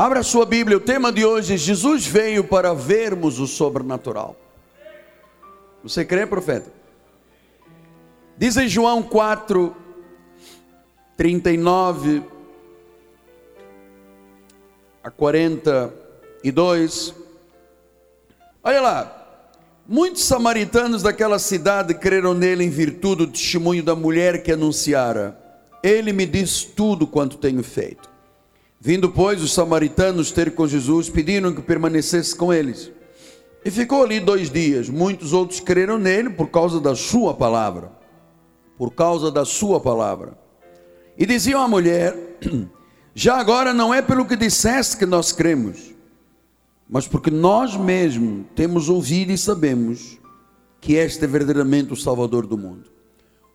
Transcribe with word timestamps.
Abra 0.00 0.22
sua 0.22 0.46
Bíblia, 0.46 0.78
o 0.78 0.80
tema 0.80 1.12
de 1.12 1.26
hoje: 1.26 1.58
Jesus 1.58 2.06
veio 2.06 2.42
para 2.42 2.72
vermos 2.72 3.38
o 3.38 3.46
sobrenatural. 3.46 4.34
Você 5.82 6.06
crê, 6.06 6.24
profeta? 6.24 6.72
Diz 8.38 8.56
em 8.56 8.66
João 8.66 9.02
4, 9.02 9.76
39 11.18 12.22
a 15.04 15.10
42. 15.10 17.14
Olha 18.64 18.80
lá, 18.80 19.44
muitos 19.86 20.24
samaritanos 20.24 21.02
daquela 21.02 21.38
cidade 21.38 21.92
creram 21.92 22.32
nele 22.32 22.64
em 22.64 22.70
virtude 22.70 23.26
do 23.26 23.32
testemunho 23.32 23.82
da 23.82 23.94
mulher 23.94 24.42
que 24.42 24.50
anunciara: 24.50 25.38
Ele 25.82 26.10
me 26.10 26.24
diz 26.24 26.64
tudo 26.64 27.06
quanto 27.06 27.36
tenho 27.36 27.62
feito. 27.62 28.09
Vindo, 28.82 29.10
pois, 29.10 29.42
os 29.42 29.52
samaritanos 29.52 30.30
ter 30.30 30.54
com 30.54 30.66
Jesus, 30.66 31.10
pediram 31.10 31.52
que 31.52 31.60
permanecesse 31.60 32.34
com 32.34 32.50
eles. 32.50 32.90
E 33.62 33.70
ficou 33.70 34.02
ali 34.02 34.18
dois 34.18 34.50
dias. 34.50 34.88
Muitos 34.88 35.34
outros 35.34 35.60
creram 35.60 35.98
nele 35.98 36.30
por 36.30 36.48
causa 36.48 36.80
da 36.80 36.96
sua 36.96 37.34
palavra. 37.34 37.92
Por 38.78 38.94
causa 38.94 39.30
da 39.30 39.44
sua 39.44 39.78
palavra. 39.78 40.32
E 41.18 41.26
diziam 41.26 41.60
à 41.62 41.68
mulher: 41.68 42.16
Já 43.14 43.36
agora 43.36 43.74
não 43.74 43.92
é 43.92 44.00
pelo 44.00 44.24
que 44.24 44.34
disseste 44.34 44.96
que 44.96 45.04
nós 45.04 45.30
cremos, 45.30 45.94
mas 46.88 47.06
porque 47.06 47.30
nós 47.30 47.76
mesmos 47.76 48.46
temos 48.54 48.88
ouvido 48.88 49.30
e 49.30 49.36
sabemos 49.36 50.18
que 50.80 50.94
este 50.94 51.24
é 51.24 51.28
verdadeiramente 51.28 51.92
o 51.92 51.96
Salvador 51.96 52.46
do 52.46 52.56
mundo. 52.56 52.90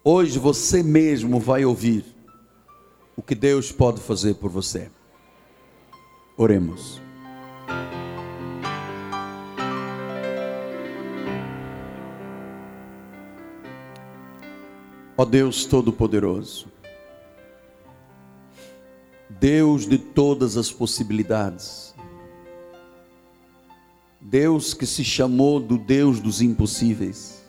Hoje 0.03 0.37
você 0.37 0.83
mesmo 0.83 1.39
vai 1.39 1.65
ouvir 1.65 2.05
o 3.17 3.23
que 3.23 3.33
Deus 3.33 3.71
pode 3.71 3.99
fazer 3.99 4.35
por 4.35 4.51
você. 4.51 4.91
Oremos. 6.37 7.01
Ó 15.17 15.23
Deus 15.23 15.65
Todo-Poderoso, 15.65 16.67
Deus 19.29 19.87
de 19.87 19.97
todas 19.97 20.57
as 20.57 20.69
possibilidades, 20.69 21.95
Deus 24.19 24.73
que 24.73 24.85
se 24.85 25.05
chamou 25.05 25.61
do 25.61 25.77
Deus 25.77 26.19
dos 26.19 26.41
impossíveis, 26.41 27.45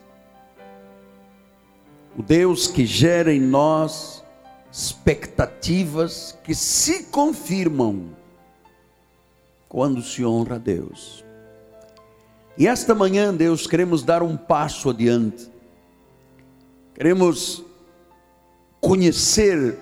o 2.17 2.23
Deus 2.23 2.67
que 2.67 2.85
gera 2.85 3.33
em 3.33 3.41
nós 3.41 4.23
expectativas 4.71 6.37
que 6.45 6.55
se 6.55 7.03
confirmam 7.05 8.15
quando 9.67 10.01
se 10.01 10.25
honra 10.25 10.55
a 10.55 10.59
Deus. 10.59 11.23
E 12.57 12.67
esta 12.67 12.95
manhã, 12.95 13.33
Deus, 13.33 13.67
queremos 13.67 14.01
dar 14.03 14.23
um 14.23 14.35
passo 14.35 14.89
adiante. 14.89 15.51
Queremos 16.95 17.63
conhecer 18.81 19.77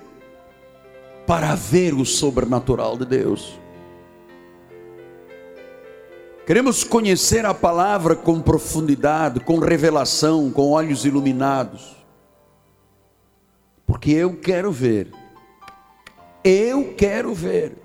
para 1.26 1.56
ver 1.56 1.94
o 1.94 2.06
sobrenatural 2.06 2.98
de 2.98 3.06
Deus. 3.06 3.60
Queremos 6.46 6.84
conhecer 6.84 7.46
a 7.46 7.54
palavra 7.54 8.16
com 8.16 8.42
profundidade, 8.42 9.40
com 9.40 9.58
revelação, 9.58 10.52
com 10.52 10.72
olhos 10.72 11.06
iluminados. 11.06 11.96
Porque 13.88 14.12
eu 14.12 14.36
quero 14.36 14.72
ver. 14.72 15.12
Eu 16.44 16.94
quero 16.96 17.34
ver 17.34 17.85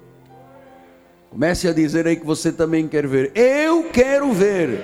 Comece 1.31 1.69
a 1.69 1.73
dizer 1.73 2.09
aí 2.09 2.17
que 2.17 2.27
você 2.27 2.51
também 2.51 2.89
quer 2.89 3.07
ver. 3.07 3.31
Eu 3.37 3.85
quero 3.91 4.33
ver 4.33 4.83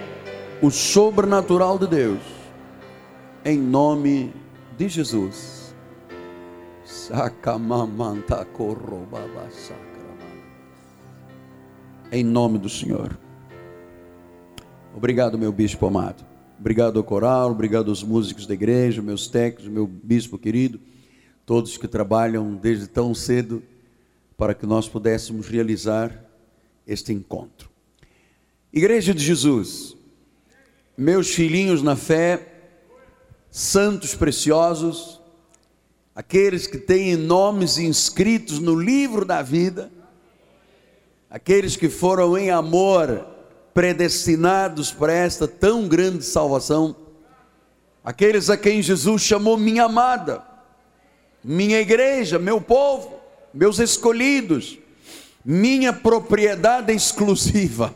o 0.63 0.71
sobrenatural 0.71 1.77
de 1.77 1.89
Deus. 1.89 2.21
Em 3.45 3.59
nome 3.59 4.33
de 4.79 4.89
Jesus. 4.89 5.75
Em 12.13 12.23
nome 12.23 12.59
do 12.59 12.69
Senhor. 12.69 13.19
Obrigado, 14.95 15.37
meu 15.37 15.51
bispo 15.51 15.85
amado. 15.87 16.25
Obrigado 16.61 16.97
ao 16.97 17.05
coral, 17.05 17.51
obrigado 17.51 17.91
aos 17.91 18.05
músicos 18.05 18.47
da 18.47 18.55
igreja, 18.55 19.03
meus 19.03 19.27
técnicos, 19.27 19.69
meu 19.69 19.87
bispo 19.87 20.39
querido, 20.39 20.81
todos 21.45 21.77
que 21.77 21.87
trabalham 21.87 22.55
desde 22.55 22.87
tão 22.87 23.13
cedo 23.13 23.63
para 24.39 24.55
que 24.55 24.65
nós 24.65 24.89
pudéssemos 24.89 25.49
realizar 25.49 26.26
este 26.87 27.13
encontro. 27.13 27.69
Igreja 28.73 29.15
de 29.15 29.25
Jesus, 29.25 29.97
meus 30.97 31.31
filhinhos 31.35 31.83
na 31.83 31.97
fé, 31.97 32.55
santos 33.51 34.15
preciosos, 34.15 35.21
aqueles 36.15 36.67
que 36.67 36.79
têm 36.79 37.17
nomes 37.17 37.79
inscritos 37.79 38.59
no 38.59 38.79
livro 38.79 39.25
da 39.25 39.43
vida, 39.43 39.91
aqueles 41.29 41.77
que 41.77 41.89
foram 41.89 42.37
em 42.37 42.51
amor 42.51 43.27
predestinados 43.75 44.91
para 44.91 45.13
esta 45.13 45.47
tão 45.47 45.87
grande 45.87 46.25
salvação, 46.25 46.97
aqueles 48.03 48.49
a 48.49 48.57
quem 48.57 48.81
Jesus 48.81 49.23
chamou 49.23 49.57
minha 49.57 49.85
amada, 49.85 50.43
minha 51.43 51.81
igreja, 51.81 52.39
meu 52.39 52.61
povo, 52.61 53.21
meus 53.53 53.79
escolhidos, 53.79 54.79
minha 55.49 55.93
propriedade 55.93 56.93
exclusiva. 56.93 57.95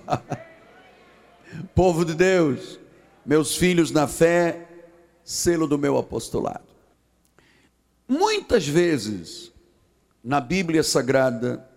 Povo 1.74 2.04
de 2.04 2.14
Deus, 2.14 2.78
meus 3.26 3.56
filhos 3.56 3.90
na 3.90 4.06
fé, 4.06 4.68
selo 5.24 5.66
do 5.66 5.76
meu 5.76 5.98
apostolado. 5.98 6.70
Muitas 8.06 8.68
vezes 8.68 9.50
na 10.22 10.40
Bíblia 10.40 10.84
Sagrada 10.84 11.68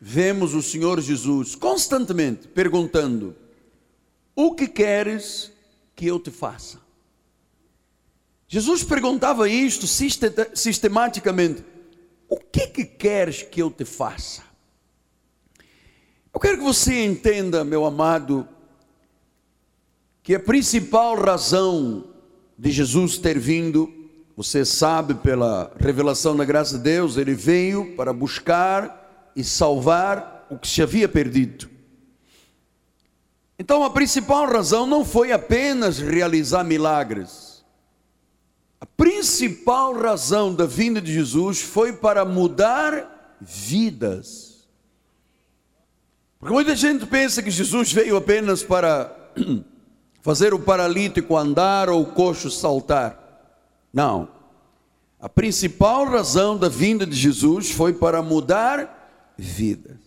vemos 0.00 0.54
o 0.54 0.62
Senhor 0.62 1.00
Jesus 1.00 1.56
constantemente 1.56 2.46
perguntando: 2.46 3.34
O 4.36 4.54
que 4.54 4.68
queres 4.68 5.50
que 5.96 6.06
eu 6.06 6.20
te 6.20 6.30
faça? 6.30 6.78
Jesus 8.46 8.84
perguntava 8.84 9.48
isto 9.48 9.84
sistematicamente: 10.54 11.64
O 12.28 12.36
que 12.36 12.68
que 12.68 12.84
queres 12.84 13.42
que 13.42 13.60
eu 13.60 13.68
te 13.68 13.84
faça? 13.84 14.46
Eu 16.36 16.40
quero 16.40 16.58
que 16.58 16.64
você 16.64 17.02
entenda, 17.02 17.64
meu 17.64 17.86
amado, 17.86 18.46
que 20.22 20.34
a 20.34 20.38
principal 20.38 21.18
razão 21.18 22.08
de 22.58 22.70
Jesus 22.70 23.16
ter 23.16 23.38
vindo, 23.38 23.90
você 24.36 24.62
sabe 24.62 25.14
pela 25.14 25.72
revelação 25.80 26.36
da 26.36 26.44
graça 26.44 26.76
de 26.76 26.84
Deus, 26.84 27.16
ele 27.16 27.32
veio 27.32 27.96
para 27.96 28.12
buscar 28.12 29.32
e 29.34 29.42
salvar 29.42 30.46
o 30.50 30.58
que 30.58 30.68
se 30.68 30.82
havia 30.82 31.08
perdido. 31.08 31.70
Então 33.58 33.82
a 33.82 33.88
principal 33.88 34.46
razão 34.46 34.86
não 34.86 35.06
foi 35.06 35.32
apenas 35.32 35.98
realizar 35.98 36.64
milagres. 36.64 37.64
A 38.78 38.84
principal 38.84 39.94
razão 39.94 40.54
da 40.54 40.66
vinda 40.66 41.00
de 41.00 41.14
Jesus 41.14 41.62
foi 41.62 41.94
para 41.94 42.26
mudar 42.26 43.38
vidas. 43.40 44.45
Porque 46.46 46.54
muita 46.54 46.76
gente 46.76 47.04
pensa 47.06 47.42
que 47.42 47.50
Jesus 47.50 47.92
veio 47.92 48.16
apenas 48.16 48.62
para 48.62 49.12
fazer 50.22 50.54
o 50.54 50.60
paralítico 50.60 51.36
andar 51.36 51.90
ou 51.90 52.02
o 52.02 52.06
coxo 52.06 52.52
saltar. 52.52 53.18
Não. 53.92 54.28
A 55.18 55.28
principal 55.28 56.04
razão 56.04 56.56
da 56.56 56.68
vinda 56.68 57.04
de 57.04 57.16
Jesus 57.16 57.72
foi 57.72 57.92
para 57.94 58.22
mudar 58.22 59.34
vidas. 59.36 59.98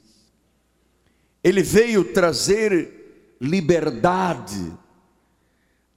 Ele 1.43 1.61
veio 1.61 2.14
trazer 2.14 3.35
liberdade 3.41 4.72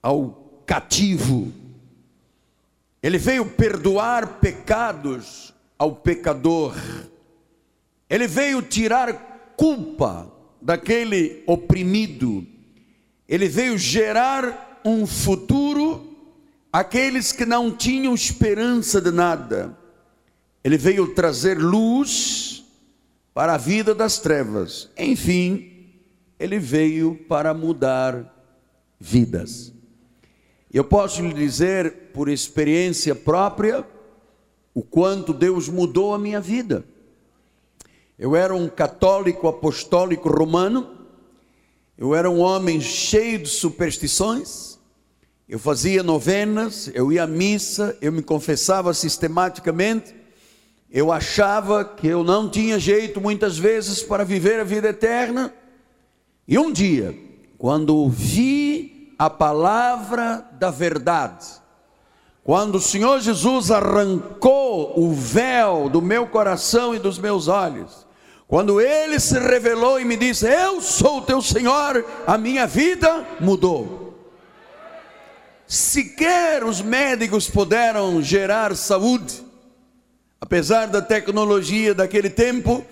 ao 0.03 0.61
cativo. 0.67 1.53
Ele 3.01 3.17
veio 3.17 3.47
perdoar 3.47 4.41
pecados 4.41 5.55
ao 5.79 5.95
pecador. 5.95 6.75
Ele 8.11 8.27
veio 8.27 8.61
tirar 8.61 9.55
culpa 9.57 10.32
daquele 10.63 11.43
oprimido, 11.47 12.47
ele 13.29 13.49
veio 13.49 13.77
gerar 13.77 14.81
um 14.85 15.07
futuro 15.07 16.07
àqueles 16.73 17.33
que 17.33 17.45
não 17.45 17.71
tinham 17.71 18.15
esperança 18.15 19.01
de 19.01 19.11
nada. 19.11 19.77
Ele 20.65 20.79
veio 20.79 21.15
trazer 21.15 21.59
luz 21.59 22.65
para 23.35 23.55
a 23.55 23.59
vida 23.59 23.95
das 23.95 24.19
trevas. 24.19 24.89
Enfim, 24.97 25.91
ele 26.39 26.59
veio 26.59 27.15
para 27.29 27.53
mudar 27.53 28.33
vidas. 28.99 29.73
Eu 30.73 30.85
posso 30.85 31.21
lhe 31.23 31.35
dizer, 31.35 32.11
por 32.15 32.29
experiência 32.29 33.15
própria, 33.15 33.85
o 34.73 34.83
quanto 34.83 35.35
Deus 35.35 35.69
mudou 35.69 36.15
a 36.15 36.19
minha 36.19 36.41
vida. 36.41 36.85
Eu 38.23 38.37
era 38.37 38.55
um 38.55 38.69
católico 38.69 39.49
apostólico 39.49 40.29
romano, 40.29 40.89
eu 41.99 42.15
era 42.15 42.31
um 42.31 42.39
homem 42.39 42.81
cheio 42.81 43.41
de 43.41 43.49
superstições, 43.49 44.79
eu 45.49 45.59
fazia 45.59 46.05
novenas, 46.05 46.89
eu 46.95 47.11
ia 47.11 47.25
à 47.25 47.27
missa, 47.27 47.99
eu 48.01 48.13
me 48.13 48.23
confessava 48.23 48.95
sistematicamente, 48.95 50.15
eu 50.89 51.11
achava 51.11 51.85
que 51.85 52.07
eu 52.07 52.23
não 52.23 52.49
tinha 52.49 52.79
jeito 52.79 53.21
muitas 53.21 53.59
vezes 53.59 54.05
para 54.05 54.25
viver 54.25 54.61
a 54.61 54.65
vida 54.65 54.91
eterna, 54.91 55.53
e 56.47 56.57
um 56.57 56.71
dia, 56.71 57.19
quando 57.59 57.97
ouvi 57.97 59.17
a 59.19 59.29
palavra 59.29 60.49
da 60.61 60.71
verdade, 60.71 61.45
quando 62.45 62.77
o 62.77 62.81
Senhor 62.81 63.19
Jesus 63.19 63.73
arrancou 63.73 64.97
o 64.97 65.13
véu 65.13 65.89
do 65.89 66.01
meu 66.01 66.29
coração 66.29 66.95
e 66.95 67.01
dos 67.01 67.19
meus 67.19 67.49
olhos, 67.49 68.12
quando 68.53 68.83
ele 68.83 69.19
se 69.19 69.39
revelou 69.39 69.99
e 69.99 70.05
me 70.05 70.15
disse: 70.15 70.47
Eu 70.47 70.83
sou 70.83 71.21
o 71.21 71.23
teu 71.23 71.41
Senhor, 71.41 72.05
a 72.27 72.37
minha 72.37 72.67
vida 72.67 73.27
mudou. 73.41 74.15
Sequer 75.67 76.63
os 76.63 76.83
médicos 76.83 77.49
puderam 77.49 78.21
gerar 78.21 78.77
saúde, 78.77 79.43
apesar 80.39 80.89
da 80.89 81.01
tecnologia 81.01 81.95
daquele 81.95 82.29
tempo, 82.29 82.85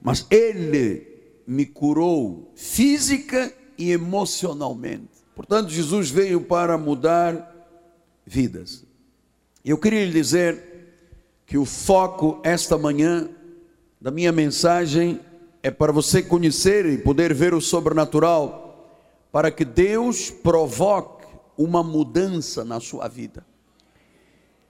mas 0.00 0.26
ele 0.30 1.06
me 1.46 1.66
curou 1.66 2.50
física 2.56 3.52
e 3.76 3.92
emocionalmente. 3.92 5.10
Portanto, 5.36 5.68
Jesus 5.68 6.08
veio 6.08 6.40
para 6.40 6.78
mudar 6.78 7.54
vidas. 8.24 8.86
Eu 9.62 9.76
queria 9.76 10.06
lhe 10.06 10.12
dizer 10.12 10.94
que 11.44 11.58
o 11.58 11.66
foco 11.66 12.40
esta 12.42 12.78
manhã 12.78 13.28
da 14.04 14.10
minha 14.10 14.32
mensagem 14.32 15.18
é 15.62 15.70
para 15.70 15.90
você 15.90 16.22
conhecer 16.22 16.84
e 16.84 16.98
poder 16.98 17.32
ver 17.32 17.54
o 17.54 17.60
sobrenatural, 17.62 19.00
para 19.32 19.50
que 19.50 19.64
Deus 19.64 20.28
provoque 20.28 21.24
uma 21.56 21.82
mudança 21.82 22.66
na 22.66 22.80
sua 22.80 23.08
vida. 23.08 23.46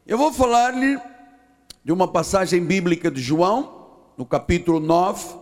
Eu 0.07 0.17
vou 0.17 0.33
falar-lhe 0.33 1.01
de 1.85 1.91
uma 1.93 2.07
passagem 2.07 2.65
bíblica 2.65 3.11
de 3.11 3.21
João, 3.21 3.89
no 4.17 4.25
capítulo 4.25 4.79
9, 4.79 5.35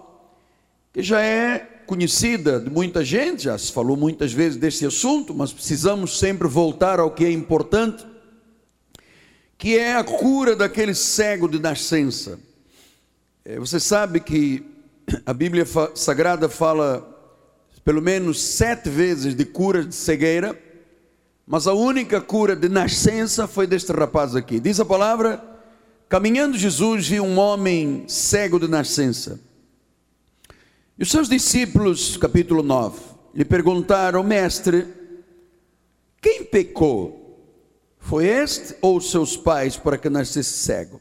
que 0.90 1.02
já 1.02 1.20
é 1.20 1.58
conhecida 1.86 2.58
de 2.58 2.70
muita 2.70 3.04
gente, 3.04 3.42
já 3.42 3.58
se 3.58 3.70
falou 3.70 3.94
muitas 3.94 4.32
vezes 4.32 4.56
desse 4.56 4.86
assunto, 4.86 5.34
mas 5.34 5.52
precisamos 5.52 6.18
sempre 6.18 6.48
voltar 6.48 6.98
ao 6.98 7.10
que 7.10 7.26
é 7.26 7.30
importante, 7.30 8.06
que 9.58 9.76
é 9.76 9.94
a 9.94 10.02
cura 10.02 10.56
daquele 10.56 10.94
cego 10.94 11.46
de 11.46 11.58
nascença. 11.58 12.40
É, 13.44 13.58
você 13.58 13.80
sabe 13.80 14.20
que 14.20 14.64
a 15.26 15.32
Bíblia 15.32 15.66
Sagrada 15.96 16.48
fala 16.48 17.08
pelo 17.84 18.00
menos 18.00 18.40
sete 18.40 18.88
vezes 18.88 19.34
de 19.34 19.44
cura 19.44 19.84
de 19.84 19.94
cegueira, 19.94 20.56
mas 21.44 21.66
a 21.66 21.72
única 21.72 22.20
cura 22.20 22.54
de 22.54 22.68
nascença 22.68 23.48
foi 23.48 23.66
deste 23.66 23.90
rapaz 23.90 24.36
aqui. 24.36 24.60
Diz 24.60 24.78
a 24.78 24.84
palavra: 24.84 25.42
caminhando 26.08 26.56
Jesus 26.56 27.08
viu 27.08 27.24
um 27.24 27.36
homem 27.36 28.04
cego 28.06 28.60
de 28.60 28.68
nascença. 28.68 29.40
E 30.96 31.02
os 31.02 31.10
seus 31.10 31.28
discípulos, 31.28 32.16
capítulo 32.16 32.62
9, 32.62 33.00
lhe 33.34 33.44
perguntaram, 33.44 34.22
mestre, 34.22 34.86
quem 36.20 36.44
pecou? 36.44 37.18
Foi 37.98 38.24
este 38.24 38.76
ou 38.80 39.00
seus 39.00 39.36
pais 39.36 39.76
para 39.76 39.98
que 39.98 40.08
nascesse 40.08 40.58
cego? 40.58 41.00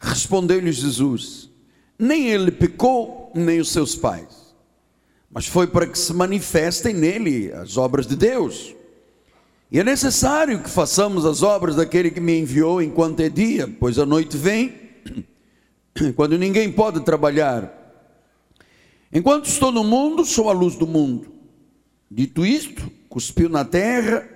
Respondeu-lhe 0.00 0.72
Jesus: 0.72 1.50
Nem 1.98 2.28
ele 2.30 2.50
pecou, 2.50 3.30
nem 3.34 3.60
os 3.60 3.68
seus 3.68 3.94
pais, 3.94 4.54
mas 5.30 5.46
foi 5.46 5.66
para 5.66 5.86
que 5.86 5.98
se 5.98 6.14
manifestem 6.14 6.94
nele 6.94 7.52
as 7.52 7.76
obras 7.76 8.06
de 8.06 8.16
Deus. 8.16 8.74
E 9.70 9.78
é 9.78 9.84
necessário 9.84 10.60
que 10.62 10.70
façamos 10.70 11.24
as 11.24 11.42
obras 11.42 11.76
daquele 11.76 12.10
que 12.10 12.18
me 12.18 12.36
enviou 12.36 12.82
enquanto 12.82 13.20
é 13.20 13.28
dia, 13.28 13.72
pois 13.78 13.98
a 13.98 14.06
noite 14.06 14.36
vem, 14.36 14.72
quando 16.16 16.36
ninguém 16.36 16.72
pode 16.72 17.00
trabalhar. 17.00 17.76
Enquanto 19.12 19.46
estou 19.46 19.70
no 19.70 19.84
mundo, 19.84 20.24
sou 20.24 20.48
a 20.48 20.52
luz 20.52 20.74
do 20.74 20.86
mundo. 20.86 21.32
Dito 22.10 22.44
isto, 22.44 22.90
cuspiu 23.08 23.48
na 23.48 23.64
terra 23.64 24.28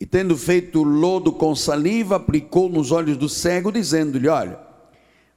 e, 0.00 0.06
tendo 0.06 0.36
feito 0.36 0.82
lodo 0.82 1.32
com 1.32 1.54
saliva, 1.54 2.16
aplicou 2.16 2.68
nos 2.68 2.90
olhos 2.90 3.16
do 3.16 3.28
cego, 3.28 3.70
dizendo-lhe: 3.70 4.26
Olha, 4.26 4.65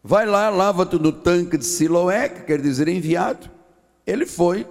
vai 0.04 0.26
lá, 0.26 0.50
lava-te 0.50 0.98
no 0.98 1.12
tanque 1.12 1.58
de 1.58 1.66
Siloé, 1.66 2.30
que 2.30 2.44
quer 2.44 2.62
dizer 2.62 2.88
enviado. 2.88 3.50
Ele 4.06 4.26
foi, 4.26 4.66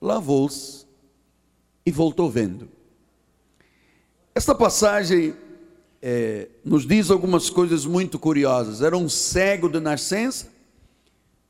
lavou-se 0.00 0.86
e 1.84 1.90
voltou 1.90 2.30
vendo. 2.30 2.68
Esta 4.34 4.54
passagem 4.54 5.34
é, 6.02 6.48
nos 6.64 6.86
diz 6.86 7.10
algumas 7.10 7.48
coisas 7.48 7.86
muito 7.86 8.18
curiosas. 8.18 8.82
Era 8.82 8.96
um 8.96 9.08
cego 9.08 9.68
de 9.68 9.80
nascença, 9.80 10.48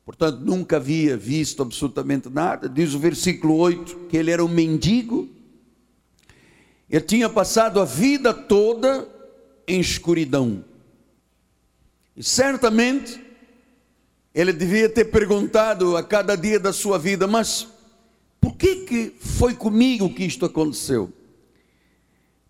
portanto 0.05 0.39
nunca 0.39 0.77
havia 0.77 1.17
visto 1.17 1.61
absolutamente 1.61 2.29
nada. 2.29 2.69
Diz 2.69 2.93
o 2.93 2.99
versículo 2.99 3.55
8 3.57 4.07
que 4.09 4.17
ele 4.17 4.31
era 4.31 4.43
um 4.43 4.47
mendigo, 4.47 5.27
ele 6.89 7.03
tinha 7.03 7.29
passado 7.29 7.81
a 7.81 7.85
vida 7.85 8.33
toda 8.33 9.07
em 9.67 9.79
escuridão. 9.79 10.63
E 12.17 12.23
certamente 12.23 13.23
ele 14.33 14.51
devia 14.51 14.89
ter 14.89 15.05
perguntado 15.05 15.95
a 15.95 16.01
cada 16.01 16.35
dia 16.35 16.59
da 16.59 16.73
sua 16.73 16.97
vida, 16.97 17.27
mas 17.27 17.67
por 18.41 18.55
que 18.55 18.77
que 18.77 19.15
foi 19.19 19.53
comigo 19.53 20.11
que 20.11 20.23
isto 20.23 20.43
aconteceu? 20.43 21.13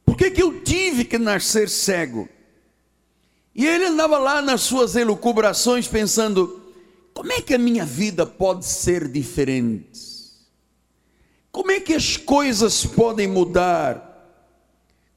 Por 0.05 0.15
que 0.15 0.31
que 0.31 0.41
eu 0.41 0.61
tive 0.61 1.03
que 1.03 1.17
nascer 1.17 1.67
cego? 1.67 2.29
E 3.53 3.65
ele 3.65 3.87
andava 3.87 4.17
lá 4.17 4.41
nas 4.41 4.61
suas 4.61 4.95
elucubrações 4.95 5.85
pensando: 5.85 6.73
como 7.13 7.33
é 7.33 7.41
que 7.41 7.53
a 7.53 7.57
minha 7.57 7.85
vida 7.85 8.25
pode 8.25 8.65
ser 8.65 9.09
diferente? 9.09 9.99
Como 11.51 11.71
é 11.71 11.81
que 11.81 11.93
as 11.93 12.15
coisas 12.15 12.85
podem 12.85 13.27
mudar? 13.27 14.05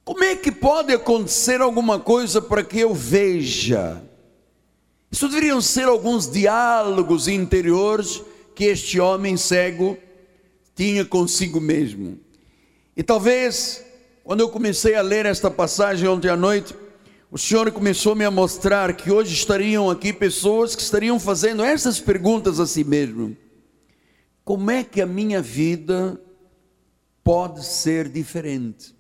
Como 0.05 0.25
é 0.25 0.35
que 0.35 0.51
pode 0.51 0.93
acontecer 0.93 1.61
alguma 1.61 2.01
coisa 2.01 2.43
para 2.43 2.65
que 2.65 2.81
eu 2.81 2.93
veja? 2.93 4.10
Isso 5.11 5.29
deveriam 5.29 5.61
ser 5.61 5.89
alguns 5.89 6.31
diálogos 6.31 7.27
interiores 7.27 8.23
que 8.55 8.65
este 8.65 9.01
homem 9.01 9.37
cego 9.37 9.99
tinha 10.75 11.05
consigo 11.05 11.61
mesmo. 11.61 12.19
E 12.97 13.03
talvez, 13.03 13.85
quando 14.23 14.41
eu 14.41 14.49
comecei 14.49 14.95
a 14.95 15.03
ler 15.03 15.27
esta 15.27 15.51
passagem 15.51 16.09
ontem 16.09 16.29
à 16.29 16.37
noite, 16.37 16.75
o 17.31 17.39
Senhor 17.39 17.71
começou 17.71 18.15
-me 18.15 18.25
a 18.25 18.31
mostrar 18.31 18.95
que 18.95 19.11
hoje 19.11 19.33
estariam 19.35 19.89
aqui 19.89 20.13
pessoas 20.13 20.75
que 20.77 20.83
estariam 20.83 21.19
fazendo 21.19 21.63
essas 21.63 22.01
perguntas 22.01 22.61
a 22.61 22.67
si 22.67 22.85
mesmo: 22.85 23.37
como 24.45 24.71
é 24.71 24.85
que 24.85 25.01
a 25.01 25.07
minha 25.07 25.41
vida 25.41 26.21
pode 27.23 27.65
ser 27.65 28.09
diferente? 28.09 28.95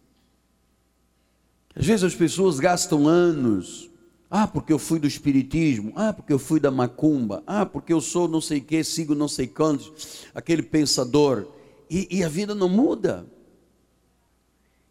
Às 1.75 1.87
vezes 1.87 2.05
as 2.05 2.15
pessoas 2.15 2.61
gastam 2.61 3.07
anos, 3.07 3.90
ah, 4.31 4.47
porque 4.47 4.73
eu 4.73 4.79
fui 4.79 5.01
do 5.01 5.09
espiritismo, 5.09 5.93
ah, 5.97 6.13
porque 6.13 6.33
eu 6.33 6.39
fui 6.39 6.61
da 6.61 6.71
macumba, 6.71 7.43
ah, 7.45 7.67
porque 7.67 7.93
eu 7.93 8.01
sou 8.01 8.29
não 8.29 8.41
sei 8.41 8.59
o 8.59 8.63
que, 8.63 8.85
sigo 8.85 9.13
não 9.13 9.27
sei 9.27 9.49
quantos, 9.49 10.25
aquele 10.33 10.63
pensador, 10.63 11.49
e, 11.91 12.07
e 12.19 12.23
a 12.23 12.29
vida 12.29 12.55
não 12.55 12.69
muda. 12.69 13.27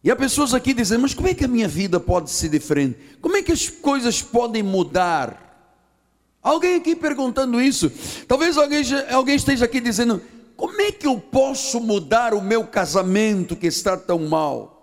E 0.04 0.10
há 0.10 0.16
pessoas 0.16 0.52
aqui 0.52 0.74
dizendo: 0.74 1.02
Mas 1.02 1.14
como 1.14 1.28
é 1.28 1.34
que 1.34 1.44
a 1.44 1.48
minha 1.48 1.68
vida 1.68 1.98
pode 1.98 2.30
ser 2.30 2.50
diferente? 2.50 2.98
Como 3.20 3.36
é 3.36 3.42
que 3.42 3.52
as 3.52 3.68
coisas 3.68 4.20
podem 4.20 4.62
mudar? 4.62 5.46
Alguém 6.42 6.76
aqui 6.76 6.94
perguntando 6.96 7.60
isso. 7.60 7.90
Talvez 8.26 8.56
alguém, 8.56 8.82
alguém 9.10 9.36
esteja 9.36 9.64
aqui 9.64 9.80
dizendo: 9.80 10.20
Como 10.56 10.80
é 10.82 10.92
que 10.92 11.06
eu 11.06 11.18
posso 11.18 11.80
mudar 11.80 12.34
o 12.34 12.42
meu 12.42 12.66
casamento 12.66 13.56
que 13.56 13.66
está 13.66 13.96
tão 13.96 14.18
mal? 14.20 14.79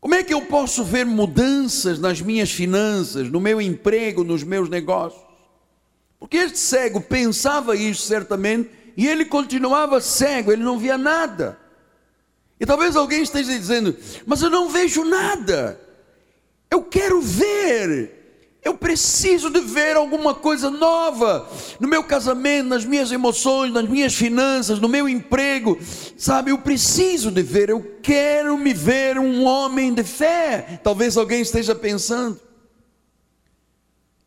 Como 0.00 0.14
é 0.14 0.22
que 0.22 0.32
eu 0.32 0.42
posso 0.42 0.84
ver 0.84 1.04
mudanças 1.04 1.98
nas 1.98 2.20
minhas 2.20 2.50
finanças, 2.50 3.28
no 3.30 3.40
meu 3.40 3.60
emprego, 3.60 4.22
nos 4.22 4.42
meus 4.42 4.68
negócios? 4.68 5.22
Porque 6.18 6.36
este 6.36 6.58
cego 6.58 7.00
pensava 7.00 7.76
isso 7.76 8.06
certamente 8.06 8.70
e 8.96 9.06
ele 9.06 9.24
continuava 9.24 10.00
cego, 10.00 10.52
ele 10.52 10.62
não 10.62 10.78
via 10.78 10.96
nada. 10.96 11.58
E 12.58 12.64
talvez 12.64 12.96
alguém 12.96 13.22
esteja 13.22 13.50
dizendo, 13.50 13.96
mas 14.24 14.40
eu 14.40 14.48
não 14.48 14.70
vejo 14.70 15.04
nada. 15.04 15.78
Eu 16.70 16.82
quero 16.82 17.20
ver. 17.20 18.15
Eu 18.66 18.74
preciso 18.74 19.48
de 19.48 19.60
ver 19.60 19.96
alguma 19.96 20.34
coisa 20.34 20.68
nova 20.68 21.48
no 21.78 21.86
meu 21.86 22.02
casamento, 22.02 22.66
nas 22.66 22.84
minhas 22.84 23.12
emoções, 23.12 23.72
nas 23.72 23.88
minhas 23.88 24.12
finanças, 24.12 24.80
no 24.80 24.88
meu 24.88 25.08
emprego. 25.08 25.78
Sabe, 26.16 26.50
eu 26.50 26.58
preciso 26.58 27.30
de 27.30 27.44
ver. 27.44 27.70
Eu 27.70 27.98
quero 28.02 28.58
me 28.58 28.74
ver 28.74 29.20
um 29.20 29.44
homem 29.44 29.94
de 29.94 30.02
fé. 30.02 30.80
Talvez 30.82 31.16
alguém 31.16 31.42
esteja 31.42 31.76
pensando. 31.76 32.40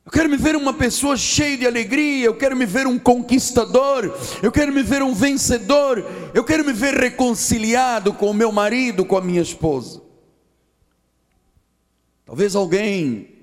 Eu 0.05 0.11
quero 0.13 0.29
me 0.29 0.37
ver 0.37 0.55
uma 0.55 0.73
pessoa 0.73 1.17
cheia 1.17 1.57
de 1.57 1.67
alegria, 1.67 2.27
eu 2.27 2.37
quero 2.37 2.55
me 2.55 2.65
ver 2.65 2.87
um 2.87 2.97
conquistador, 2.97 4.17
eu 4.41 4.53
quero 4.53 4.71
me 4.71 4.81
ver 4.81 5.03
um 5.03 5.13
vencedor, 5.13 6.03
eu 6.33 6.45
quero 6.45 6.63
me 6.63 6.71
ver 6.71 6.93
reconciliado 6.93 8.13
com 8.13 8.31
o 8.31 8.33
meu 8.33 8.53
marido, 8.53 9.03
com 9.03 9.17
a 9.17 9.21
minha 9.21 9.41
esposa. 9.41 10.01
Talvez 12.25 12.55
alguém, 12.55 13.38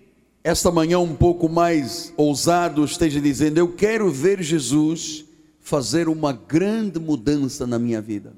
esta 0.46 0.70
manhã 0.70 1.00
um 1.00 1.16
pouco 1.16 1.48
mais 1.48 2.14
ousado, 2.16 2.84
esteja 2.84 3.20
dizendo: 3.20 3.58
Eu 3.58 3.74
quero 3.74 4.08
ver 4.12 4.40
Jesus 4.40 5.24
fazer 5.58 6.08
uma 6.08 6.32
grande 6.32 7.00
mudança 7.00 7.66
na 7.66 7.80
minha 7.80 8.00
vida. 8.00 8.32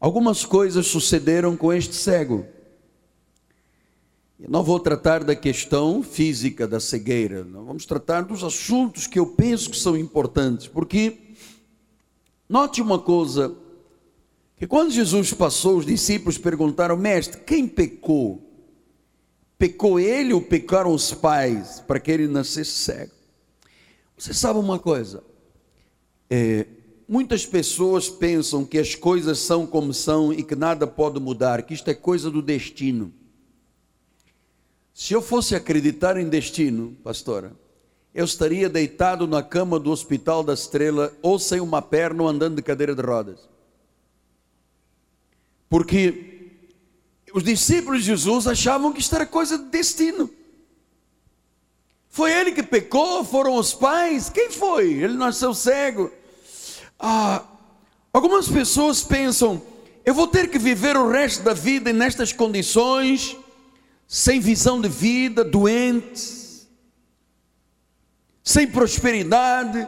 Algumas 0.00 0.42
coisas 0.42 0.86
sucederam 0.86 1.54
com 1.54 1.70
este 1.70 1.94
cego. 1.94 2.46
Eu 4.40 4.48
não 4.48 4.62
vou 4.62 4.80
tratar 4.80 5.22
da 5.22 5.36
questão 5.36 6.02
física 6.02 6.66
da 6.66 6.80
cegueira, 6.80 7.44
não 7.44 7.66
vamos 7.66 7.84
tratar 7.84 8.22
dos 8.22 8.42
assuntos 8.42 9.06
que 9.06 9.18
eu 9.18 9.26
penso 9.26 9.68
que 9.68 9.78
são 9.78 9.98
importantes, 9.98 10.66
porque 10.66 11.18
note 12.48 12.80
uma 12.80 12.98
coisa, 12.98 13.54
que 14.56 14.66
quando 14.66 14.92
Jesus 14.92 15.34
passou, 15.34 15.76
os 15.76 15.84
discípulos 15.84 16.38
perguntaram, 16.38 16.96
mestre, 16.96 17.42
quem 17.42 17.68
pecou? 17.68 18.45
Pecou 19.58 19.98
ele 19.98 20.32
ou 20.32 20.42
pecaram 20.42 20.92
os 20.92 21.12
pais 21.12 21.80
para 21.80 21.98
que 21.98 22.10
ele 22.10 22.26
nascesse 22.26 22.72
cego? 22.72 23.12
Você 24.16 24.34
sabe 24.34 24.58
uma 24.58 24.78
coisa? 24.78 25.22
É, 26.28 26.66
muitas 27.08 27.46
pessoas 27.46 28.08
pensam 28.08 28.64
que 28.64 28.78
as 28.78 28.94
coisas 28.94 29.38
são 29.38 29.66
como 29.66 29.94
são 29.94 30.32
e 30.32 30.42
que 30.42 30.54
nada 30.54 30.86
pode 30.86 31.20
mudar, 31.20 31.62
que 31.62 31.74
isto 31.74 31.88
é 31.88 31.94
coisa 31.94 32.30
do 32.30 32.42
destino. 32.42 33.12
Se 34.92 35.12
eu 35.12 35.20
fosse 35.20 35.54
acreditar 35.54 36.16
em 36.16 36.28
destino, 36.28 36.96
pastora, 37.04 37.52
eu 38.14 38.24
estaria 38.24 38.66
deitado 38.66 39.26
na 39.26 39.42
cama 39.42 39.78
do 39.78 39.90
Hospital 39.90 40.42
da 40.42 40.54
Estrela, 40.54 41.12
ou 41.20 41.38
sem 41.38 41.60
uma 41.60 41.82
perna, 41.82 42.22
ou 42.22 42.28
andando 42.30 42.56
de 42.56 42.62
cadeira 42.62 42.94
de 42.94 43.02
rodas. 43.02 43.46
Porque 45.68 46.35
os 47.36 47.42
discípulos 47.42 48.00
de 48.00 48.06
Jesus 48.06 48.46
achavam 48.46 48.90
que 48.90 49.00
isto 49.00 49.14
era 49.14 49.26
coisa 49.26 49.58
de 49.58 49.64
destino. 49.64 50.30
Foi 52.08 52.32
ele 52.32 52.50
que 52.50 52.62
pecou? 52.62 53.22
Foram 53.26 53.56
os 53.56 53.74
pais? 53.74 54.30
Quem 54.30 54.50
foi? 54.50 54.94
Ele 54.94 55.18
nasceu 55.18 55.52
cego. 55.52 56.10
Ah, 56.98 57.44
algumas 58.10 58.48
pessoas 58.48 59.02
pensam: 59.02 59.60
eu 60.02 60.14
vou 60.14 60.26
ter 60.26 60.48
que 60.48 60.58
viver 60.58 60.96
o 60.96 61.10
resto 61.10 61.42
da 61.42 61.52
vida 61.52 61.92
nestas 61.92 62.32
condições 62.32 63.36
sem 64.08 64.40
visão 64.40 64.80
de 64.80 64.88
vida, 64.88 65.44
doentes, 65.44 66.66
sem 68.42 68.66
prosperidade, 68.66 69.86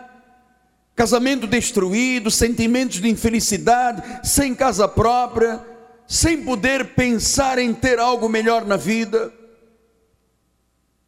casamento 0.95 1.47
destruído, 1.47 2.31
sentimentos 2.31 3.00
de 3.00 3.09
infelicidade, 3.09 4.02
sem 4.23 4.55
casa 4.55 4.87
própria, 4.87 5.77
sem 6.08 6.42
poder 6.42 6.94
pensar 6.94 7.58
em 7.58 7.74
ter 7.74 7.98
algo 7.98 8.30
melhor 8.30 8.64
na 8.64 8.78
vida. 8.78 9.30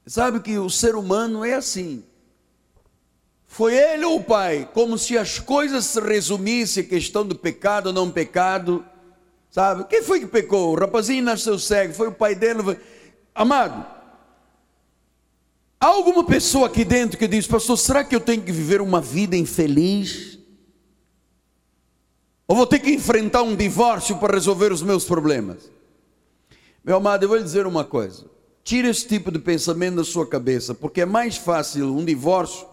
Sabe 0.06 0.40
que 0.40 0.58
o 0.58 0.68
ser 0.68 0.94
humano 0.94 1.42
é 1.42 1.54
assim. 1.54 2.04
Foi 3.46 3.74
ele 3.74 4.04
ou 4.04 4.18
o 4.18 4.22
pai, 4.22 4.68
como 4.74 4.98
se 4.98 5.16
as 5.16 5.38
coisas 5.38 5.86
se 5.86 5.98
resumissem 6.00 6.84
questão 6.84 7.26
do 7.26 7.34
pecado 7.34 7.86
ou 7.86 7.92
não 7.94 8.10
pecado. 8.10 8.84
Sabe? 9.50 9.84
Quem 9.84 10.02
foi 10.02 10.20
que 10.20 10.26
pecou? 10.26 10.72
O 10.72 10.78
rapazinho 10.78 11.24
nasceu 11.24 11.58
cego, 11.58 11.94
foi 11.94 12.08
o 12.08 12.12
pai 12.12 12.34
dele. 12.34 12.78
Amado, 13.34 13.86
há 15.80 15.86
alguma 15.86 16.24
pessoa 16.24 16.66
aqui 16.66 16.84
dentro 16.84 17.16
que 17.16 17.26
diz, 17.26 17.46
pastor, 17.46 17.78
será 17.78 18.04
que 18.04 18.14
eu 18.14 18.20
tenho 18.20 18.42
que 18.42 18.52
viver 18.52 18.82
uma 18.82 19.00
vida 19.00 19.34
infeliz? 19.34 20.29
Ou 22.50 22.56
vou 22.56 22.66
ter 22.66 22.80
que 22.80 22.90
enfrentar 22.90 23.44
um 23.44 23.54
divórcio 23.54 24.18
para 24.18 24.34
resolver 24.34 24.72
os 24.72 24.82
meus 24.82 25.04
problemas? 25.04 25.70
Meu 26.82 26.96
amado, 26.96 27.22
eu 27.22 27.28
vou 27.28 27.38
lhe 27.38 27.44
dizer 27.44 27.64
uma 27.64 27.84
coisa. 27.84 28.24
Tire 28.64 28.88
esse 28.88 29.06
tipo 29.06 29.30
de 29.30 29.38
pensamento 29.38 29.94
da 29.94 30.04
sua 30.04 30.26
cabeça, 30.26 30.74
porque 30.74 31.02
é 31.02 31.06
mais 31.06 31.36
fácil 31.36 31.96
um 31.96 32.04
divórcio 32.04 32.66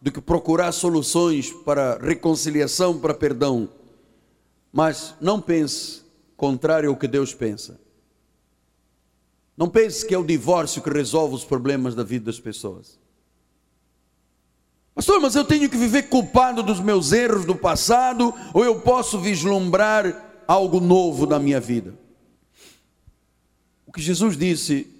do 0.00 0.10
que 0.10 0.18
procurar 0.18 0.72
soluções 0.72 1.52
para 1.52 1.98
reconciliação, 1.98 2.98
para 2.98 3.12
perdão. 3.12 3.68
Mas 4.72 5.14
não 5.20 5.42
pense 5.42 6.00
contrário 6.34 6.88
ao 6.88 6.96
que 6.96 7.06
Deus 7.06 7.34
pensa. 7.34 7.78
Não 9.54 9.68
pense 9.68 10.06
que 10.06 10.14
é 10.14 10.18
o 10.18 10.24
divórcio 10.24 10.80
que 10.80 10.88
resolve 10.88 11.34
os 11.34 11.44
problemas 11.44 11.94
da 11.94 12.02
vida 12.02 12.24
das 12.24 12.40
pessoas. 12.40 12.98
Pastor, 14.98 15.20
mas 15.20 15.36
eu 15.36 15.44
tenho 15.44 15.70
que 15.70 15.76
viver 15.76 16.08
culpado 16.08 16.60
dos 16.60 16.80
meus 16.80 17.12
erros 17.12 17.44
do 17.44 17.54
passado, 17.54 18.34
ou 18.52 18.64
eu 18.64 18.80
posso 18.80 19.20
vislumbrar 19.20 20.42
algo 20.44 20.80
novo 20.80 21.24
na 21.24 21.38
minha 21.38 21.60
vida? 21.60 21.94
O 23.86 23.92
que 23.92 24.02
Jesus 24.02 24.36
disse 24.36 24.92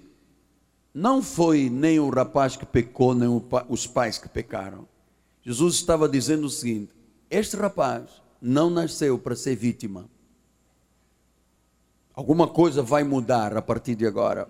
não 0.94 1.20
foi 1.20 1.68
nem 1.68 1.98
o 1.98 2.10
rapaz 2.10 2.54
que 2.54 2.64
pecou, 2.64 3.12
nem 3.12 3.28
os 3.68 3.88
pais 3.88 4.18
que 4.18 4.28
pecaram. 4.28 4.86
Jesus 5.42 5.74
estava 5.74 6.08
dizendo 6.08 6.46
o 6.46 6.50
seguinte: 6.50 6.92
este 7.28 7.56
rapaz 7.56 8.04
não 8.40 8.70
nasceu 8.70 9.18
para 9.18 9.34
ser 9.34 9.56
vítima. 9.56 10.08
Alguma 12.14 12.46
coisa 12.46 12.82
vai 12.82 13.02
mudar 13.02 13.56
a 13.56 13.60
partir 13.60 13.96
de 13.96 14.06
agora. 14.06 14.48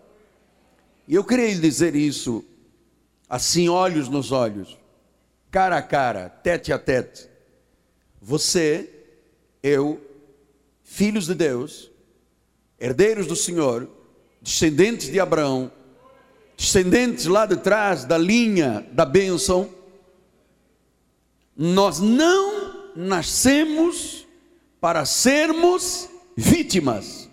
E 1.09 1.15
eu 1.15 1.25
queria 1.25 1.49
lhe 1.55 1.59
dizer 1.59 1.97
isso, 1.97 2.45
assim, 3.31 3.71
olhos 3.71 4.11
nos 4.11 4.31
olhos, 4.31 4.77
cara 5.51 5.79
a 5.79 5.83
cara, 5.83 6.29
tete 6.29 6.73
a 6.73 6.79
tete. 6.79 7.29
Você, 8.21 8.89
eu, 9.63 10.01
filhos 10.83 11.27
de 11.27 11.35
Deus, 11.35 11.91
herdeiros 12.79 13.27
do 13.27 13.37
Senhor, 13.37 13.89
descendentes 14.41 15.11
de 15.11 15.19
Abraão, 15.19 15.71
descendentes 16.57 17.27
lá 17.27 17.47
de 17.47 17.57
trás 17.57 18.05
da 18.05 18.19
linha 18.19 18.87
da 18.93 19.05
bênção, 19.05 19.73
nós 21.57 21.99
não 21.99 22.93
nascemos 22.95 24.27
para 24.81 25.05
sermos 25.05 26.09
vítimas. 26.37 27.29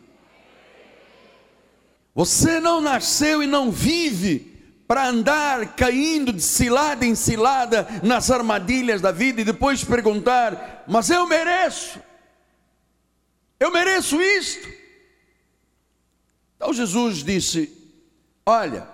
Você 2.14 2.60
não 2.60 2.80
nasceu 2.80 3.44
e 3.44 3.48
não 3.48 3.70
vive 3.72 4.55
para 4.88 5.08
andar 5.08 5.76
caindo 5.76 6.32
de 6.32 6.42
cilada 6.42 7.06
em 7.06 7.16
cilada 7.16 7.88
nas 8.04 8.30
armadilhas 8.30 9.02
da 9.02 9.12
vida 9.12 9.42
e 9.42 9.46
depois 9.46 9.84
perguntar: 9.84 10.84
mas 10.88 11.10
eu 11.10 11.28
mereço, 11.28 12.00
eu 13.60 13.72
mereço 13.72 14.22
isto. 14.22 14.68
Então 16.56 16.74
Jesus 16.74 17.24
disse: 17.24 17.72
Olha, 18.46 18.88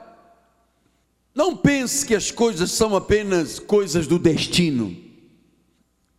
não 1.35 1.55
pense 1.55 2.05
que 2.05 2.15
as 2.15 2.31
coisas 2.31 2.71
são 2.71 2.95
apenas 2.95 3.59
coisas 3.59 4.07
do 4.07 4.17
destino. 4.17 4.95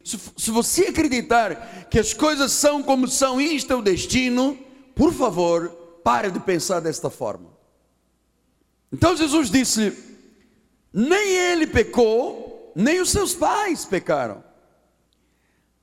Se, 0.04 0.18
se 0.36 0.50
você 0.50 0.86
acreditar 0.86 1.86
que 1.88 1.98
as 1.98 2.12
coisas 2.12 2.52
são 2.52 2.82
como 2.82 3.06
são, 3.06 3.40
isto 3.40 3.72
é 3.72 3.76
o 3.76 3.82
destino, 3.82 4.58
por 4.94 5.12
favor, 5.12 5.70
pare 6.02 6.30
de 6.30 6.40
pensar 6.40 6.80
desta 6.80 7.08
forma. 7.08 7.50
Então 8.92 9.16
Jesus 9.16 9.50
disse: 9.50 9.96
nem 10.92 11.34
ele 11.36 11.66
pecou, 11.66 12.72
nem 12.76 13.00
os 13.00 13.10
seus 13.10 13.34
pais 13.34 13.84
pecaram, 13.84 14.44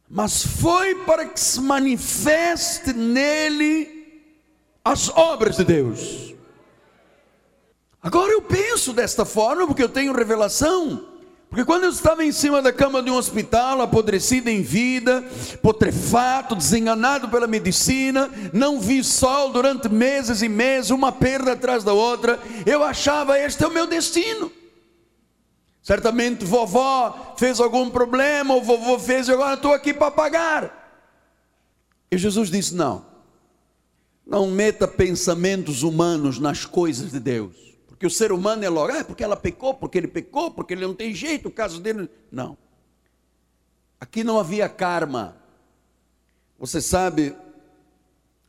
mas 0.08 0.46
foi 0.46 0.96
para 1.04 1.26
que 1.26 1.40
se 1.40 1.60
manifeste 1.60 2.94
nele 2.94 3.98
as 4.86 5.10
obras 5.10 5.58
de 5.58 5.64
Deus. 5.64 6.36
Agora 8.02 8.32
eu 8.32 8.42
penso 8.42 8.94
desta 8.94 9.26
forma 9.26 9.68
porque 9.68 9.84
eu 9.84 9.90
tenho 9.90 10.14
revelação. 10.14 11.09
Porque 11.50 11.66
quando 11.66 11.86
eu 11.86 11.90
estava 11.90 12.24
em 12.24 12.32
cima 12.32 12.62
da 12.62 12.72
cama 12.72 13.02
de 13.02 13.10
um 13.10 13.16
hospital, 13.16 13.82
apodrecido 13.82 14.50
em 14.50 14.62
vida, 14.62 15.24
putrefato, 15.64 16.56
desenganado 16.56 17.28
pela 17.28 17.48
medicina, 17.48 18.30
não 18.54 18.80
vi 18.80 19.04
sol 19.04 19.52
durante 19.52 19.90
meses 19.90 20.44
e 20.44 20.48
meses, 20.48 20.92
uma 20.92 21.12
perda 21.12 21.54
atrás 21.54 21.84
da 21.84 21.92
outra, 21.92 22.40
eu 22.68 22.84
achava 22.84 23.40
este 23.40 23.64
é 23.64 23.68
o 23.68 23.72
meu 23.72 23.88
destino. 23.88 24.52
Certamente 25.82 26.46
vovó 26.46 27.34
fez 27.36 27.60
algum 27.60 27.90
problema, 27.90 28.54
ou 28.54 28.64
vovô 28.64 29.00
fez, 29.00 29.28
e 29.28 29.32
agora 29.32 29.56
estou 29.56 29.74
aqui 29.74 29.92
para 29.92 30.12
pagar. 30.12 30.80
E 32.12 32.18
Jesus 32.18 32.52
disse: 32.52 32.76
não, 32.76 33.04
não 34.24 34.46
meta 34.52 34.88
pensamentos 34.88 35.82
humanos 35.82 36.38
nas 36.38 36.64
coisas 36.64 37.12
de 37.12 37.20
Deus. 37.20 37.69
Porque 38.00 38.08
o 38.08 38.10
ser 38.10 38.32
humano 38.32 38.64
é 38.64 38.70
logo, 38.70 38.94
ah, 38.94 39.04
porque 39.04 39.22
ela 39.22 39.36
pecou, 39.36 39.74
porque 39.74 39.98
ele 39.98 40.08
pecou, 40.08 40.50
porque 40.50 40.74
ele 40.74 40.88
não 40.88 40.96
tem 40.96 41.14
jeito, 41.14 41.50
o 41.50 41.52
caso 41.52 41.82
dele. 41.82 42.10
Não. 42.32 42.58
Aqui 44.00 44.24
não 44.24 44.40
havia 44.40 44.70
karma. 44.70 45.36
Você 46.58 46.80
sabe, 46.80 47.36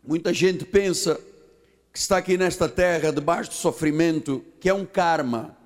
muita 0.05 0.33
gente 0.33 0.65
pensa 0.65 1.21
que 1.93 1.99
está 1.99 2.19
aqui 2.19 2.39
nesta 2.39 2.69
terra, 2.69 3.11
debaixo 3.11 3.51
do 3.51 3.57
sofrimento, 3.57 4.45
que 4.61 4.69
é 4.69 4.73
um 4.73 4.87
karma. 4.87 5.57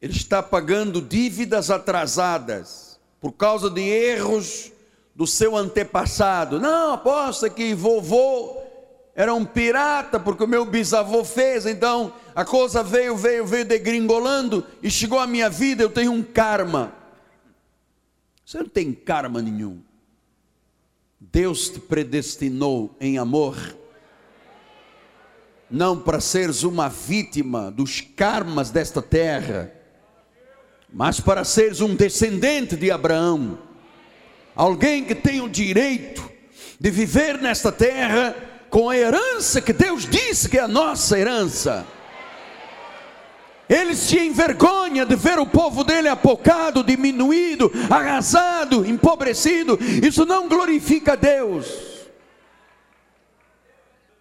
ele 0.00 0.14
está 0.14 0.42
pagando 0.42 1.02
dívidas 1.02 1.70
atrasadas 1.70 2.98
por 3.20 3.32
causa 3.32 3.68
de 3.68 3.82
erros 3.82 4.72
do 5.14 5.26
seu 5.26 5.54
antepassado. 5.54 6.58
Não, 6.58 6.94
aposta 6.94 7.50
que 7.50 7.74
vovô 7.74 8.71
era 9.14 9.34
um 9.34 9.44
pirata, 9.44 10.18
porque 10.18 10.44
o 10.44 10.48
meu 10.48 10.64
bisavô 10.64 11.22
fez, 11.22 11.66
então 11.66 12.14
a 12.34 12.44
coisa 12.44 12.82
veio, 12.82 13.14
veio, 13.14 13.44
veio 13.44 13.64
degringolando 13.64 14.66
e 14.82 14.90
chegou 14.90 15.18
à 15.18 15.26
minha 15.26 15.50
vida, 15.50 15.82
eu 15.82 15.90
tenho 15.90 16.12
um 16.12 16.22
karma. 16.22 16.94
Você 18.44 18.58
não 18.58 18.68
tem 18.68 18.92
karma 18.92 19.42
nenhum. 19.42 19.82
Deus 21.20 21.68
te 21.68 21.78
predestinou 21.78 22.96
em 22.98 23.18
amor, 23.18 23.56
não 25.70 25.98
para 25.98 26.20
seres 26.20 26.62
uma 26.62 26.88
vítima 26.88 27.70
dos 27.70 28.00
karmas 28.00 28.70
desta 28.70 29.00
terra, 29.00 29.72
mas 30.92 31.20
para 31.20 31.44
seres 31.44 31.80
um 31.80 31.94
descendente 31.94 32.76
de 32.76 32.90
Abraão, 32.90 33.58
alguém 34.56 35.04
que 35.04 35.14
tem 35.14 35.40
o 35.40 35.48
direito 35.48 36.28
de 36.80 36.90
viver 36.90 37.38
nesta 37.40 37.70
terra 37.70 38.51
com 38.72 38.88
a 38.88 38.96
herança 38.96 39.60
que 39.60 39.74
Deus 39.74 40.06
disse 40.06 40.48
que 40.48 40.56
é 40.56 40.62
a 40.62 40.66
nossa 40.66 41.18
herança. 41.18 41.86
Eles 43.68 43.98
se 43.98 44.18
envergonham 44.18 45.04
de 45.04 45.14
ver 45.14 45.38
o 45.38 45.44
povo 45.44 45.84
dele 45.84 46.08
apocado, 46.08 46.82
diminuído, 46.82 47.70
arrasado, 47.90 48.86
empobrecido. 48.86 49.78
Isso 50.02 50.24
não 50.24 50.48
glorifica 50.48 51.14
Deus. 51.14 51.66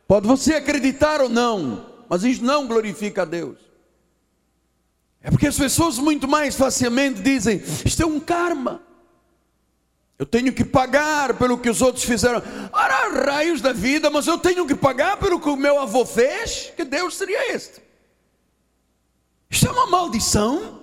Pode 0.06 0.28
você 0.28 0.56
acreditar 0.56 1.22
ou 1.22 1.30
não, 1.30 1.86
mas 2.10 2.26
isso 2.26 2.44
não 2.44 2.68
glorifica 2.68 3.22
a 3.22 3.26
Deus. 3.26 3.58
É 5.24 5.32
porque 5.32 5.48
as 5.48 5.58
pessoas 5.58 5.98
muito 5.98 6.28
mais 6.28 6.56
facilmente 6.56 7.22
dizem: 7.22 7.64
isto 7.86 8.04
é 8.04 8.06
um 8.06 8.20
karma. 8.20 8.82
Eu 10.22 10.26
tenho 10.28 10.54
que 10.54 10.64
pagar 10.64 11.34
pelo 11.34 11.58
que 11.58 11.68
os 11.68 11.82
outros 11.82 12.04
fizeram. 12.04 12.44
Ora, 12.72 13.26
raios 13.26 13.60
da 13.60 13.74
vida, 13.74 14.08
mas 14.12 14.28
eu 14.28 14.38
tenho 14.38 14.68
que 14.68 14.76
pagar 14.76 15.18
pelo 15.18 15.40
que 15.40 15.50
o 15.50 15.56
meu 15.56 15.80
avô 15.80 16.06
fez? 16.06 16.72
Que 16.78 16.84
Deus 16.84 17.16
seria 17.16 17.56
este? 17.56 17.82
Isto 19.50 19.66
é 19.66 19.72
uma 19.72 19.88
maldição. 19.88 20.80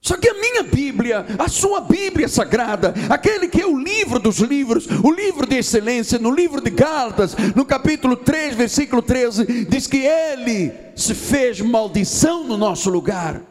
Só 0.00 0.16
que 0.16 0.30
a 0.30 0.32
minha 0.32 0.62
Bíblia, 0.62 1.26
a 1.38 1.46
sua 1.46 1.82
Bíblia 1.82 2.26
sagrada, 2.26 2.94
aquele 3.10 3.48
que 3.48 3.60
é 3.60 3.66
o 3.66 3.78
livro 3.78 4.18
dos 4.18 4.38
livros, 4.38 4.86
o 5.04 5.12
livro 5.12 5.46
de 5.46 5.56
excelência, 5.56 6.18
no 6.18 6.30
livro 6.30 6.62
de 6.62 6.70
Gálatas, 6.70 7.36
no 7.54 7.66
capítulo 7.66 8.16
3, 8.16 8.54
versículo 8.54 9.02
13, 9.02 9.66
diz 9.66 9.86
que 9.86 9.98
ele 9.98 10.72
se 10.96 11.14
fez 11.14 11.60
maldição 11.60 12.44
no 12.44 12.56
nosso 12.56 12.88
lugar. 12.88 13.49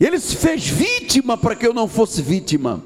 Ele 0.00 0.18
se 0.20 0.36
fez 0.36 0.66
vítima 0.68 1.36
para 1.36 1.56
que 1.56 1.66
eu 1.66 1.74
não 1.74 1.88
fosse 1.88 2.22
vítima. 2.22 2.82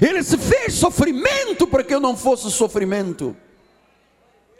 Ele 0.00 0.22
se 0.22 0.38
fez 0.38 0.74
sofrimento 0.74 1.66
para 1.66 1.82
que 1.82 1.94
eu 1.94 2.00
não 2.00 2.16
fosse 2.16 2.50
sofrimento. 2.50 3.36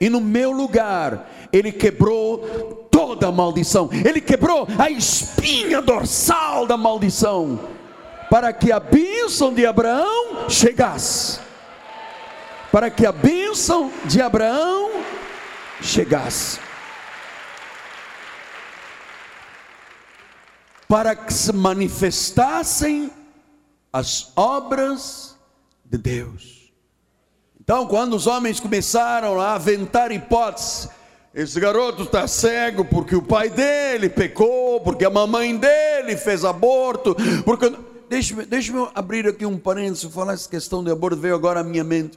E 0.00 0.08
no 0.08 0.20
meu 0.20 0.50
lugar, 0.50 1.30
ele 1.52 1.70
quebrou 1.70 2.88
toda 2.90 3.28
a 3.28 3.32
maldição. 3.32 3.88
Ele 4.04 4.20
quebrou 4.20 4.66
a 4.78 4.90
espinha 4.90 5.80
dorsal 5.80 6.66
da 6.66 6.76
maldição. 6.76 7.60
Para 8.28 8.52
que 8.52 8.72
a 8.72 8.80
bênção 8.80 9.54
de 9.54 9.64
Abraão 9.64 10.48
chegasse. 10.48 11.38
Para 12.72 12.90
que 12.90 13.06
a 13.06 13.12
bênção 13.12 13.92
de 14.04 14.20
Abraão 14.20 14.90
chegasse. 15.80 16.58
Para 20.94 21.16
que 21.16 21.34
se 21.34 21.52
manifestassem 21.52 23.10
as 23.92 24.30
obras 24.36 25.36
de 25.84 25.98
Deus. 25.98 26.72
Então, 27.60 27.88
quando 27.88 28.14
os 28.14 28.28
homens 28.28 28.60
começaram 28.60 29.40
a 29.40 29.54
aventar 29.54 30.12
hipóteses, 30.12 30.88
esse 31.34 31.58
garoto 31.58 32.04
está 32.04 32.28
cego 32.28 32.84
porque 32.84 33.16
o 33.16 33.22
pai 33.22 33.50
dele 33.50 34.08
pecou, 34.08 34.80
porque 34.82 35.04
a 35.04 35.10
mamãe 35.10 35.56
dele 35.56 36.16
fez 36.16 36.44
aborto, 36.44 37.16
porque. 37.44 37.74
Deixa-me 38.08 38.44
deixa 38.44 38.72
abrir 38.94 39.26
aqui 39.26 39.44
um 39.44 39.58
parênteses, 39.58 40.04
falar 40.14 40.34
essa 40.34 40.48
questão 40.48 40.84
de 40.84 40.92
aborto, 40.92 41.16
veio 41.16 41.34
agora 41.34 41.58
à 41.58 41.64
minha 41.64 41.82
mente. 41.82 42.16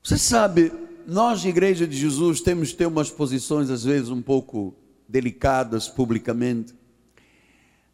Você 0.00 0.16
sabe, 0.16 0.72
nós, 1.08 1.44
Igreja 1.44 1.88
de 1.88 1.96
Jesus, 1.96 2.40
temos 2.40 2.70
que 2.70 2.76
ter 2.76 2.86
umas 2.86 3.10
posições 3.10 3.68
às 3.68 3.82
vezes 3.82 4.10
um 4.10 4.22
pouco 4.22 4.76
delicadas 5.08 5.88
publicamente. 5.88 6.80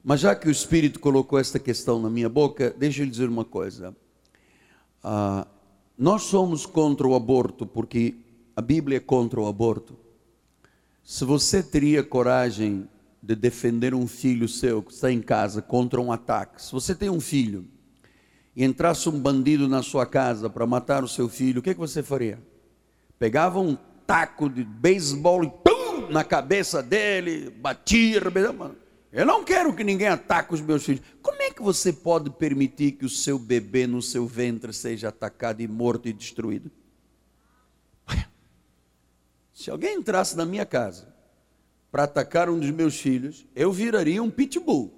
Mas 0.03 0.21
já 0.21 0.35
que 0.35 0.49
o 0.49 0.51
Espírito 0.51 1.01
colocou 1.01 1.39
esta 1.39 1.59
questão 1.59 2.01
na 2.01 2.09
minha 2.09 2.29
boca, 2.29 2.75
deixa 2.79 3.03
eu 3.03 3.05
lhe 3.05 3.11
dizer 3.11 3.29
uma 3.29 3.45
coisa. 3.45 3.95
Ah, 5.03 5.47
nós 5.97 6.23
somos 6.23 6.65
contra 6.65 7.07
o 7.07 7.15
aborto 7.15 7.67
porque 7.67 8.15
a 8.55 8.63
Bíblia 8.63 8.99
é 8.99 9.01
contra 9.01 9.41
o 9.41 9.47
aborto. 9.47 9.97
Se 11.03 11.25
você 11.25 11.63
teria 11.63 12.03
coragem 12.03 12.89
de 13.23 13.35
defender 13.35 13.95
um 13.95 14.07
filho 14.07 14.49
seu 14.49 14.83
que 14.83 14.93
está 14.93 15.11
em 15.11 15.21
casa 15.21 15.61
contra 15.61 16.01
um 16.01 16.13
ataque, 16.13 16.63
se 16.63 16.71
você 16.71 16.95
tem 16.95 17.11
um 17.11 17.21
filho 17.21 17.67
e 18.55 18.65
entrasse 18.65 19.09
um 19.09 19.19
bandido 19.19 19.69
na 19.69 19.83
sua 19.83 20.07
casa 20.07 20.49
para 20.49 20.67
matar 20.67 21.03
o 21.03 21.09
seu 21.09 21.29
filho, 21.29 21.59
o 21.59 21.63
que, 21.63 21.71
é 21.71 21.75
que 21.75 21.81
você 21.81 22.03
faria? 22.03 22.41
Pegava 23.19 23.59
um 23.59 23.77
taco 24.07 24.49
de 24.49 24.63
beisebol 24.63 25.43
e 25.43 25.51
pum, 25.51 26.09
na 26.11 26.23
cabeça 26.23 26.83
dele, 26.83 27.51
batia, 27.51 28.21
mano 28.57 28.88
eu 29.13 29.25
não 29.25 29.43
quero 29.43 29.75
que 29.75 29.83
ninguém 29.83 30.09
ataque 30.09 30.55
os 30.55 30.61
meus 30.61 30.85
filhos. 30.85 31.03
Como 31.23 31.41
é 31.41 31.51
que 31.51 31.63
você 31.63 31.93
pode 31.93 32.31
permitir 32.31 32.93
que 32.93 33.07
o 33.07 33.09
seu 33.09 33.39
bebê 33.39 33.87
no 33.87 34.03
seu 34.03 34.27
ventre 34.27 34.73
seja 34.73 35.09
atacado 35.09 35.63
e 35.63 35.69
morto 35.69 36.09
e 36.09 36.13
destruído? 36.13 36.71
Se 39.59 39.71
alguém 39.71 39.97
entrasse 39.97 40.37
na 40.37 40.45
minha 40.45 40.65
casa 40.65 41.13
para 41.91 42.05
atacar 42.05 42.49
um 42.49 42.59
dos 42.59 42.71
meus 42.71 43.01
filhos, 43.01 43.45
eu 43.57 43.73
viraria 43.73 44.23
um 44.23 44.31
pitbull. 44.31 44.93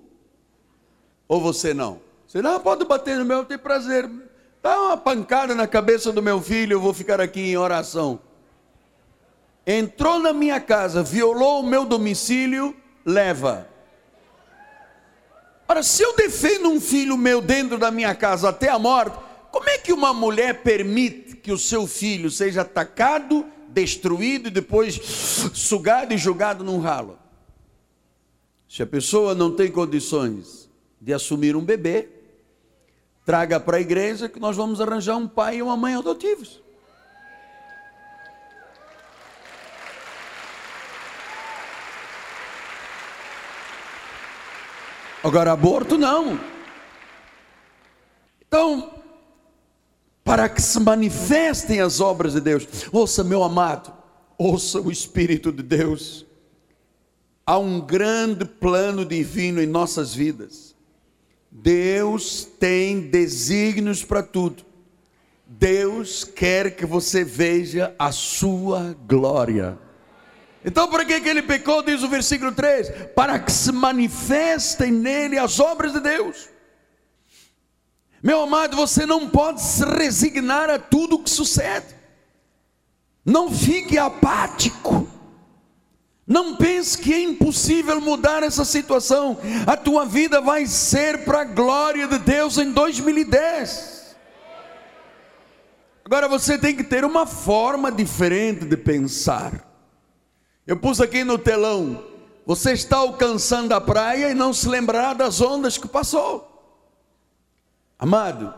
Ou 1.26 1.40
você 1.40 1.72
não? 1.72 2.00
Você 2.26 2.42
não 2.42 2.60
pode 2.60 2.84
bater 2.84 3.16
no 3.16 3.24
meu, 3.24 3.44
tem 3.44 3.56
prazer. 3.56 4.10
Dá 4.62 4.78
uma 4.78 4.96
pancada 4.96 5.54
na 5.54 5.66
cabeça 5.66 6.12
do 6.12 6.20
meu 6.20 6.42
filho, 6.42 6.74
eu 6.74 6.80
vou 6.80 6.92
ficar 6.92 7.20
aqui 7.20 7.40
em 7.40 7.56
oração. 7.56 8.20
Entrou 9.66 10.18
na 10.18 10.32
minha 10.32 10.60
casa, 10.60 11.02
violou 11.02 11.60
o 11.60 11.66
meu 11.66 11.86
domicílio, 11.86 12.76
leva. 13.04 13.66
Ora, 15.70 15.84
se 15.84 16.02
eu 16.02 16.16
defendo 16.16 16.68
um 16.68 16.80
filho 16.80 17.16
meu 17.16 17.40
dentro 17.40 17.78
da 17.78 17.92
minha 17.92 18.12
casa 18.12 18.48
até 18.48 18.68
a 18.68 18.76
morte, 18.76 19.16
como 19.52 19.68
é 19.68 19.78
que 19.78 19.92
uma 19.92 20.12
mulher 20.12 20.64
permite 20.64 21.36
que 21.36 21.52
o 21.52 21.56
seu 21.56 21.86
filho 21.86 22.28
seja 22.28 22.62
atacado, 22.62 23.46
destruído 23.68 24.48
e 24.48 24.50
depois 24.50 24.96
sugado 25.54 26.12
e 26.12 26.18
jogado 26.18 26.64
num 26.64 26.80
ralo? 26.80 27.16
Se 28.68 28.82
a 28.82 28.86
pessoa 28.86 29.32
não 29.32 29.54
tem 29.54 29.70
condições 29.70 30.68
de 31.00 31.12
assumir 31.12 31.54
um 31.54 31.64
bebê, 31.64 32.08
traga 33.24 33.60
para 33.60 33.76
a 33.76 33.80
igreja 33.80 34.28
que 34.28 34.40
nós 34.40 34.56
vamos 34.56 34.80
arranjar 34.80 35.16
um 35.16 35.28
pai 35.28 35.58
e 35.58 35.62
uma 35.62 35.76
mãe 35.76 35.94
adotivos. 35.94 36.60
Agora, 45.22 45.52
aborto 45.52 45.98
não. 45.98 46.40
Então, 48.46 48.94
para 50.24 50.48
que 50.48 50.62
se 50.62 50.80
manifestem 50.80 51.80
as 51.80 52.00
obras 52.00 52.32
de 52.32 52.40
Deus, 52.40 52.66
ouça, 52.90 53.22
meu 53.22 53.42
amado, 53.42 53.92
ouça 54.38 54.80
o 54.80 54.90
Espírito 54.90 55.52
de 55.52 55.62
Deus. 55.62 56.26
Há 57.44 57.58
um 57.58 57.80
grande 57.80 58.44
plano 58.44 59.04
divino 59.04 59.60
em 59.60 59.66
nossas 59.66 60.14
vidas. 60.14 60.74
Deus 61.50 62.44
tem 62.44 63.00
desígnios 63.00 64.04
para 64.04 64.22
tudo. 64.22 64.64
Deus 65.44 66.22
quer 66.22 66.76
que 66.76 66.86
você 66.86 67.24
veja 67.24 67.94
a 67.98 68.12
sua 68.12 68.96
glória. 69.06 69.76
Então, 70.64 70.88
por 70.88 71.04
que, 71.04 71.20
que 71.20 71.28
ele 71.28 71.42
pecou? 71.42 71.82
Diz 71.82 72.02
o 72.02 72.08
versículo 72.08 72.52
3: 72.52 72.90
para 73.14 73.38
que 73.38 73.50
se 73.50 73.72
manifestem 73.72 74.92
nele 74.92 75.38
as 75.38 75.58
obras 75.58 75.92
de 75.92 76.00
Deus. 76.00 76.48
Meu 78.22 78.42
amado, 78.42 78.76
você 78.76 79.06
não 79.06 79.28
pode 79.28 79.62
se 79.62 79.84
resignar 79.84 80.68
a 80.68 80.78
tudo 80.78 81.16
o 81.16 81.22
que 81.22 81.30
sucede. 81.30 81.86
Não 83.24 83.50
fique 83.50 83.96
apático. 83.96 85.08
Não 86.26 86.54
pense 86.54 86.96
que 86.96 87.12
é 87.12 87.22
impossível 87.22 88.00
mudar 88.00 88.42
essa 88.42 88.64
situação. 88.64 89.38
A 89.66 89.76
tua 89.76 90.04
vida 90.04 90.40
vai 90.40 90.66
ser 90.66 91.24
para 91.24 91.40
a 91.40 91.44
glória 91.44 92.06
de 92.06 92.18
Deus 92.18 92.58
em 92.58 92.70
2010. 92.70 94.16
Agora 96.04 96.28
você 96.28 96.58
tem 96.58 96.76
que 96.76 96.84
ter 96.84 97.04
uma 97.04 97.26
forma 97.26 97.90
diferente 97.90 98.64
de 98.64 98.76
pensar. 98.76 99.69
Eu 100.66 100.76
pus 100.76 101.00
aqui 101.00 101.24
no 101.24 101.38
telão. 101.38 102.04
Você 102.46 102.72
está 102.72 102.98
alcançando 102.98 103.72
a 103.72 103.80
praia 103.80 104.30
e 104.30 104.34
não 104.34 104.52
se 104.52 104.68
lembrar 104.68 105.14
das 105.14 105.40
ondas 105.40 105.78
que 105.78 105.86
passou. 105.86 106.46
Amado, 107.98 108.54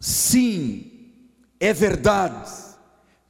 sim, 0.00 1.12
é 1.60 1.72
verdade. 1.72 2.72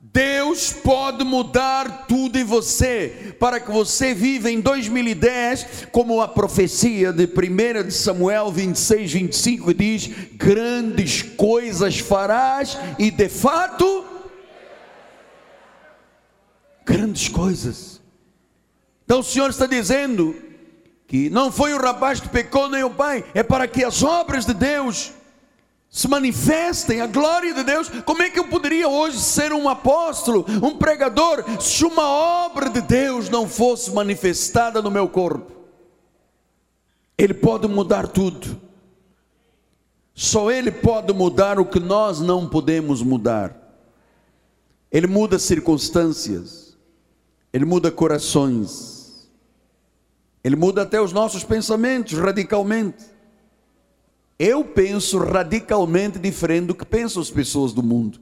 Deus 0.00 0.72
pode 0.72 1.24
mudar 1.24 2.06
tudo 2.06 2.38
em 2.38 2.44
você, 2.44 3.34
para 3.38 3.58
que 3.58 3.70
você 3.70 4.12
viva 4.12 4.50
em 4.50 4.60
2010, 4.60 5.88
como 5.90 6.20
a 6.20 6.28
profecia 6.28 7.12
de 7.12 7.24
1 7.24 7.86
de 7.86 7.94
Samuel 7.94 8.52
26, 8.52 9.12
25 9.12 9.72
diz: 9.72 10.10
grandes 10.34 11.22
coisas 11.22 11.98
farás, 11.98 12.76
e 12.98 13.10
de 13.10 13.28
fato, 13.28 14.04
grandes 16.84 17.28
coisas. 17.28 18.00
Então 19.04 19.20
o 19.20 19.24
Senhor 19.24 19.50
está 19.50 19.66
dizendo 19.66 20.34
que 21.06 21.28
não 21.28 21.52
foi 21.52 21.74
o 21.74 21.80
rapaz 21.80 22.20
que 22.20 22.28
pecou, 22.28 22.68
nem 22.68 22.82
o 22.82 22.90
pai, 22.90 23.24
é 23.34 23.42
para 23.42 23.68
que 23.68 23.84
as 23.84 24.02
obras 24.02 24.46
de 24.46 24.54
Deus 24.54 25.12
se 25.92 26.08
manifestem, 26.08 27.02
a 27.02 27.06
glória 27.06 27.52
de 27.52 27.62
Deus. 27.62 27.90
Como 28.06 28.22
é 28.22 28.30
que 28.30 28.38
eu 28.38 28.48
poderia 28.48 28.88
hoje 28.88 29.18
ser 29.18 29.52
um 29.52 29.68
apóstolo, 29.68 30.46
um 30.62 30.78
pregador, 30.78 31.44
se 31.60 31.84
uma 31.84 32.08
obra 32.08 32.70
de 32.70 32.80
Deus 32.80 33.28
não 33.28 33.46
fosse 33.46 33.92
manifestada 33.92 34.80
no 34.80 34.90
meu 34.90 35.06
corpo? 35.06 35.52
Ele 37.18 37.34
pode 37.34 37.68
mudar 37.68 38.08
tudo. 38.08 38.58
Só 40.14 40.50
Ele 40.50 40.70
pode 40.70 41.12
mudar 41.12 41.58
o 41.58 41.66
que 41.66 41.78
nós 41.78 42.20
não 42.20 42.48
podemos 42.48 43.02
mudar. 43.02 43.54
Ele 44.90 45.06
muda 45.06 45.38
circunstâncias, 45.38 46.71
Ele 47.52 47.64
muda 47.64 47.90
corações, 47.90 49.28
Ele 50.42 50.56
muda 50.56 50.82
até 50.82 51.00
os 51.00 51.12
nossos 51.12 51.44
pensamentos 51.44 52.18
radicalmente. 52.18 53.04
Eu 54.38 54.64
penso 54.64 55.18
radicalmente 55.18 56.18
diferente 56.18 56.66
do 56.66 56.74
que 56.74 56.84
pensam 56.84 57.22
as 57.22 57.30
pessoas 57.30 57.72
do 57.72 57.82
mundo. 57.82 58.18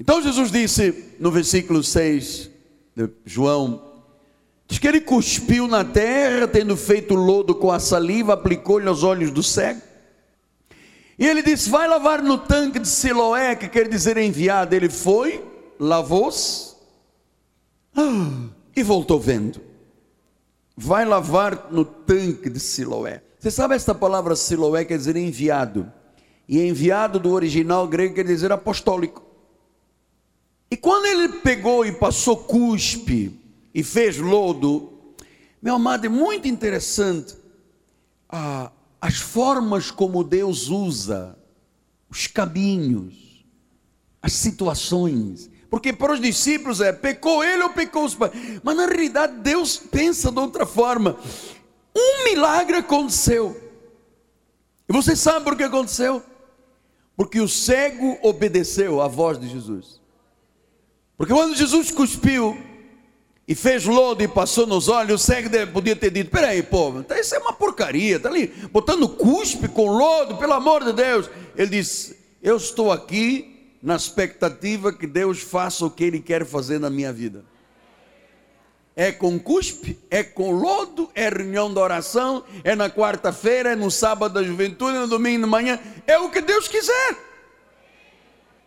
Então 0.00 0.20
Jesus 0.20 0.50
disse 0.50 1.14
no 1.20 1.30
versículo 1.30 1.84
6 1.84 2.50
de 2.96 3.08
João: 3.24 3.80
diz 4.66 4.78
que 4.78 4.88
ele 4.88 5.00
cuspiu 5.00 5.68
na 5.68 5.84
terra, 5.84 6.48
tendo 6.48 6.76
feito 6.76 7.14
lodo 7.14 7.54
com 7.54 7.70
a 7.70 7.78
saliva, 7.78 8.32
aplicou-lhe 8.32 8.88
aos 8.88 9.02
olhos 9.02 9.30
do 9.30 9.42
cego. 9.42 9.82
E 11.18 11.26
ele 11.26 11.42
disse: 11.42 11.70
Vai 11.70 11.86
lavar 11.86 12.22
no 12.22 12.38
tanque 12.38 12.80
de 12.80 12.88
Siloé, 12.88 13.54
que 13.54 13.68
quer 13.68 13.88
dizer 13.88 14.16
enviado. 14.16 14.74
Ele 14.74 14.88
foi, 14.88 15.44
lavou-se 15.78 16.71
ah, 17.96 18.48
e 18.74 18.82
voltou 18.82 19.20
vendo. 19.20 19.60
Vai 20.76 21.04
lavar 21.04 21.68
no 21.70 21.84
tanque 21.84 22.48
de 22.48 22.58
Siloé. 22.58 23.22
Você 23.38 23.50
sabe 23.50 23.74
esta 23.74 23.94
palavra 23.94 24.34
Siloé 24.36 24.84
quer 24.84 24.96
dizer 24.96 25.16
enviado. 25.16 25.92
E 26.48 26.60
enviado 26.60 27.18
do 27.18 27.30
original 27.30 27.86
grego 27.86 28.14
quer 28.14 28.24
dizer 28.24 28.52
apostólico. 28.52 29.22
E 30.70 30.76
quando 30.76 31.06
ele 31.06 31.28
pegou 31.40 31.84
e 31.84 31.92
passou 31.92 32.36
cuspe 32.36 33.38
e 33.74 33.82
fez 33.82 34.16
lodo, 34.16 34.92
meu 35.60 35.74
amado, 35.74 36.06
é 36.06 36.08
muito 36.08 36.48
interessante 36.48 37.36
ah, 38.28 38.72
as 39.00 39.16
formas 39.16 39.90
como 39.90 40.24
Deus 40.24 40.68
usa, 40.68 41.36
os 42.08 42.26
caminhos, 42.26 43.44
as 44.22 44.32
situações. 44.32 45.50
Porque 45.72 45.90
para 45.90 46.12
os 46.12 46.20
discípulos 46.20 46.82
é 46.82 46.92
pecou 46.92 47.42
ele 47.42 47.62
ou 47.62 47.70
pecou 47.70 48.04
os 48.04 48.14
pais. 48.14 48.30
Mas 48.62 48.76
na 48.76 48.84
realidade 48.84 49.38
Deus 49.38 49.78
pensa 49.78 50.30
de 50.30 50.38
outra 50.38 50.66
forma 50.66 51.16
um 51.96 52.24
milagre 52.24 52.76
aconteceu. 52.76 53.58
E 54.86 54.92
você 54.92 55.16
sabe 55.16 55.46
por 55.46 55.56
que 55.56 55.62
aconteceu? 55.62 56.22
Porque 57.16 57.40
o 57.40 57.48
cego 57.48 58.18
obedeceu 58.22 59.00
à 59.00 59.08
voz 59.08 59.40
de 59.40 59.48
Jesus. 59.48 59.98
Porque 61.16 61.32
quando 61.32 61.56
Jesus 61.56 61.90
cuspiu 61.90 62.54
e 63.48 63.54
fez 63.54 63.86
lodo 63.86 64.22
e 64.22 64.28
passou 64.28 64.66
nos 64.66 64.88
olhos, 64.88 65.22
o 65.22 65.24
cego 65.24 65.48
podia 65.72 65.96
ter 65.96 66.10
dito: 66.10 66.30
Peraí, 66.30 66.62
pô, 66.62 67.02
tá, 67.02 67.18
isso 67.18 67.34
é 67.34 67.38
uma 67.38 67.54
porcaria, 67.54 68.16
está 68.16 68.28
ali 68.28 68.48
botando 68.70 69.08
cuspe 69.08 69.68
com 69.68 69.86
lodo, 69.86 70.36
pelo 70.36 70.52
amor 70.52 70.84
de 70.84 70.92
Deus. 70.92 71.30
Ele 71.56 71.70
disse: 71.70 72.14
Eu 72.42 72.58
estou 72.58 72.92
aqui 72.92 73.51
na 73.82 73.96
expectativa 73.96 74.92
que 74.92 75.06
Deus 75.06 75.40
faça 75.40 75.84
o 75.84 75.90
que 75.90 76.04
Ele 76.04 76.20
quer 76.20 76.46
fazer 76.46 76.78
na 76.78 76.88
minha 76.88 77.12
vida 77.12 77.44
é 78.94 79.10
com 79.10 79.38
cuspe, 79.38 79.98
é 80.10 80.22
com 80.22 80.50
lodo, 80.50 81.10
é 81.14 81.28
reunião 81.28 81.72
de 81.72 81.78
oração, 81.78 82.44
é 82.62 82.74
na 82.76 82.90
quarta-feira, 82.90 83.72
é 83.72 83.76
no 83.76 83.90
sábado 83.90 84.34
da 84.34 84.42
juventude, 84.42 84.96
é 84.96 85.00
no 85.00 85.08
domingo 85.08 85.44
de 85.44 85.50
manhã, 85.50 85.78
é 86.06 86.18
o 86.18 86.30
que 86.30 86.40
Deus 86.40 86.68
quiser. 86.68 87.16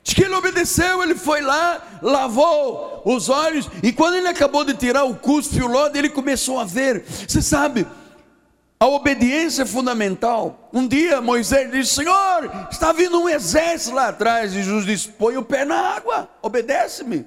Diz 0.03 0.13
que 0.13 0.23
ele 0.23 0.35
obedeceu, 0.35 1.01
ele 1.01 1.15
foi 1.15 1.41
lá, 1.41 1.99
lavou 2.01 3.01
os 3.05 3.29
olhos, 3.29 3.69
e 3.83 3.91
quando 3.91 4.15
ele 4.15 4.27
acabou 4.27 4.63
de 4.63 4.73
tirar 4.73 5.03
o 5.03 5.15
cuspe 5.15 5.57
e 5.57 5.63
o 5.63 5.67
lodo, 5.67 5.97
ele 5.97 6.09
começou 6.09 6.59
a 6.59 6.63
ver. 6.63 7.03
Você 7.27 7.41
sabe, 7.41 7.85
a 8.79 8.87
obediência 8.87 9.63
é 9.63 9.65
fundamental. 9.65 10.69
Um 10.73 10.87
dia 10.87 11.21
Moisés 11.21 11.71
disse: 11.71 11.95
Senhor, 11.95 12.67
está 12.69 12.91
vindo 12.91 13.19
um 13.19 13.29
exército 13.29 13.95
lá 13.95 14.09
atrás. 14.09 14.53
E 14.53 14.63
Jesus 14.63 14.85
disse: 14.85 15.09
Põe 15.09 15.37
o 15.37 15.43
pé 15.43 15.63
na 15.63 15.95
água, 15.95 16.29
obedece-me. 16.41 17.25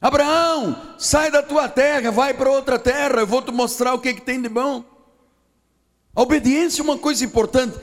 Abraão, 0.00 0.76
sai 0.98 1.30
da 1.30 1.42
tua 1.42 1.68
terra, 1.68 2.10
vai 2.10 2.34
para 2.34 2.50
outra 2.50 2.78
terra, 2.78 3.20
eu 3.20 3.26
vou 3.26 3.40
te 3.40 3.52
mostrar 3.52 3.94
o 3.94 4.00
que, 4.00 4.08
é 4.08 4.12
que 4.12 4.20
tem 4.20 4.42
de 4.42 4.48
bom. 4.48 4.84
A 6.14 6.22
obediência 6.22 6.82
é 6.82 6.84
uma 6.84 6.98
coisa 6.98 7.24
importante. 7.24 7.78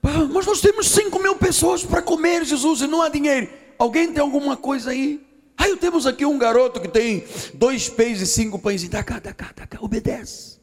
Mas 0.00 0.46
nós 0.46 0.60
temos 0.60 0.88
5 0.88 1.18
mil 1.18 1.36
pessoas 1.36 1.84
para 1.84 2.00
comer, 2.00 2.44
Jesus, 2.44 2.80
e 2.80 2.86
não 2.86 3.02
há 3.02 3.08
dinheiro. 3.08 3.48
Alguém 3.76 4.12
tem 4.12 4.22
alguma 4.22 4.56
coisa 4.56 4.90
aí? 4.90 5.26
Aí 5.56 5.76
temos 5.76 6.06
aqui 6.06 6.24
um 6.24 6.38
garoto 6.38 6.80
que 6.80 6.88
tem 6.88 7.24
dois 7.54 7.88
peixes 7.88 8.22
e 8.22 8.26
cinco 8.26 8.58
pães. 8.58 8.84
E 8.84 8.88
dá 8.88 9.02
cá, 9.02 9.18
dá 9.18 9.34
cá, 9.34 9.50
dá 9.54 9.66
cá, 9.66 9.78
obedece. 9.80 10.57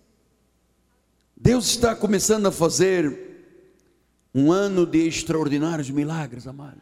Deus 1.36 1.68
está 1.68 1.96
começando 1.96 2.46
a 2.48 2.52
fazer 2.52 3.26
um 4.34 4.52
ano 4.52 4.86
de 4.86 5.08
extraordinários 5.08 5.90
milagres, 5.90 6.48
amado. 6.48 6.80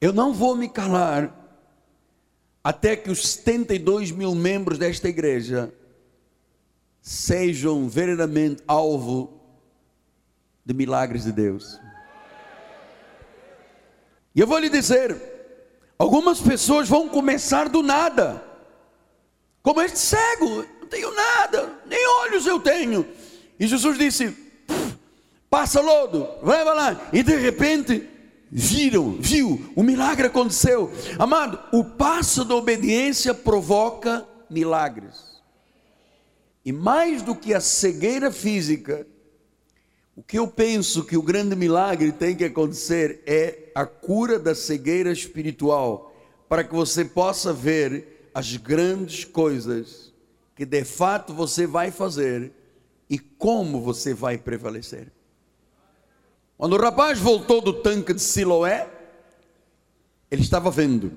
Eu 0.00 0.12
não 0.12 0.34
vou 0.34 0.54
me 0.54 0.68
calar 0.68 1.34
até 2.62 2.94
que 2.94 3.10
os 3.10 3.26
72 3.26 4.10
mil 4.10 4.34
membros 4.34 4.78
desta 4.78 5.08
igreja 5.08 5.72
sejam 7.00 7.88
verdadeiramente 7.88 8.62
alvo 8.66 9.40
de 10.64 10.72
milagres 10.74 11.24
de 11.24 11.32
Deus. 11.32 11.78
E 14.34 14.40
eu 14.40 14.46
vou 14.46 14.58
lhe 14.58 14.68
dizer: 14.68 15.16
algumas 15.98 16.40
pessoas 16.40 16.88
vão 16.88 17.08
começar 17.08 17.68
do 17.68 17.82
nada, 17.82 18.42
como 19.62 19.80
este 19.80 19.98
cego, 19.98 20.66
não 20.84 20.86
tenho 20.86 21.14
nada, 21.14 21.72
nem 21.86 22.06
olhos 22.20 22.46
eu 22.46 22.60
tenho. 22.60 23.06
E 23.58 23.66
Jesus 23.66 23.98
disse: 23.98 24.36
passa 25.48 25.80
lodo, 25.80 26.28
vai 26.42 26.62
lá, 26.64 27.08
e 27.12 27.22
de 27.22 27.36
repente 27.36 28.06
viram, 28.50 29.16
viu, 29.18 29.72
o 29.74 29.82
milagre 29.82 30.26
aconteceu. 30.26 30.92
Amado, 31.18 31.58
o 31.72 31.82
passo 31.82 32.44
da 32.44 32.54
obediência 32.54 33.32
provoca 33.34 34.26
milagres. 34.48 35.34
E 36.64 36.72
mais 36.72 37.22
do 37.22 37.34
que 37.34 37.52
a 37.52 37.60
cegueira 37.60 38.30
física, 38.30 39.06
o 40.16 40.22
que 40.22 40.38
eu 40.38 40.46
penso 40.46 41.04
que 41.04 41.16
o 41.16 41.22
grande 41.22 41.56
milagre 41.56 42.12
tem 42.12 42.36
que 42.36 42.44
acontecer 42.44 43.22
é 43.26 43.70
a 43.74 43.84
cura 43.84 44.38
da 44.38 44.54
cegueira 44.54 45.10
espiritual, 45.10 46.14
para 46.48 46.62
que 46.62 46.74
você 46.74 47.04
possa 47.04 47.52
ver 47.52 48.30
as 48.32 48.56
grandes 48.56 49.24
coisas 49.24 50.03
que 50.54 50.64
de 50.64 50.84
fato 50.84 51.34
você 51.34 51.66
vai 51.66 51.90
fazer 51.90 52.52
e 53.08 53.18
como 53.18 53.80
você 53.80 54.14
vai 54.14 54.38
prevalecer. 54.38 55.12
Quando 56.56 56.74
o 56.74 56.80
rapaz 56.80 57.18
voltou 57.18 57.60
do 57.60 57.72
tanque 57.72 58.14
de 58.14 58.22
Siloé, 58.22 58.88
ele 60.30 60.42
estava 60.42 60.70
vendo. 60.70 61.12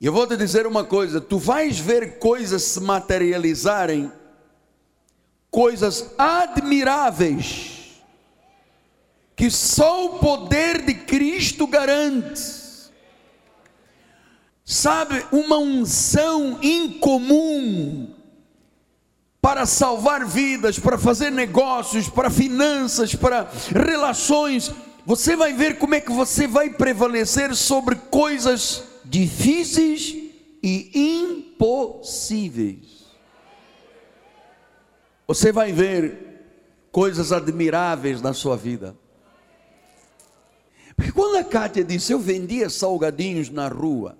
E 0.00 0.06
eu 0.06 0.12
vou 0.12 0.26
te 0.26 0.36
dizer 0.36 0.66
uma 0.66 0.84
coisa: 0.84 1.20
tu 1.20 1.38
vais 1.38 1.78
ver 1.78 2.18
coisas 2.18 2.62
se 2.62 2.80
materializarem, 2.80 4.10
coisas 5.50 6.12
admiráveis, 6.18 8.02
que 9.34 9.50
só 9.50 10.06
o 10.06 10.18
poder 10.18 10.82
de 10.82 10.94
Cristo 10.94 11.66
garante. 11.66 12.55
Sabe, 14.68 15.24
uma 15.30 15.58
unção 15.58 16.58
incomum, 16.60 18.12
para 19.40 19.64
salvar 19.64 20.26
vidas, 20.26 20.76
para 20.76 20.98
fazer 20.98 21.30
negócios, 21.30 22.08
para 22.08 22.28
finanças, 22.28 23.14
para 23.14 23.48
relações. 23.72 24.72
Você 25.04 25.36
vai 25.36 25.52
ver 25.52 25.78
como 25.78 25.94
é 25.94 26.00
que 26.00 26.10
você 26.10 26.48
vai 26.48 26.68
prevalecer 26.68 27.54
sobre 27.54 27.94
coisas 27.94 28.82
difíceis 29.04 30.16
e 30.60 30.90
impossíveis. 31.54 33.06
Você 35.28 35.52
vai 35.52 35.70
ver 35.70 36.42
coisas 36.90 37.30
admiráveis 37.30 38.20
na 38.20 38.32
sua 38.32 38.56
vida. 38.56 38.96
Porque 40.96 41.12
quando 41.12 41.36
a 41.36 41.44
Kátia 41.44 41.84
disse, 41.84 42.12
eu 42.12 42.18
vendia 42.18 42.68
salgadinhos 42.68 43.48
na 43.48 43.68
rua, 43.68 44.18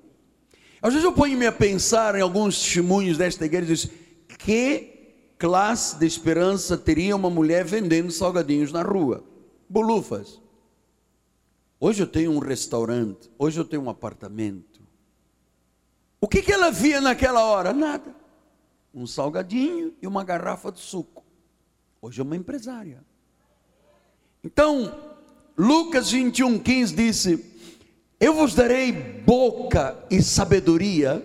às 0.80 0.92
vezes 0.92 1.04
eu 1.04 1.12
ponho-me 1.12 1.46
a 1.46 1.52
pensar 1.52 2.14
em 2.14 2.20
alguns 2.20 2.60
testemunhos 2.60 3.18
desta 3.18 3.44
igreja 3.44 3.72
e 3.72 3.74
diz, 3.74 3.90
que 4.38 4.96
classe 5.38 5.98
de 5.98 6.06
esperança 6.06 6.76
teria 6.76 7.16
uma 7.16 7.30
mulher 7.30 7.64
vendendo 7.64 8.10
salgadinhos 8.10 8.72
na 8.72 8.82
rua? 8.82 9.24
Bolufas. 9.68 10.40
Hoje 11.78 12.02
eu 12.02 12.06
tenho 12.06 12.32
um 12.32 12.38
restaurante, 12.38 13.30
hoje 13.38 13.60
eu 13.60 13.64
tenho 13.64 13.82
um 13.82 13.90
apartamento. 13.90 14.80
O 16.20 16.28
que, 16.28 16.42
que 16.42 16.52
ela 16.52 16.70
via 16.70 17.00
naquela 17.00 17.44
hora? 17.44 17.72
Nada. 17.72 18.14
Um 18.94 19.06
salgadinho 19.06 19.94
e 20.00 20.06
uma 20.06 20.24
garrafa 20.24 20.72
de 20.72 20.80
suco. 20.80 21.24
Hoje 22.00 22.20
é 22.20 22.24
uma 22.24 22.36
empresária. 22.36 23.04
Então, 24.42 24.94
Lucas 25.56 26.10
21, 26.10 26.58
15 26.58 26.94
disse: 26.94 27.55
Eu 28.18 28.34
vos 28.34 28.54
darei 28.54 28.92
boca 28.92 29.96
e 30.10 30.22
sabedoria, 30.22 31.22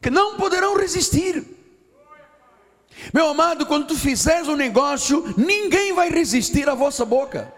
que 0.00 0.10
não 0.10 0.36
poderão 0.36 0.76
resistir. 0.76 1.44
Meu 3.12 3.28
amado, 3.28 3.66
quando 3.66 3.88
tu 3.88 3.96
fizeres 3.96 4.48
um 4.48 4.56
negócio, 4.56 5.34
ninguém 5.36 5.92
vai 5.92 6.08
resistir 6.08 6.68
à 6.68 6.74
vossa 6.74 7.04
boca. 7.04 7.52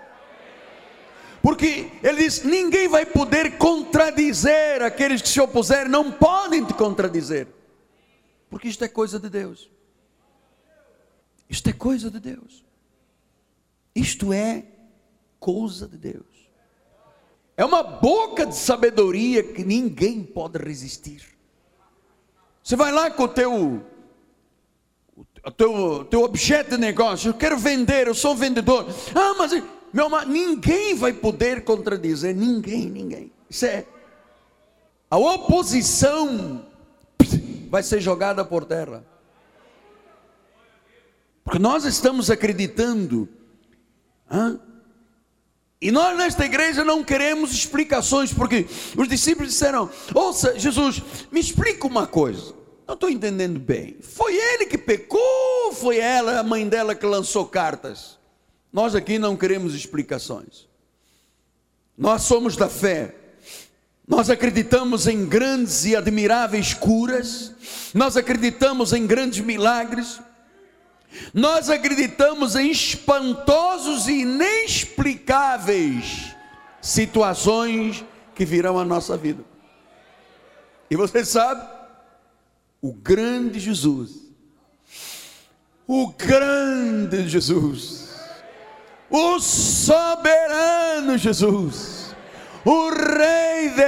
Porque 1.42 1.90
ele 2.02 2.24
diz: 2.24 2.42
ninguém 2.42 2.88
vai 2.88 3.04
poder 3.04 3.58
contradizer 3.58 4.82
aqueles 4.82 5.22
que 5.22 5.28
se 5.28 5.40
opuserem, 5.40 5.90
não 5.90 6.10
podem 6.10 6.64
te 6.64 6.74
contradizer. 6.74 7.46
Porque 8.50 8.68
isto 8.68 8.82
é 8.84 8.88
coisa 8.88 9.20
de 9.20 9.28
Deus. 9.28 9.70
Isto 11.48 11.68
é 11.68 11.72
coisa 11.72 12.10
de 12.10 12.18
Deus. 12.18 12.64
Isto 13.94 14.32
é 14.32 14.64
coisa 15.38 15.86
de 15.86 15.96
Deus. 15.96 16.26
É 17.56 17.64
uma 17.64 17.82
boca 17.82 18.46
de 18.46 18.54
sabedoria 18.54 19.42
que 19.42 19.64
ninguém 19.64 20.22
pode 20.22 20.58
resistir. 20.58 21.22
Você 22.62 22.76
vai 22.76 22.92
lá 22.92 23.10
com 23.10 23.24
o 23.24 23.28
teu 23.28 23.82
o 25.44 25.50
teu, 25.50 26.04
teu 26.04 26.22
objeto 26.22 26.70
de 26.70 26.76
negócio, 26.76 27.30
eu 27.30 27.34
quero 27.34 27.56
vender, 27.56 28.06
eu 28.06 28.14
sou 28.14 28.36
vendedor. 28.36 28.86
Ah, 29.14 29.34
mas 29.38 29.52
meu 29.92 30.08
ninguém 30.26 30.94
vai 30.94 31.12
poder 31.12 31.64
contradizer, 31.64 32.34
ninguém, 32.34 32.90
ninguém. 32.90 33.32
Isso 33.48 33.64
é 33.64 33.86
a 35.10 35.16
oposição 35.16 36.66
vai 37.70 37.82
ser 37.82 38.00
jogada 38.00 38.44
por 38.44 38.64
terra. 38.64 39.04
Porque 41.42 41.58
nós 41.58 41.84
estamos 41.84 42.30
acreditando. 42.30 43.26
Hein? 44.30 44.60
E 45.80 45.92
nós 45.92 46.18
nesta 46.18 46.44
igreja 46.44 46.84
não 46.84 47.04
queremos 47.04 47.52
explicações, 47.52 48.32
porque 48.32 48.66
os 48.96 49.08
discípulos 49.08 49.52
disseram: 49.52 49.88
Ouça, 50.12 50.58
Jesus, 50.58 51.02
me 51.30 51.38
explica 51.38 51.86
uma 51.86 52.06
coisa. 52.06 52.54
Não 52.86 52.94
estou 52.94 53.10
entendendo 53.10 53.60
bem. 53.60 53.96
Foi 54.00 54.34
ele 54.34 54.66
que 54.66 54.78
pecou, 54.78 55.72
foi 55.74 55.98
ela, 55.98 56.40
a 56.40 56.42
mãe 56.42 56.66
dela 56.66 56.94
que 56.94 57.06
lançou 57.06 57.46
cartas. 57.46 58.18
Nós 58.72 58.94
aqui 58.94 59.18
não 59.18 59.36
queremos 59.36 59.74
explicações. 59.74 60.66
Nós 61.96 62.22
somos 62.22 62.56
da 62.56 62.68
fé. 62.68 63.14
Nós 64.06 64.30
acreditamos 64.30 65.06
em 65.06 65.26
grandes 65.26 65.84
e 65.84 65.94
admiráveis 65.94 66.72
curas. 66.72 67.52
Nós 67.92 68.16
acreditamos 68.16 68.92
em 68.92 69.06
grandes 69.06 69.44
milagres. 69.44 70.18
Nós 71.32 71.70
acreditamos 71.70 72.56
em 72.56 72.70
espantosos 72.70 74.08
e 74.08 74.22
inexplicáveis 74.22 76.34
situações 76.80 78.04
que 78.34 78.44
virão 78.44 78.78
à 78.78 78.84
nossa 78.84 79.16
vida. 79.16 79.44
E 80.90 80.96
você 80.96 81.24
sabe, 81.24 81.66
o 82.80 82.92
grande 82.92 83.58
Jesus, 83.58 84.28
o 85.86 86.12
grande 86.12 87.28
Jesus, 87.28 88.16
o 89.10 89.40
soberano 89.40 91.18
Jesus, 91.18 92.14
o 92.64 92.90
Rei 92.90 93.70
de 93.70 93.87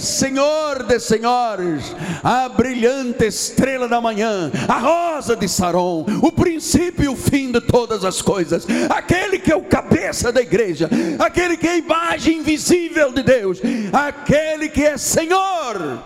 Senhor 0.00 0.82
de 0.84 0.98
Senhores, 0.98 1.94
a 2.22 2.48
brilhante 2.48 3.26
estrela 3.26 3.86
da 3.86 4.00
manhã, 4.00 4.50
a 4.68 4.78
rosa 4.78 5.36
de 5.36 5.48
Saron, 5.48 6.06
o 6.22 6.32
princípio 6.32 7.04
e 7.04 7.08
o 7.08 7.16
fim 7.16 7.52
de 7.52 7.60
todas 7.60 8.04
as 8.04 8.22
coisas, 8.22 8.66
aquele 8.88 9.38
que 9.38 9.52
é 9.52 9.56
o 9.56 9.62
cabeça 9.62 10.32
da 10.32 10.40
igreja, 10.40 10.88
aquele 11.18 11.56
que 11.56 11.66
é 11.66 11.72
a 11.72 11.78
imagem 11.78 12.38
invisível 12.38 13.12
de 13.12 13.22
Deus, 13.22 13.60
aquele 13.92 14.68
que 14.68 14.84
é 14.84 14.96
Senhor. 14.96 16.02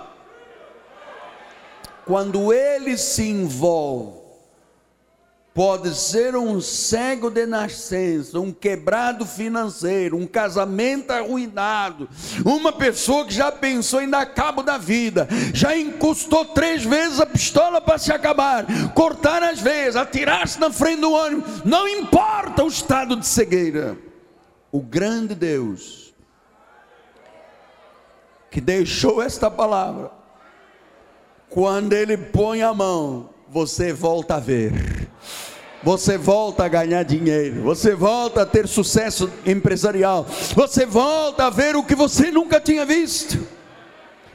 Quando 2.04 2.52
ele 2.52 2.98
se 2.98 3.22
envolve 3.22 4.23
Pode 5.54 5.94
ser 5.94 6.34
um 6.34 6.60
cego 6.60 7.30
de 7.30 7.46
nascença, 7.46 8.40
um 8.40 8.50
quebrado 8.50 9.24
financeiro, 9.24 10.16
um 10.16 10.26
casamento 10.26 11.12
arruinado, 11.12 12.08
uma 12.44 12.72
pessoa 12.72 13.24
que 13.24 13.32
já 13.32 13.52
pensou 13.52 14.02
em 14.02 14.10
dar 14.10 14.26
cabo 14.34 14.64
da 14.64 14.76
vida, 14.76 15.28
já 15.54 15.78
encostou 15.78 16.44
três 16.46 16.82
vezes 16.82 17.20
a 17.20 17.26
pistola 17.26 17.80
para 17.80 17.98
se 17.98 18.12
acabar, 18.12 18.66
cortar 18.94 19.44
as 19.44 19.60
veias, 19.60 19.94
atirar-se 19.94 20.58
na 20.58 20.72
frente 20.72 21.02
do 21.02 21.12
ônibus, 21.12 21.62
não 21.64 21.86
importa 21.86 22.64
o 22.64 22.68
estado 22.68 23.14
de 23.14 23.24
cegueira. 23.24 23.96
O 24.72 24.80
grande 24.80 25.36
Deus 25.36 26.12
que 28.50 28.60
deixou 28.60 29.22
esta 29.22 29.48
palavra, 29.48 30.10
quando 31.48 31.92
Ele 31.92 32.16
põe 32.16 32.60
a 32.60 32.74
mão, 32.74 33.30
você 33.48 33.92
volta 33.92 34.34
a 34.34 34.40
ver 34.40 35.04
você 35.84 36.16
volta 36.16 36.64
a 36.64 36.68
ganhar 36.68 37.02
dinheiro, 37.02 37.62
você 37.62 37.94
volta 37.94 38.42
a 38.42 38.46
ter 38.46 38.66
sucesso 38.66 39.30
empresarial, 39.44 40.26
você 40.54 40.86
volta 40.86 41.44
a 41.44 41.50
ver 41.50 41.76
o 41.76 41.84
que 41.84 41.94
você 41.94 42.30
nunca 42.30 42.58
tinha 42.58 42.86
visto. 42.86 43.46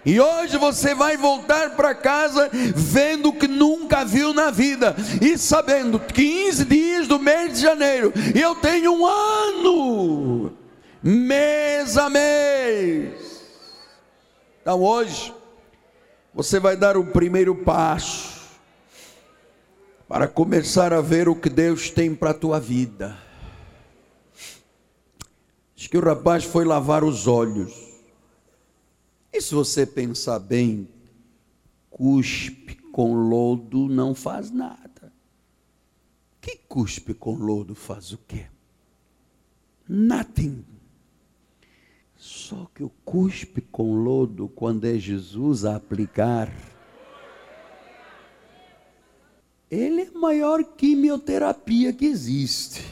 E 0.06 0.20
hoje 0.20 0.58
você 0.58 0.96
vai 0.96 1.18
voltar 1.18 1.72
para 1.72 1.94
casa 1.94 2.50
vendo 2.54 3.30
o 3.30 3.34
que 3.34 3.48
nunca 3.48 4.06
viu 4.06 4.34
na 4.34 4.50
vida. 4.50 4.96
E 5.22 5.38
sabendo 5.38 6.00
15 6.00 6.66
dias 6.66 7.08
do 7.08 7.20
mês 7.20 7.54
de 7.54 7.62
janeiro, 7.62 8.14
eu 8.34 8.56
tenho 8.56 8.94
um 8.94 9.06
ano, 9.06 10.54
mês 11.04 11.98
a 11.98 12.10
mês. 12.10 13.44
Então 14.62 14.82
hoje 14.82 15.34
você 16.34 16.60
vai 16.60 16.78
dar 16.78 16.96
o 16.96 17.08
primeiro 17.08 17.54
passo 17.54 18.39
para 20.10 20.28
começar 20.28 20.92
a 20.92 21.02
ver 21.02 21.30
o 21.30 21.36
que 21.36 21.52
Deus 21.52 21.92
tem 21.92 22.16
para 22.16 22.32
a 22.32 22.34
tua 22.34 22.60
vida. 22.60 23.16
Diz 25.76 25.86
que 25.86 26.00
o 26.00 26.04
rapaz 26.04 26.44
foi 26.44 26.66
lavar 26.66 27.04
os 27.04 27.28
olhos. 27.28 27.72
E 29.32 29.40
se 29.40 29.54
você 29.54 29.86
pensar 29.86 30.40
bem, 30.40 30.90
cuspe 31.92 32.74
com 32.92 33.14
lodo 33.14 33.88
não 33.88 34.16
faz 34.16 34.50
nada. 34.50 35.14
Que 36.42 36.56
cuspe 36.56 37.14
com 37.14 37.36
lodo 37.36 37.76
faz 37.76 38.12
o 38.12 38.18
quê? 38.18 38.48
Nothing. 39.88 40.66
Só 42.16 42.68
que 42.74 42.84
o 42.84 42.90
cuspe 43.06 43.62
com 43.62 43.94
lodo, 44.04 44.50
quando 44.50 44.86
é 44.86 44.98
Jesus 44.98 45.66
a 45.66 45.76
aplicar, 45.76 46.52
ele 49.70 50.02
é 50.02 50.08
a 50.14 50.20
maior 50.20 50.64
quimioterapia 50.64 51.94
que 51.94 52.06
existe. 52.06 52.84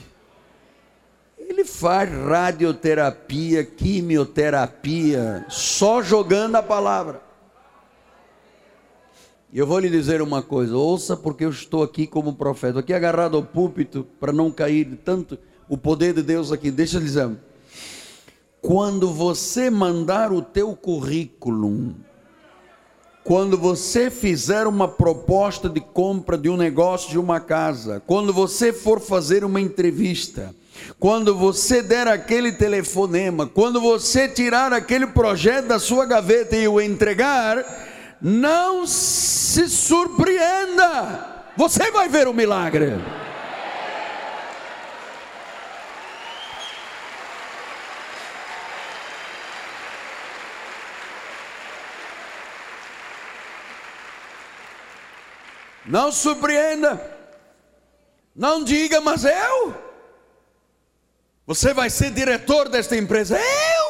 Ele 1.38 1.64
faz 1.64 2.10
radioterapia, 2.10 3.64
quimioterapia, 3.64 5.46
só 5.50 6.02
jogando 6.02 6.56
a 6.56 6.64
palavra. 6.64 7.22
E 9.52 9.58
eu 9.58 9.66
vou 9.66 9.80
lhe 9.80 9.90
dizer 9.90 10.22
uma 10.22 10.44
coisa, 10.44 10.76
ouça 10.76 11.16
porque 11.16 11.46
eu 11.46 11.50
estou 11.50 11.82
aqui 11.82 12.06
como 12.06 12.36
profeta, 12.36 12.80
aqui 12.80 12.94
agarrado 12.94 13.38
ao 13.38 13.44
púlpito 13.44 14.06
para 14.20 14.34
não 14.34 14.52
cair 14.52 15.00
tanto 15.06 15.38
o 15.70 15.78
poder 15.78 16.14
de 16.14 16.22
Deus 16.22 16.52
aqui. 16.52 16.70
Deixa 16.70 16.98
eu 16.98 17.02
dizer. 17.02 17.32
Quando 18.62 19.12
você 19.12 19.70
mandar 19.70 20.34
o 20.34 20.42
teu 20.42 20.76
currículo 20.76 21.96
quando 23.28 23.58
você 23.58 24.10
fizer 24.10 24.66
uma 24.68 24.88
proposta 24.88 25.68
de 25.68 25.82
compra 25.82 26.38
de 26.38 26.50
um 26.50 26.56
negócio, 26.56 27.10
de 27.10 27.20
uma 27.20 27.42
casa, 27.42 28.02
quando 28.08 28.32
você 28.32 28.72
for 28.72 29.02
fazer 29.02 29.44
uma 29.44 29.60
entrevista, 29.60 30.56
quando 30.98 31.36
você 31.36 31.82
der 31.82 32.08
aquele 32.08 32.54
telefonema, 32.54 33.46
quando 33.46 33.82
você 33.82 34.30
tirar 34.30 34.72
aquele 34.72 35.08
projeto 35.08 35.68
da 35.68 35.78
sua 35.78 36.06
gaveta 36.06 36.56
e 36.56 36.70
o 36.70 36.80
entregar, 36.80 37.66
não 38.22 38.88
se 38.88 39.68
surpreenda, 39.68 41.52
você 41.58 41.92
vai 41.92 42.08
ver 42.08 42.30
o 42.30 42.34
milagre. 42.34 42.94
Não 55.88 56.12
surpreenda. 56.12 57.16
Não 58.36 58.64
diga, 58.64 59.02
mas 59.02 59.26
eu. 59.26 59.76
Você 61.46 61.74
vai 61.74 61.90
ser 61.90 62.12
diretor 62.12 62.68
desta 62.68 62.96
empresa. 62.96 63.40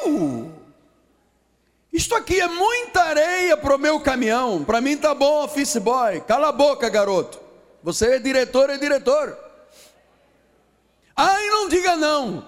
Eu. 0.05 0.51
Isto 1.91 2.15
aqui 2.15 2.39
é 2.39 2.47
muita 2.47 3.01
areia 3.01 3.57
para 3.57 3.75
o 3.75 3.79
meu 3.79 3.99
caminhão. 3.99 4.63
Para 4.63 4.79
mim 4.79 4.95
tá 4.95 5.15
bom, 5.15 5.43
office 5.43 5.77
boy. 5.77 6.21
Cala 6.21 6.49
a 6.49 6.51
boca, 6.51 6.87
garoto. 6.87 7.39
Você 7.81 8.15
é 8.15 8.19
diretor, 8.19 8.69
é 8.69 8.77
diretor. 8.77 9.35
Ai, 11.15 11.47
não 11.47 11.67
diga 11.67 11.95
não. 11.95 12.45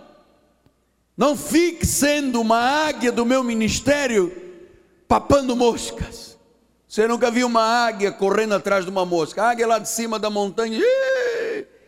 Não 1.17 1.35
fique 1.35 1.85
sendo 1.85 2.39
uma 2.39 2.59
águia 2.59 3.11
do 3.11 3.25
meu 3.25 3.43
ministério 3.43 4.31
papando 5.07 5.55
moscas. 5.55 6.28
Você 6.89 7.07
nunca 7.07 7.29
viu 7.29 7.45
uma 7.45 7.61
águia 7.61 8.11
correndo 8.11 8.55
atrás 8.55 8.83
de 8.83 8.89
uma 8.89 9.05
mosca? 9.05 9.43
A 9.43 9.51
águia 9.51 9.67
lá 9.67 9.77
de 9.77 9.87
cima 9.87 10.17
da 10.17 10.27
montanha, 10.31 10.81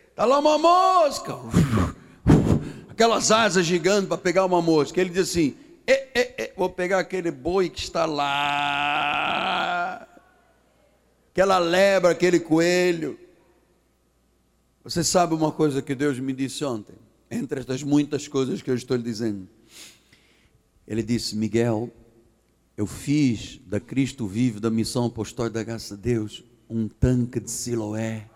está 0.08 0.24
lá 0.24 0.38
uma 0.38 0.56
mosca. 0.56 1.34
Aquelas 2.88 3.32
asas 3.32 3.66
gigantes 3.66 4.06
para 4.06 4.16
pegar 4.16 4.44
uma 4.44 4.62
mosca. 4.62 5.00
Ele 5.00 5.10
diz 5.10 5.28
assim: 5.28 5.56
e, 5.84 5.92
e, 5.92 6.34
e, 6.38 6.52
vou 6.56 6.70
pegar 6.70 7.00
aquele 7.00 7.32
boi 7.32 7.68
que 7.68 7.80
está 7.80 8.06
lá, 8.06 8.86
aquela 11.32 11.58
lebra, 11.58 12.12
aquele 12.12 12.38
coelho. 12.38 13.18
Você 14.84 15.02
sabe 15.02 15.34
uma 15.34 15.50
coisa 15.50 15.82
que 15.82 15.96
Deus 15.96 16.20
me 16.20 16.32
disse 16.32 16.64
ontem, 16.64 16.94
entre 17.28 17.58
estas 17.58 17.82
muitas 17.82 18.28
coisas 18.28 18.62
que 18.62 18.70
eu 18.70 18.76
estou 18.76 18.96
lhe 18.96 19.02
dizendo. 19.02 19.48
Ele 20.86 21.02
disse: 21.02 21.34
Miguel, 21.34 21.90
eu 22.76 22.86
fiz 22.86 23.60
da 23.66 23.78
Cristo 23.78 24.26
Vivo, 24.26 24.58
da 24.58 24.70
missão 24.70 25.04
apostólica 25.04 25.58
da 25.58 25.64
graça 25.64 25.94
de 25.94 26.02
Deus, 26.02 26.42
um 26.68 26.88
tanque 26.88 27.38
de 27.38 27.50
Siloé. 27.50 28.28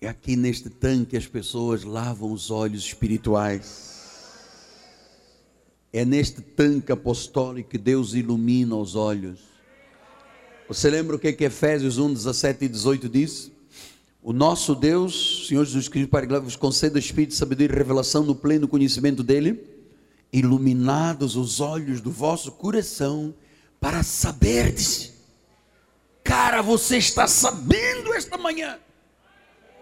E 0.00 0.06
aqui 0.06 0.36
neste 0.36 0.68
tanque 0.68 1.16
as 1.16 1.26
pessoas 1.26 1.82
lavam 1.82 2.30
os 2.30 2.50
olhos 2.50 2.84
espirituais. 2.84 3.96
É 5.92 6.04
neste 6.04 6.42
tanque 6.42 6.92
apostólico 6.92 7.70
que 7.70 7.78
Deus 7.78 8.12
ilumina 8.12 8.76
os 8.76 8.94
olhos. 8.94 9.40
Você 10.68 10.90
lembra 10.90 11.16
o 11.16 11.18
que, 11.18 11.28
é 11.28 11.32
que 11.32 11.44
Efésios 11.44 11.96
1, 11.96 12.12
17 12.12 12.66
e 12.66 12.68
18 12.68 13.08
diz? 13.08 13.50
O 14.22 14.32
nosso 14.32 14.74
Deus, 14.74 15.46
Senhor 15.48 15.64
Jesus 15.64 15.88
Cristo, 15.88 16.10
Pai, 16.10 16.26
vos 16.26 16.56
conceda 16.56 16.98
espírito 16.98 17.30
de 17.30 17.36
sabedoria 17.36 17.74
e 17.74 17.78
revelação 17.78 18.24
no 18.24 18.34
pleno 18.34 18.68
conhecimento 18.68 19.22
dEle 19.22 19.75
iluminados 20.32 21.36
os 21.36 21.60
olhos 21.60 22.00
do 22.00 22.10
vosso 22.10 22.52
coração 22.52 23.34
para 23.80 24.02
saberdes. 24.02 25.14
Cara, 26.22 26.62
você 26.62 26.96
está 26.98 27.26
sabendo 27.26 28.12
esta 28.14 28.36
manhã 28.36 28.78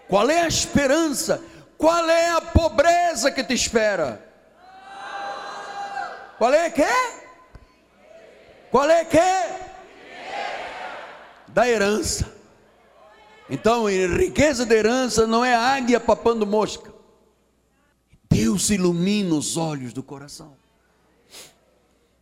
qual 0.07 0.29
é 0.29 0.41
a 0.41 0.47
esperança, 0.47 1.43
qual 1.77 2.07
é 2.09 2.29
a 2.31 2.41
pobreza 2.41 3.31
que 3.31 3.43
te 3.43 3.53
espera. 3.53 4.23
Qual 6.37 6.53
é 6.53 6.69
que? 6.69 6.83
Qual 8.69 8.89
é 8.89 9.05
que? 9.05 9.17
Da 11.47 11.67
herança. 11.67 12.33
Então, 13.49 13.85
riqueza 13.85 14.65
da 14.65 14.75
herança 14.75 15.25
não 15.25 15.45
é 15.45 15.55
águia 15.55 15.99
papando 15.99 16.45
mosca. 16.45 16.94
Deus 18.35 18.69
ilumina 18.69 19.33
os 19.33 19.55
olhos 19.55 19.93
do 19.93 20.03
coração. 20.03 20.53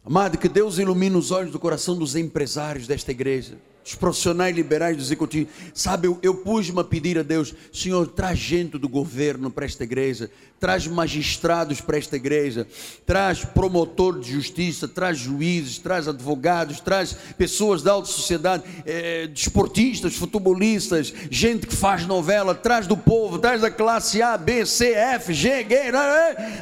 Amado, 0.05 0.37
que 0.37 0.47
Deus 0.47 0.77
ilumine 0.77 1.15
os 1.15 1.31
olhos 1.31 1.51
do 1.51 1.57
coração 1.57 1.97
dos 1.97 2.15
empresários 2.15 2.85
desta 2.85 3.09
igreja 3.09 3.57
os 3.85 3.95
profissionais 3.95 4.55
liberais 4.55 4.95
do 4.95 5.03
executivo. 5.03 5.49
Sabe, 5.73 6.07
eu, 6.07 6.17
eu 6.21 6.35
pus-me 6.35 6.79
a 6.79 6.83
pedir 6.83 7.17
a 7.17 7.23
Deus, 7.23 7.53
Senhor, 7.71 8.07
traz 8.07 8.39
gente 8.39 8.77
do 8.77 8.87
governo 8.87 9.51
para 9.51 9.65
esta 9.65 9.83
igreja, 9.83 10.29
traz 10.59 10.87
magistrados 10.87 11.81
para 11.81 11.97
esta 11.97 12.15
igreja, 12.15 12.65
traz 13.05 13.43
promotor 13.43 14.17
de 14.19 14.31
justiça, 14.31 14.87
traz 14.87 15.17
juízes, 15.17 15.77
traz 15.77 16.07
advogados, 16.07 16.79
traz 16.79 17.13
pessoas 17.37 17.83
da 17.83 17.91
alta 17.91 18.07
sociedade, 18.07 18.63
eh, 18.85 19.27
desportistas, 19.27 20.15
futebolistas, 20.15 21.13
gente 21.29 21.67
que 21.67 21.75
faz 21.75 22.07
novela, 22.07 22.55
traz 22.55 22.87
do 22.87 22.95
povo, 22.95 23.39
traz 23.39 23.59
da 23.59 23.69
classe 23.69 24.21
A, 24.21 24.37
B, 24.37 24.65
C, 24.65 24.93
F, 24.93 25.33
G, 25.33 25.65
G, 25.65 25.91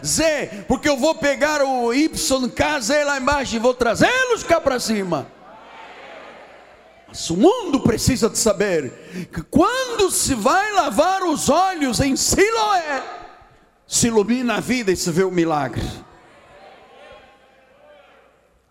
Z, 0.03 0.65
porque 0.67 0.89
eu 0.89 0.97
vou 0.97 1.13
pegar 1.13 1.61
o 1.61 1.93
Y, 1.93 2.49
K, 2.49 2.79
Z 2.79 3.03
lá 3.03 3.19
embaixo 3.19 3.55
e 3.55 3.59
vou 3.59 3.75
trazê-los 3.75 4.43
cá 4.43 4.59
para 4.59 4.79
cima. 4.79 5.40
Mas 7.11 7.29
o 7.29 7.35
mundo 7.35 7.81
precisa 7.81 8.29
de 8.29 8.37
saber 8.37 9.27
que 9.33 9.41
quando 9.41 10.09
se 10.09 10.33
vai 10.33 10.71
lavar 10.71 11.23
os 11.23 11.49
olhos 11.49 11.99
em 11.99 12.15
Siloé, 12.15 13.03
se 13.85 14.07
ilumina 14.07 14.55
a 14.55 14.59
vida 14.61 14.93
e 14.93 14.95
se 14.95 15.11
vê 15.11 15.25
o 15.25 15.29
milagre. 15.29 15.83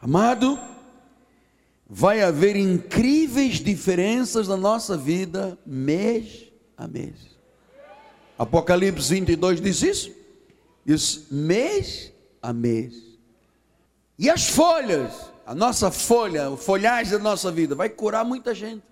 Amado, 0.00 0.58
vai 1.86 2.22
haver 2.22 2.56
incríveis 2.56 3.56
diferenças 3.60 4.48
na 4.48 4.56
nossa 4.56 4.96
vida 4.96 5.58
mês 5.66 6.50
a 6.78 6.88
mês. 6.88 7.16
Apocalipse 8.38 9.10
22 9.10 9.60
diz 9.60 9.82
isso? 9.82 10.12
Diz 10.82 11.26
mês 11.30 12.10
a 12.40 12.54
mês. 12.54 12.94
E 14.18 14.30
as 14.30 14.48
folhas 14.48 15.12
a 15.50 15.54
nossa 15.54 15.90
folha, 15.90 16.48
o 16.48 16.56
folhagem 16.56 17.14
da 17.14 17.18
nossa 17.18 17.50
vida, 17.50 17.74
vai 17.74 17.88
curar 17.88 18.24
muita 18.24 18.54
gente. 18.54 18.84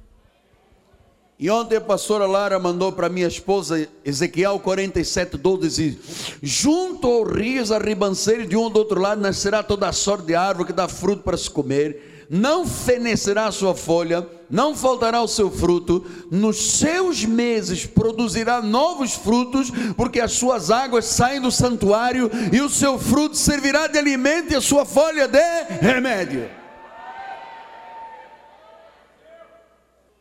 E 1.39 1.49
ontem 1.49 1.77
a 1.77 1.81
pastora 1.81 2.27
Lara 2.27 2.59
mandou 2.59 2.91
para 2.91 3.09
minha 3.09 3.29
esposa, 3.29 3.89
Ezequiel 4.05 4.59
47, 4.59 5.37
12, 5.37 5.69
diz: 5.69 5.99
Junto 6.43 7.07
aos 7.07 7.31
rios, 7.31 7.71
a 7.71 7.79
ribanceira 7.79 8.45
de 8.45 8.57
um 8.57 8.69
do 8.69 8.77
outro 8.81 9.01
lado, 9.01 9.21
nascerá 9.21 9.63
toda 9.63 9.89
a 9.89 9.93
sorte 9.93 10.27
de 10.27 10.35
árvore 10.35 10.67
que 10.67 10.73
dá 10.73 10.89
fruto 10.89 11.23
para 11.23 11.37
se 11.37 11.49
comer, 11.49 12.27
não 12.29 12.67
fenecerá 12.67 13.47
a 13.47 13.53
sua 13.53 13.73
folha, 13.73 14.27
não 14.51 14.75
faltará 14.75 15.23
o 15.23 15.29
seu 15.29 15.51
fruto, 15.51 16.05
nos 16.31 16.79
seus 16.79 17.25
meses 17.25 17.85
produzirá 17.85 18.63
novos 18.63 19.15
frutos, 19.15 19.71
porque 19.97 20.21
as 20.21 20.33
suas 20.33 20.71
águas 20.71 21.05
saem 21.05 21.41
do 21.41 21.51
santuário, 21.51 22.31
e 22.53 22.61
o 22.61 22.69
seu 22.69 22.99
fruto 22.99 23.37
servirá 23.37 23.87
de 23.87 23.99
alimento 23.99 24.53
e 24.53 24.57
a 24.57 24.61
sua 24.61 24.85
folha 24.85 25.29
de 25.29 25.39
remédio. 25.81 26.49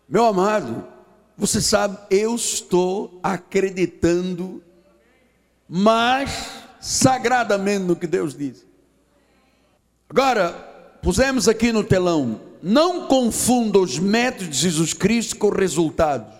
Meu 0.09 0.25
amado, 0.25 0.85
você 1.37 1.61
sabe, 1.61 1.97
eu 2.09 2.35
estou 2.35 3.19
acreditando 3.21 4.63
mais 5.67 6.47
sagradamente 6.79 7.83
no 7.83 7.95
que 7.95 8.07
Deus 8.07 8.33
diz. 8.33 8.65
Agora, 10.09 10.53
pusemos 11.01 11.49
aqui 11.49 11.73
no 11.73 11.83
telão, 11.83 12.39
não 12.67 13.07
confunda 13.07 13.79
os 13.79 13.97
métodos 13.97 14.49
de 14.49 14.61
Jesus 14.63 14.93
Cristo 14.93 15.37
com 15.37 15.47
resultados. 15.47 16.35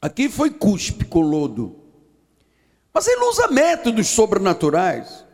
Aqui 0.00 0.30
foi 0.30 0.48
cuspe 0.48 1.04
com 1.04 1.20
lodo. 1.20 1.76
Mas 2.90 3.06
ele 3.06 3.22
usa 3.26 3.48
métodos 3.48 4.08
sobrenaturais. 4.08 5.26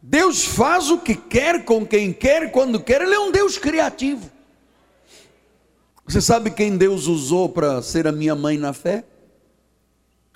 Deus 0.00 0.44
faz 0.44 0.88
o 0.88 0.98
que 0.98 1.16
quer 1.16 1.64
com 1.64 1.84
quem 1.84 2.12
quer, 2.12 2.52
quando 2.52 2.80
quer. 2.80 3.02
Ele 3.02 3.14
é 3.14 3.18
um 3.18 3.32
Deus 3.32 3.58
criativo. 3.58 4.30
Você 6.06 6.20
sabe 6.20 6.52
quem 6.52 6.76
Deus 6.76 7.08
usou 7.08 7.48
para 7.48 7.82
ser 7.82 8.06
a 8.06 8.12
minha 8.12 8.36
mãe 8.36 8.56
na 8.56 8.72
fé? 8.72 9.04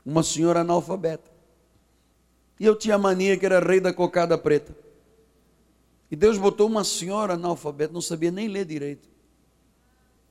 Uma 0.04 0.24
senhora 0.24 0.60
analfabeta. 0.62 1.30
E 2.58 2.66
eu 2.66 2.74
tinha 2.74 2.98
mania 2.98 3.36
que 3.36 3.46
era 3.46 3.60
rei 3.60 3.78
da 3.78 3.92
cocada 3.92 4.36
preta. 4.36 4.85
E 6.10 6.14
Deus 6.14 6.38
botou 6.38 6.68
uma 6.68 6.84
senhora 6.84 7.34
analfabeta, 7.34 7.92
não 7.92 8.00
sabia 8.00 8.30
nem 8.30 8.48
ler 8.48 8.64
direito. 8.64 9.08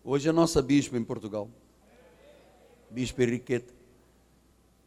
Hoje 0.04 0.30
é 0.30 0.32
nossa 0.32 0.62
bispa 0.62 0.98
em 0.98 1.04
Portugal. 1.04 1.50
Bispa 2.90 3.24
Henriqueta. 3.24 3.74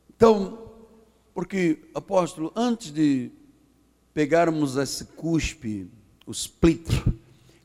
Então, 0.08 0.72
porque, 1.34 1.78
apóstolo, 1.94 2.52
antes 2.56 2.90
de 2.90 3.30
pegarmos 4.14 4.76
esse 4.76 5.04
cuspe, 5.04 5.88
o 6.26 6.32
splitter, 6.32 7.04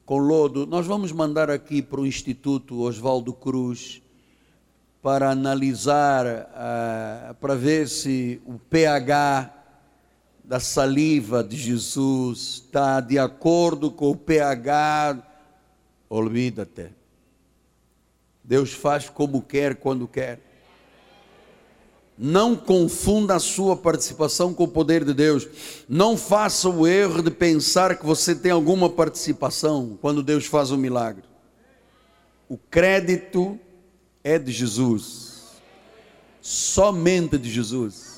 com 0.06 0.18
lodo, 0.18 0.68
nós 0.68 0.86
vamos 0.86 1.12
mandar 1.12 1.50
aqui 1.50 1.82
para 1.82 2.02
o 2.02 2.06
Instituto 2.06 2.82
Oswaldo 2.82 3.34
Cruz 3.34 4.02
para 5.02 5.32
analisar, 5.32 6.26
uh, 6.26 7.36
para 7.36 7.56
ver 7.56 7.88
se 7.88 8.42
o 8.46 8.60
pH 8.60 9.63
da 10.44 10.60
saliva 10.60 11.44
de 11.44 11.56
Jesus 11.56 12.64
está 12.66 13.00
de 13.00 13.18
acordo 13.18 13.90
com 13.90 14.12
o 14.12 14.16
pH. 14.16 15.18
Olvida-te. 16.10 16.90
Deus 18.44 18.74
faz 18.74 19.10
como 19.10 19.42
quer, 19.42 19.76
quando 19.76 20.08
quer. 20.08 20.42
Não 22.18 22.56
confunda 22.56 23.36
a 23.36 23.40
sua 23.40 23.76
participação 23.76 24.54
com 24.54 24.66
o 24.66 24.68
poder 24.68 25.04
de 25.04 25.14
Deus. 25.14 25.48
Não 25.88 26.18
faça 26.18 26.70
o 26.70 26.86
erro 26.86 27.24
de 27.24 27.32
pensar 27.32 27.98
que 27.98 28.06
você 28.06 28.36
tem 28.36 28.52
alguma 28.52 28.90
participação 28.90 29.98
quando 30.00 30.22
Deus 30.22 30.46
faz 30.46 30.70
um 30.72 30.78
milagre. 30.78 31.24
O 32.48 32.58
crédito 32.58 33.58
é 34.24 34.38
de 34.38 34.52
Jesus. 34.52 35.54
Somente 36.42 37.38
de 37.38 37.50
Jesus. 37.50 38.13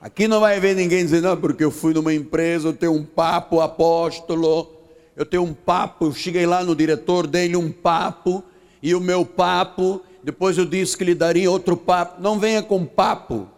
Aqui 0.00 0.28
não 0.28 0.40
vai 0.40 0.56
haver 0.56 0.76
ninguém 0.76 1.04
dizendo, 1.04 1.24
não, 1.24 1.36
porque 1.36 1.64
eu 1.64 1.72
fui 1.72 1.92
numa 1.92 2.14
empresa, 2.14 2.68
eu 2.68 2.72
tenho 2.72 2.92
um 2.92 3.04
papo 3.04 3.60
apóstolo, 3.60 4.70
eu 5.16 5.26
tenho 5.26 5.42
um 5.42 5.52
papo, 5.52 6.06
eu 6.06 6.12
cheguei 6.12 6.46
lá 6.46 6.62
no 6.62 6.76
diretor, 6.76 7.26
dei-lhe 7.26 7.56
um 7.56 7.72
papo, 7.72 8.44
e 8.80 8.94
o 8.94 9.00
meu 9.00 9.26
papo, 9.26 10.00
depois 10.22 10.56
eu 10.56 10.64
disse 10.64 10.96
que 10.96 11.02
lhe 11.02 11.16
daria 11.16 11.50
outro 11.50 11.76
papo. 11.76 12.22
Não 12.22 12.38
venha 12.38 12.62
com 12.62 12.84
papo. 12.84 13.48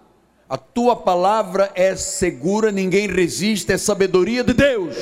A 0.49 0.57
tua 0.57 0.97
palavra 0.97 1.71
é 1.75 1.95
segura, 1.95 2.73
ninguém 2.73 3.07
resiste, 3.07 3.71
é 3.71 3.77
sabedoria 3.77 4.43
de 4.43 4.55
Deus. 4.55 4.97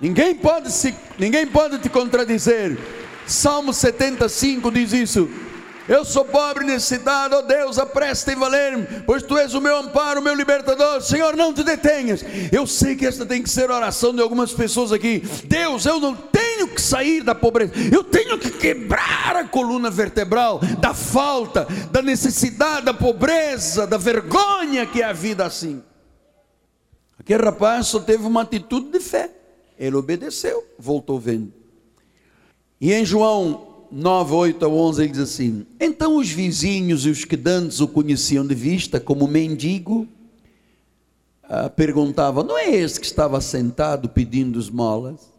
Ninguém 0.00 0.34
pode, 0.34 0.70
se, 0.70 0.94
ninguém 1.18 1.46
pode 1.46 1.78
te 1.78 1.88
contradizer. 1.88 2.78
Salmo 3.26 3.72
75 3.72 4.70
diz 4.70 4.92
isso. 4.92 5.28
Eu 5.88 6.04
sou 6.04 6.24
pobre 6.24 6.64
necessitado, 6.64 7.34
ó 7.34 7.38
oh 7.40 7.42
Deus, 7.42 7.78
apresta 7.78 8.32
em 8.32 8.36
valer-me, 8.36 8.86
pois 9.04 9.22
tu 9.22 9.36
és 9.36 9.52
o 9.54 9.60
meu 9.60 9.76
amparo, 9.76 10.20
o 10.20 10.22
meu 10.22 10.34
libertador. 10.34 11.00
Senhor, 11.02 11.36
não 11.36 11.52
te 11.52 11.64
detenhas. 11.64 12.24
Eu 12.52 12.66
sei 12.66 12.94
que 12.94 13.06
esta 13.06 13.26
tem 13.26 13.42
que 13.42 13.50
ser 13.50 13.70
a 13.70 13.76
oração 13.76 14.14
de 14.14 14.20
algumas 14.20 14.52
pessoas 14.52 14.92
aqui. 14.92 15.22
Deus, 15.44 15.84
eu 15.84 15.98
não 15.98 16.14
tenho 16.14 16.68
que 16.68 16.80
sair 16.80 17.22
da 17.22 17.34
pobreza, 17.34 17.72
eu 17.92 18.04
tenho 18.04 18.38
que 18.38 18.50
quebrar 18.50 19.36
a 19.36 19.44
coluna 19.44 19.90
vertebral 19.90 20.60
da 20.78 20.94
falta, 20.94 21.66
da 21.90 22.00
necessidade, 22.00 22.86
da 22.86 22.94
pobreza, 22.94 23.86
da 23.86 23.96
vergonha 23.96 24.86
que 24.86 25.02
é 25.02 25.04
a 25.04 25.12
vida 25.12 25.44
assim. 25.44 25.82
Aquele 27.18 27.44
rapaz 27.44 27.88
só 27.88 28.00
teve 28.00 28.24
uma 28.24 28.42
atitude 28.42 28.90
de 28.90 29.00
fé. 29.00 29.30
Ele 29.78 29.96
obedeceu, 29.96 30.64
voltou 30.78 31.18
vendo. 31.18 31.52
E 32.80 32.92
em 32.92 33.04
João 33.04 33.71
9, 33.92 34.34
8 34.34 34.64
a 34.64 34.68
11 34.68 35.02
ele 35.02 35.12
diz 35.12 35.20
assim: 35.20 35.66
Então 35.78 36.16
os 36.16 36.30
vizinhos 36.30 37.04
e 37.04 37.10
os 37.10 37.24
que 37.24 37.36
dantes 37.36 37.80
o 37.80 37.86
conheciam 37.86 38.46
de 38.46 38.54
vista 38.54 38.98
como 38.98 39.28
mendigo, 39.28 40.08
ah, 41.44 41.68
perguntavam: 41.68 42.42
Não 42.42 42.56
é 42.56 42.74
esse 42.74 42.98
que 42.98 43.04
estava 43.04 43.40
sentado 43.40 44.08
pedindo 44.08 44.58
esmolas? 44.58 45.30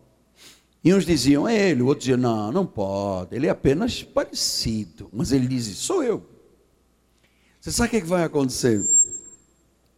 E 0.83 0.93
uns 0.93 1.05
diziam: 1.05 1.47
É 1.47 1.71
ele, 1.71 1.81
o 1.81 1.87
outro 1.87 2.15
Não, 2.15 2.51
não 2.51 2.65
pode, 2.65 3.35
ele 3.35 3.47
é 3.47 3.49
apenas 3.49 4.03
parecido. 4.03 5.09
Mas 5.11 5.31
ele 5.31 5.47
diz: 5.47 5.65
Sou 5.77 6.03
eu. 6.03 6.23
Você 7.59 7.71
sabe 7.71 7.87
o 7.87 7.89
que, 7.91 7.97
é 7.97 8.01
que 8.01 8.07
vai 8.07 8.23
acontecer? 8.23 8.87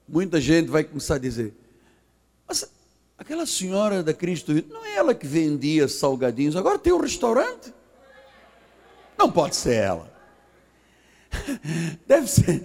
Muita 0.08 0.40
gente 0.40 0.70
vai 0.70 0.84
começar 0.84 1.16
a 1.16 1.20
dizer: 1.20 1.54
Mas 2.48 2.66
Aquela 3.18 3.46
senhora 3.46 4.04
da 4.04 4.14
Cristo, 4.14 4.54
não 4.70 4.86
é 4.86 4.96
ela 4.96 5.16
que 5.16 5.26
vendia 5.26 5.88
salgadinhos, 5.88 6.56
agora 6.56 6.78
tem 6.78 6.92
um 6.92 7.00
restaurante? 7.00 7.74
Não 9.18 9.32
pode 9.32 9.56
ser 9.56 9.76
ela. 9.76 10.16
Deve 12.08 12.28
ser. 12.28 12.62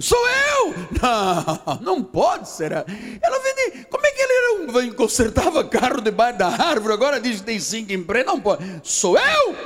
Sou 0.00 0.18
eu! 0.28 0.74
Não, 1.00 1.80
não 1.80 2.04
pode 2.04 2.48
ser 2.48 2.72
ela. 2.72 2.86
Ela 3.22 3.38
vende. 3.40 3.84
Como 3.86 4.06
é 4.06 4.10
que 4.10 4.20
ele 4.20 4.32
era 4.32 4.86
um, 4.86 4.92
consertava 4.92 5.64
carro 5.64 6.00
debaixo 6.00 6.38
da 6.38 6.48
árvore, 6.48 6.92
agora 6.92 7.20
diz 7.20 7.40
que 7.40 7.46
tem 7.46 7.60
cinco 7.60 7.92
empregos? 7.92 8.32
Não 8.32 8.40
pode. 8.40 8.64
Sou 8.82 9.18
eu! 9.18 9.56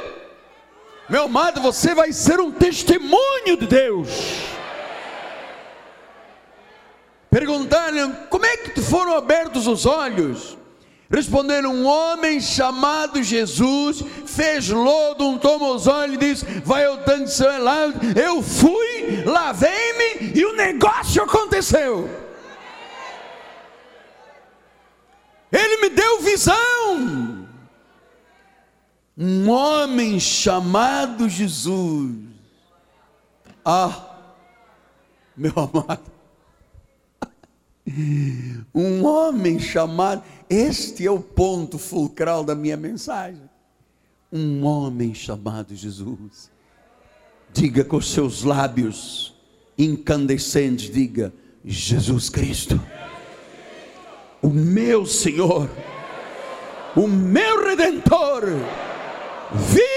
Meu 1.08 1.24
amado, 1.24 1.60
você 1.60 1.94
vai 1.94 2.12
ser 2.12 2.40
um 2.40 2.50
testemunho 2.50 3.56
de 3.58 3.66
Deus. 3.66 4.08
Perguntaram: 7.30 8.12
como 8.28 8.46
é 8.46 8.56
que 8.58 8.80
foram 8.80 9.16
abertos 9.16 9.66
os 9.66 9.84
olhos? 9.86 10.56
Responderam: 11.12 11.74
um 11.74 11.84
homem 11.84 12.40
chamado 12.40 13.22
Jesus 13.22 14.02
fez 14.24 14.70
lodo, 14.70 15.28
untou 15.28 15.74
os 15.74 15.86
olhos 15.86 16.14
e 16.14 16.18
disse: 16.18 16.44
Vai 16.64 16.86
ao 16.86 16.98
tanque 16.98 17.30
de 17.30 17.58
lado. 17.58 17.94
Eu 18.18 18.42
fui, 18.42 19.22
lavei-me 19.26 20.32
e 20.34 20.44
o 20.46 20.56
negócio 20.56 21.22
aconteceu. 21.22 22.08
Ele 25.52 25.82
me 25.82 25.90
deu 25.90 26.22
visão. 26.22 27.46
Um 29.18 29.50
homem 29.50 30.18
chamado 30.18 31.28
Jesus. 31.28 32.10
Ah, 33.62 34.16
meu 35.36 35.52
amado. 35.56 36.11
Um 38.74 39.05
homem 39.05 39.59
chamado, 39.59 40.22
este 40.49 41.07
é 41.07 41.11
o 41.11 41.20
ponto 41.20 41.78
fulcral 41.78 42.45
da 42.45 42.55
minha 42.55 42.76
mensagem. 42.76 43.43
Um 44.33 44.64
homem 44.64 45.14
chamado 45.14 45.74
Jesus. 45.74 46.51
Diga 47.53 47.85
com 47.85 48.01
seus 48.01 48.45
lábios 48.45 49.35
incandescentes, 49.76 50.91
diga: 50.91 51.33
Jesus 51.64 52.30
Cristo, 52.30 52.80
o 54.41 54.49
meu 54.49 55.05
Senhor, 55.05 55.68
o 56.97 57.07
meu 57.07 57.64
Redentor, 57.66 58.45
vive 59.53 59.91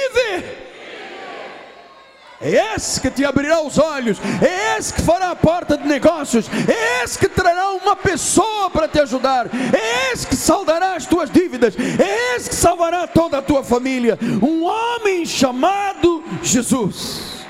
é 2.41 2.75
esse 2.75 2.99
que 2.99 3.09
te 3.09 3.23
abrirá 3.23 3.61
os 3.61 3.77
olhos, 3.77 4.17
é 4.41 4.77
esse 4.77 4.93
que 4.93 5.01
fará 5.01 5.31
a 5.31 5.35
porta 5.35 5.77
de 5.77 5.87
negócios, 5.87 6.47
é 6.67 7.03
esse 7.03 7.17
que 7.17 7.29
trará 7.29 7.71
uma 7.71 7.95
pessoa 7.95 8.69
para 8.69 8.87
te 8.87 8.99
ajudar, 8.99 9.47
é 9.47 10.11
esse 10.11 10.27
que 10.27 10.35
saldará 10.35 10.95
as 10.95 11.05
tuas 11.05 11.29
dívidas, 11.29 11.75
é 11.77 12.35
esse 12.35 12.49
que 12.49 12.55
salvará 12.55 13.07
toda 13.07 13.37
a 13.37 13.41
tua 13.41 13.63
família. 13.63 14.19
Um 14.41 14.63
homem 14.63 15.25
chamado 15.25 16.23
Jesus. 16.43 17.45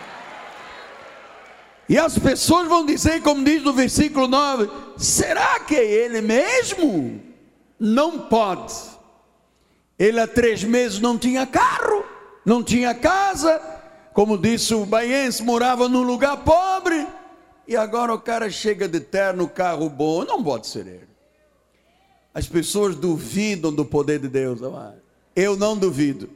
E 1.88 1.98
as 1.98 2.18
pessoas 2.18 2.68
vão 2.68 2.86
dizer, 2.86 3.22
como 3.22 3.44
diz 3.44 3.64
no 3.64 3.74
versículo 3.74 4.28
9: 4.28 4.70
será 4.98 5.60
que 5.60 5.76
é 5.76 5.84
ele 5.84 6.22
mesmo? 6.22 7.22
Não 7.80 8.20
pode. 8.20 8.74
Ele 9.98 10.20
há 10.20 10.28
três 10.28 10.64
meses 10.64 11.00
não 11.00 11.18
tinha 11.18 11.46
carro, 11.46 12.04
não 12.46 12.62
tinha 12.64 12.94
casa, 12.94 13.62
como 14.16 14.38
disse 14.38 14.74
o 14.74 14.86
baiense, 14.86 15.43
morava 15.43 15.89
num 15.89 16.01
lugar 16.01 16.38
pobre, 16.38 17.05
e 17.68 17.76
agora 17.76 18.13
o 18.13 18.20
cara 18.20 18.49
chega 18.49 18.88
de 18.88 19.01
terno, 19.01 19.45
carro 19.45 19.89
bom, 19.89 20.24
não 20.24 20.41
pode 20.41 20.68
ser 20.68 20.88
ele. 20.88 21.09
As 22.34 22.47
pessoas 22.47 22.95
duvidam 22.95 23.74
do 23.74 23.84
poder 23.84 24.20
de 24.20 24.30
Deus, 24.30 24.63
amado. 24.63 25.01
Eu 25.36 25.57
não 25.57 25.78
duvido. 25.78 26.30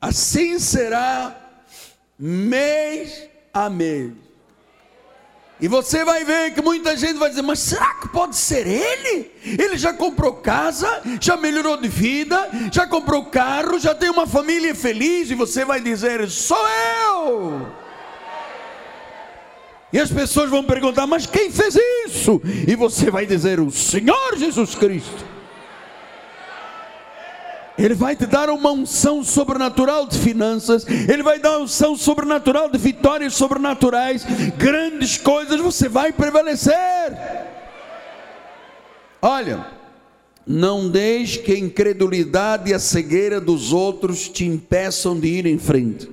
Assim 0.00 0.58
será 0.58 1.40
mês 2.18 3.28
a 3.54 3.70
mês. 3.70 4.12
E 5.60 5.66
você 5.66 6.04
vai 6.04 6.24
ver 6.24 6.54
que 6.54 6.62
muita 6.62 6.96
gente 6.96 7.14
vai 7.14 7.28
dizer: 7.28 7.42
Mas 7.42 7.58
será 7.58 7.94
que 7.94 8.08
pode 8.08 8.36
ser 8.36 8.66
ele? 8.66 9.30
Ele 9.44 9.76
já 9.76 9.92
comprou 9.92 10.34
casa, 10.34 11.02
já 11.20 11.36
melhorou 11.36 11.76
de 11.76 11.88
vida, 11.88 12.48
já 12.72 12.86
comprou 12.86 13.24
carro, 13.24 13.78
já 13.78 13.94
tem 13.94 14.08
uma 14.08 14.26
família 14.26 14.74
feliz. 14.74 15.30
E 15.30 15.34
você 15.34 15.64
vai 15.64 15.80
dizer: 15.80 16.28
Sou 16.28 16.64
eu. 17.06 17.66
E 19.92 19.98
as 19.98 20.10
pessoas 20.10 20.48
vão 20.48 20.62
perguntar: 20.62 21.06
Mas 21.08 21.26
quem 21.26 21.50
fez 21.50 21.76
isso? 22.06 22.40
E 22.66 22.76
você 22.76 23.10
vai 23.10 23.26
dizer: 23.26 23.58
O 23.58 23.70
Senhor 23.70 24.36
Jesus 24.36 24.76
Cristo. 24.76 25.37
Ele 27.78 27.94
vai 27.94 28.16
te 28.16 28.26
dar 28.26 28.50
uma 28.50 28.72
unção 28.72 29.22
sobrenatural 29.22 30.06
de 30.06 30.18
finanças, 30.18 30.84
Ele 30.86 31.22
vai 31.22 31.38
dar 31.38 31.52
uma 31.52 31.64
unção 31.64 31.96
sobrenatural 31.96 32.68
de 32.68 32.76
vitórias 32.76 33.34
sobrenaturais, 33.34 34.24
grandes 34.56 35.16
coisas, 35.16 35.60
você 35.60 35.88
vai 35.88 36.12
prevalecer. 36.12 36.74
Olha, 39.22 39.66
não 40.46 40.88
deixe 40.88 41.38
que 41.38 41.52
a 41.52 41.58
incredulidade 41.58 42.70
e 42.70 42.74
a 42.74 42.78
cegueira 42.78 43.40
dos 43.40 43.72
outros 43.72 44.28
te 44.28 44.44
impeçam 44.44 45.18
de 45.18 45.28
ir 45.28 45.46
em 45.46 45.58
frente. 45.58 46.10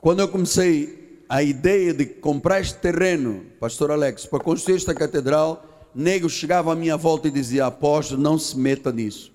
Quando 0.00 0.20
eu 0.20 0.28
comecei 0.28 1.22
a 1.28 1.42
ideia 1.42 1.92
de 1.92 2.06
comprar 2.06 2.60
este 2.60 2.74
terreno, 2.78 3.44
Pastor 3.60 3.90
Alex, 3.90 4.26
para 4.26 4.42
construir 4.42 4.76
esta 4.76 4.94
catedral, 4.94 5.64
nego 5.94 6.28
chegava 6.28 6.72
à 6.72 6.76
minha 6.76 6.96
volta 6.96 7.28
e 7.28 7.30
dizia: 7.30 7.66
Apóstolo, 7.66 8.20
não 8.20 8.38
se 8.38 8.56
meta 8.58 8.90
nisso. 8.90 9.30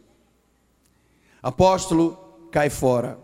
Apóstolo, 1.45 2.17
cai 2.51 2.71
fora. 2.71 3.19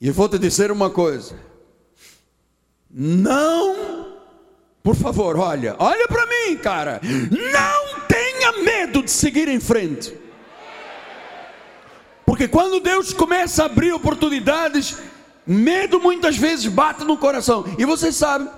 E 0.00 0.10
vou 0.10 0.26
te 0.26 0.38
dizer 0.38 0.72
uma 0.72 0.88
coisa. 0.88 1.38
Não, 2.90 4.16
por 4.82 4.96
favor, 4.96 5.36
olha, 5.36 5.76
olha 5.78 6.08
para 6.08 6.24
mim, 6.24 6.56
cara. 6.56 6.98
Não 7.02 8.00
tenha 8.08 8.64
medo 8.64 9.02
de 9.02 9.10
seguir 9.10 9.48
em 9.48 9.60
frente. 9.60 10.16
Porque 12.24 12.48
quando 12.48 12.80
Deus 12.80 13.12
começa 13.12 13.64
a 13.64 13.66
abrir 13.66 13.92
oportunidades, 13.92 14.96
medo 15.46 16.00
muitas 16.00 16.38
vezes 16.38 16.68
bate 16.68 17.04
no 17.04 17.18
coração. 17.18 17.66
E 17.78 17.84
você 17.84 18.10
sabe, 18.10 18.48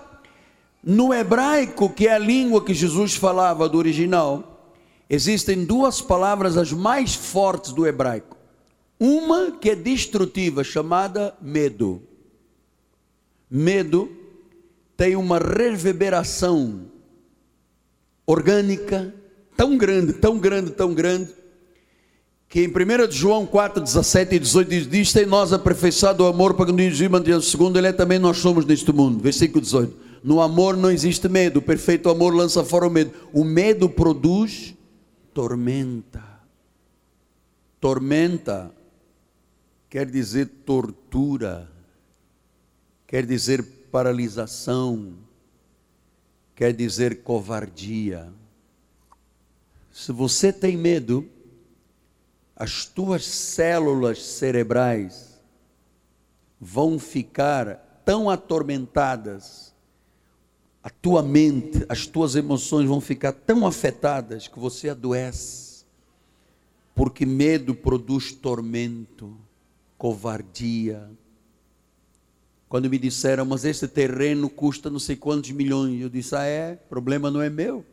no 0.85 1.13
hebraico, 1.13 1.91
que 1.91 2.07
é 2.07 2.15
a 2.15 2.19
língua 2.19 2.65
que 2.65 2.75
Jesus 2.75 3.17
falava 3.17 3.69
do 3.69 3.77
original, 3.77 4.50
existem 5.11 5.65
duas 5.65 6.01
palavras 6.01 6.57
as 6.57 6.73
mais 6.73 7.17
fortes 7.17 7.73
do 7.73 7.85
hebraico. 7.85 8.37
Uma 8.99 9.51
que 9.51 9.71
é 9.71 9.75
destrutiva, 9.75 10.63
chamada 10.63 11.35
medo. 11.43 12.03
Medo 13.51 14.09
tem 14.97 15.17
uma 15.17 15.39
reverberação 15.39 16.83
orgânica 18.25 19.13
tão 19.57 19.77
grande, 19.77 20.13
tão 20.13 20.39
grande, 20.39 20.71
tão 20.71 20.95
grande, 20.95 21.31
que 22.49 22.61
em 22.61 22.69
1 22.69 23.11
João 23.11 23.47
4, 23.47 23.83
17 23.83 24.35
e 24.35 24.39
18 24.39 24.69
diz, 24.69 24.87
diz 24.89 25.13
tem 25.13 25.27
nós 25.27 25.53
aperfeiçoado 25.53 26.23
o 26.23 26.27
amor 26.27 26.55
para 26.55 26.67
que 26.67 26.73
nos 26.73 27.01
mantenhamos 27.09 27.51
segundo 27.51 27.79
ele 27.79 27.89
é 27.89 27.93
também 27.93 28.19
nós 28.19 28.39
somos 28.39 28.65
neste 28.65 28.93
mundo. 28.93 29.21
Versículo 29.21 29.61
18. 29.61 29.97
No 30.23 30.41
amor 30.41 30.77
não 30.77 30.91
existe 30.91 31.29
medo, 31.29 31.59
o 31.59 31.63
perfeito 31.63 32.11
amor 32.11 32.35
lança 32.35 32.63
fora 32.63 32.87
o 32.87 32.91
medo. 32.91 33.13
O 33.33 33.43
medo 33.43 33.89
produz 33.89 34.75
tormenta. 35.41 36.23
Tormenta 37.81 38.75
quer 39.89 40.05
dizer 40.05 40.45
tortura, 40.67 41.67
quer 43.07 43.25
dizer 43.25 43.63
paralisação, 43.91 45.15
quer 46.55 46.75
dizer 46.75 47.23
covardia. 47.23 48.31
Se 49.91 50.13
você 50.13 50.53
tem 50.53 50.77
medo, 50.77 51.27
as 52.55 52.85
tuas 52.85 53.25
células 53.25 54.23
cerebrais 54.23 55.41
vão 56.61 56.99
ficar 56.99 58.03
tão 58.05 58.29
atormentadas, 58.29 59.75
a 60.83 60.89
tua 60.89 61.23
mente, 61.23 61.85
as 61.89 62.07
tuas 62.07 62.35
emoções 62.37 62.89
vão 62.89 63.01
ficar 63.01 63.33
tão 63.33 63.67
afetadas 63.67 64.49
que 64.49 64.59
você 64.59 64.89
adoece, 64.89 65.85
porque 66.95 67.27
medo 67.27 67.75
produz 67.75 68.33
tormento 68.33 69.37
covardia. 69.99 71.11
Quando 72.69 72.89
me 72.89 72.99
disseram, 72.99 73.45
mas 73.45 73.65
esse 73.65 73.87
terreno 73.87 74.49
custa 74.49 74.89
não 74.89 74.99
sei 74.99 75.17
quantos 75.17 75.51
milhões, 75.51 76.01
eu 76.01 76.09
disse, 76.09 76.35
ah 76.35 76.45
é? 76.45 76.77
Problema 76.77 77.31
não 77.31 77.43
é 77.43 77.51
meu. 77.51 77.85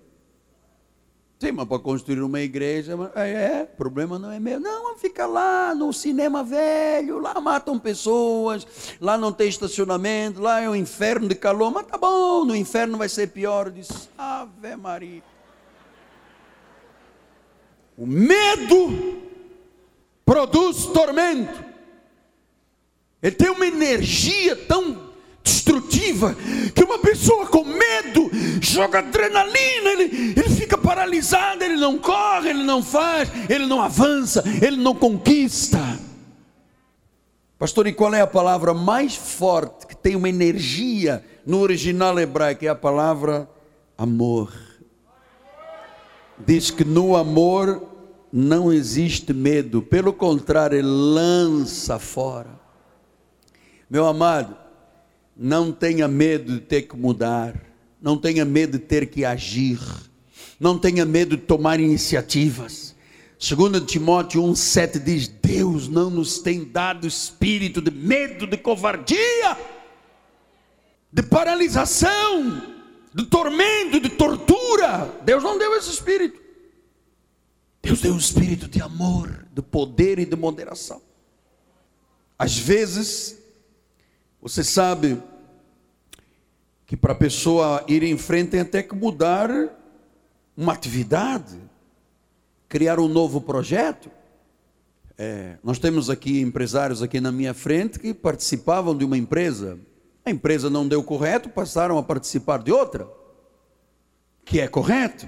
Sim, 1.40 1.52
mas 1.52 1.68
para 1.68 1.78
construir 1.78 2.22
uma 2.22 2.42
igreja, 2.42 2.98
é, 3.14 3.30
é, 3.30 3.64
problema 3.64 4.18
não 4.18 4.32
é 4.32 4.40
meu. 4.40 4.60
Não, 4.60 4.98
fica 4.98 5.28
lá 5.28 5.76
no 5.76 5.94
cinema 5.94 6.44
velho, 6.44 7.20
lá 7.20 7.40
matam 7.40 7.78
pessoas, 7.78 8.66
lá 9.00 9.20
não 9.20 9.32
tem 9.32 9.48
estacionamento, 9.48 10.42
lá 10.42 10.62
é 10.62 10.68
um 10.68 10.76
inferno 10.76 11.28
de 11.28 11.36
calor, 11.36 11.72
mas 11.72 11.86
tá 11.86 11.96
bom, 11.96 12.44
no 12.44 12.56
inferno 12.56 12.98
vai 12.98 13.08
ser 13.08 13.28
pior. 13.28 13.68
Eu 13.68 13.74
disse, 13.74 14.10
Ave 14.18 14.76
Maria. 14.76 15.22
O 17.96 18.08
medo 18.08 19.22
produz 20.26 20.88
tormento. 20.88 21.64
Ele 23.22 23.36
tem 23.36 23.50
uma 23.52 23.66
energia 23.66 24.56
tão 24.56 25.07
destrutiva 25.48 26.36
que 26.76 26.84
uma 26.84 27.00
pessoa 27.00 27.48
com 27.48 27.64
medo 27.64 28.30
joga 28.62 29.00
adrenalina, 29.00 29.90
ele, 29.92 30.34
ele 30.36 30.50
fica 30.50 30.78
paralisado, 30.78 31.64
ele 31.64 31.78
não 31.78 31.98
corre, 31.98 32.50
ele 32.50 32.64
não 32.64 32.84
faz, 32.84 33.32
ele 33.50 33.66
não 33.66 33.82
avança, 33.82 34.44
ele 34.62 34.76
não 34.76 34.94
conquista. 34.94 35.80
Pastor, 37.58 37.88
e 37.88 37.94
qual 37.94 38.14
é 38.14 38.22
a 38.22 38.28
palavra 38.28 38.74
mais 38.74 39.16
forte 39.16 39.88
que 39.88 39.96
tem 39.96 40.16
uma 40.16 40.30
energia 40.30 41.24
no 41.46 41.60
original 41.60 42.20
hebraico? 42.20 42.66
É 42.66 42.68
a 42.68 42.76
palavra 42.76 43.50
amor. 43.98 44.54
Diz 46.46 46.70
que 46.70 46.84
no 46.84 47.16
amor 47.16 47.84
não 48.32 48.72
existe 48.72 49.34
medo, 49.34 49.82
pelo 49.82 50.14
contrário, 50.14 50.78
ele 50.78 50.88
lança 50.88 51.98
fora. 51.98 52.60
Meu 53.90 54.06
amado, 54.06 54.67
não 55.38 55.72
tenha 55.72 56.08
medo 56.08 56.54
de 56.54 56.60
ter 56.62 56.84
que 56.84 56.96
mudar, 56.96 57.54
não 58.02 58.18
tenha 58.18 58.44
medo 58.44 58.78
de 58.78 58.84
ter 58.84 59.08
que 59.08 59.24
agir, 59.24 59.80
não 60.60 60.78
tenha 60.80 61.06
medo 61.06 61.38
de 61.38 61.44
tomar 61.44 61.80
iniciativas. 61.80 62.96
Segundo 63.40 63.80
Timóteo 63.82 64.42
1,7 64.42 65.00
diz: 65.00 65.28
Deus 65.28 65.88
não 65.88 66.10
nos 66.10 66.40
tem 66.40 66.66
dado 66.66 67.06
espírito 67.06 67.82
de 67.82 67.92
medo, 67.92 68.48
de 68.48 68.58
covardia, 68.58 69.58
de 71.12 71.22
paralisação, 71.22 72.64
de 73.14 73.26
tormento, 73.26 74.00
de 74.00 74.10
tortura. 74.10 75.14
Deus 75.24 75.44
não 75.44 75.58
deu 75.60 75.76
esse 75.76 75.92
espírito. 75.92 76.42
Deus 77.82 78.02
deu 78.02 78.14
um 78.14 78.18
espírito 78.18 78.68
de 78.68 78.82
amor, 78.82 79.46
de 79.54 79.62
poder 79.62 80.18
e 80.18 80.26
de 80.26 80.36
moderação. 80.36 81.02
Às 82.38 82.58
vezes, 82.58 83.38
você 84.48 84.64
sabe 84.64 85.22
que 86.86 86.96
para 86.96 87.12
a 87.12 87.16
pessoa 87.16 87.84
ir 87.86 88.02
em 88.02 88.18
frente 88.18 88.52
tem 88.52 88.62
até 88.62 88.82
que 88.82 88.96
mudar 88.96 89.50
uma 90.56 90.72
atividade, 90.72 91.60
criar 92.70 92.98
um 92.98 93.10
novo 93.10 93.42
projeto. 93.42 94.10
É, 95.18 95.58
nós 95.62 95.80
temos 95.80 96.10
aqui 96.10 96.40
empresários 96.40 97.04
aqui 97.04 97.20
na 97.20 97.30
minha 97.30 97.54
frente 97.54 98.00
que 98.00 98.14
participavam 98.14 98.96
de 98.96 99.04
uma 99.04 99.18
empresa. 99.18 99.78
A 100.24 100.32
empresa 100.32 100.70
não 100.70 100.88
deu 100.88 101.04
correto, 101.04 101.50
passaram 101.50 101.98
a 101.98 102.04
participar 102.04 102.64
de 102.64 102.72
outra, 102.72 103.06
que 104.46 104.62
é 104.62 104.68
correto. 104.70 105.28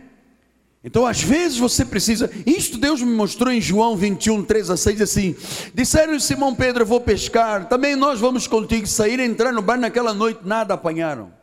Então, 0.83 1.05
às 1.05 1.21
vezes 1.21 1.57
você 1.57 1.83
precisa. 1.83 2.31
Isto 2.45 2.77
Deus 2.77 3.01
me 3.01 3.13
mostrou 3.13 3.51
em 3.51 3.59
João 3.59 3.97
21, 3.97 4.43
3 4.43 4.69
a 4.69 4.77
6, 4.77 5.01
assim: 5.01 5.35
Disseram 5.73 6.17
Simão 6.19 6.55
Pedro, 6.55 6.85
vou 6.85 7.01
pescar, 7.01 7.67
também 7.67 7.95
nós 7.95 8.19
vamos 8.19 8.47
contigo. 8.47 8.87
Sair 8.87 9.19
entrar 9.19 9.51
no 9.51 9.61
bar 9.61 9.77
naquela 9.77 10.13
noite, 10.13 10.39
nada 10.45 10.73
apanharam. 10.75 11.33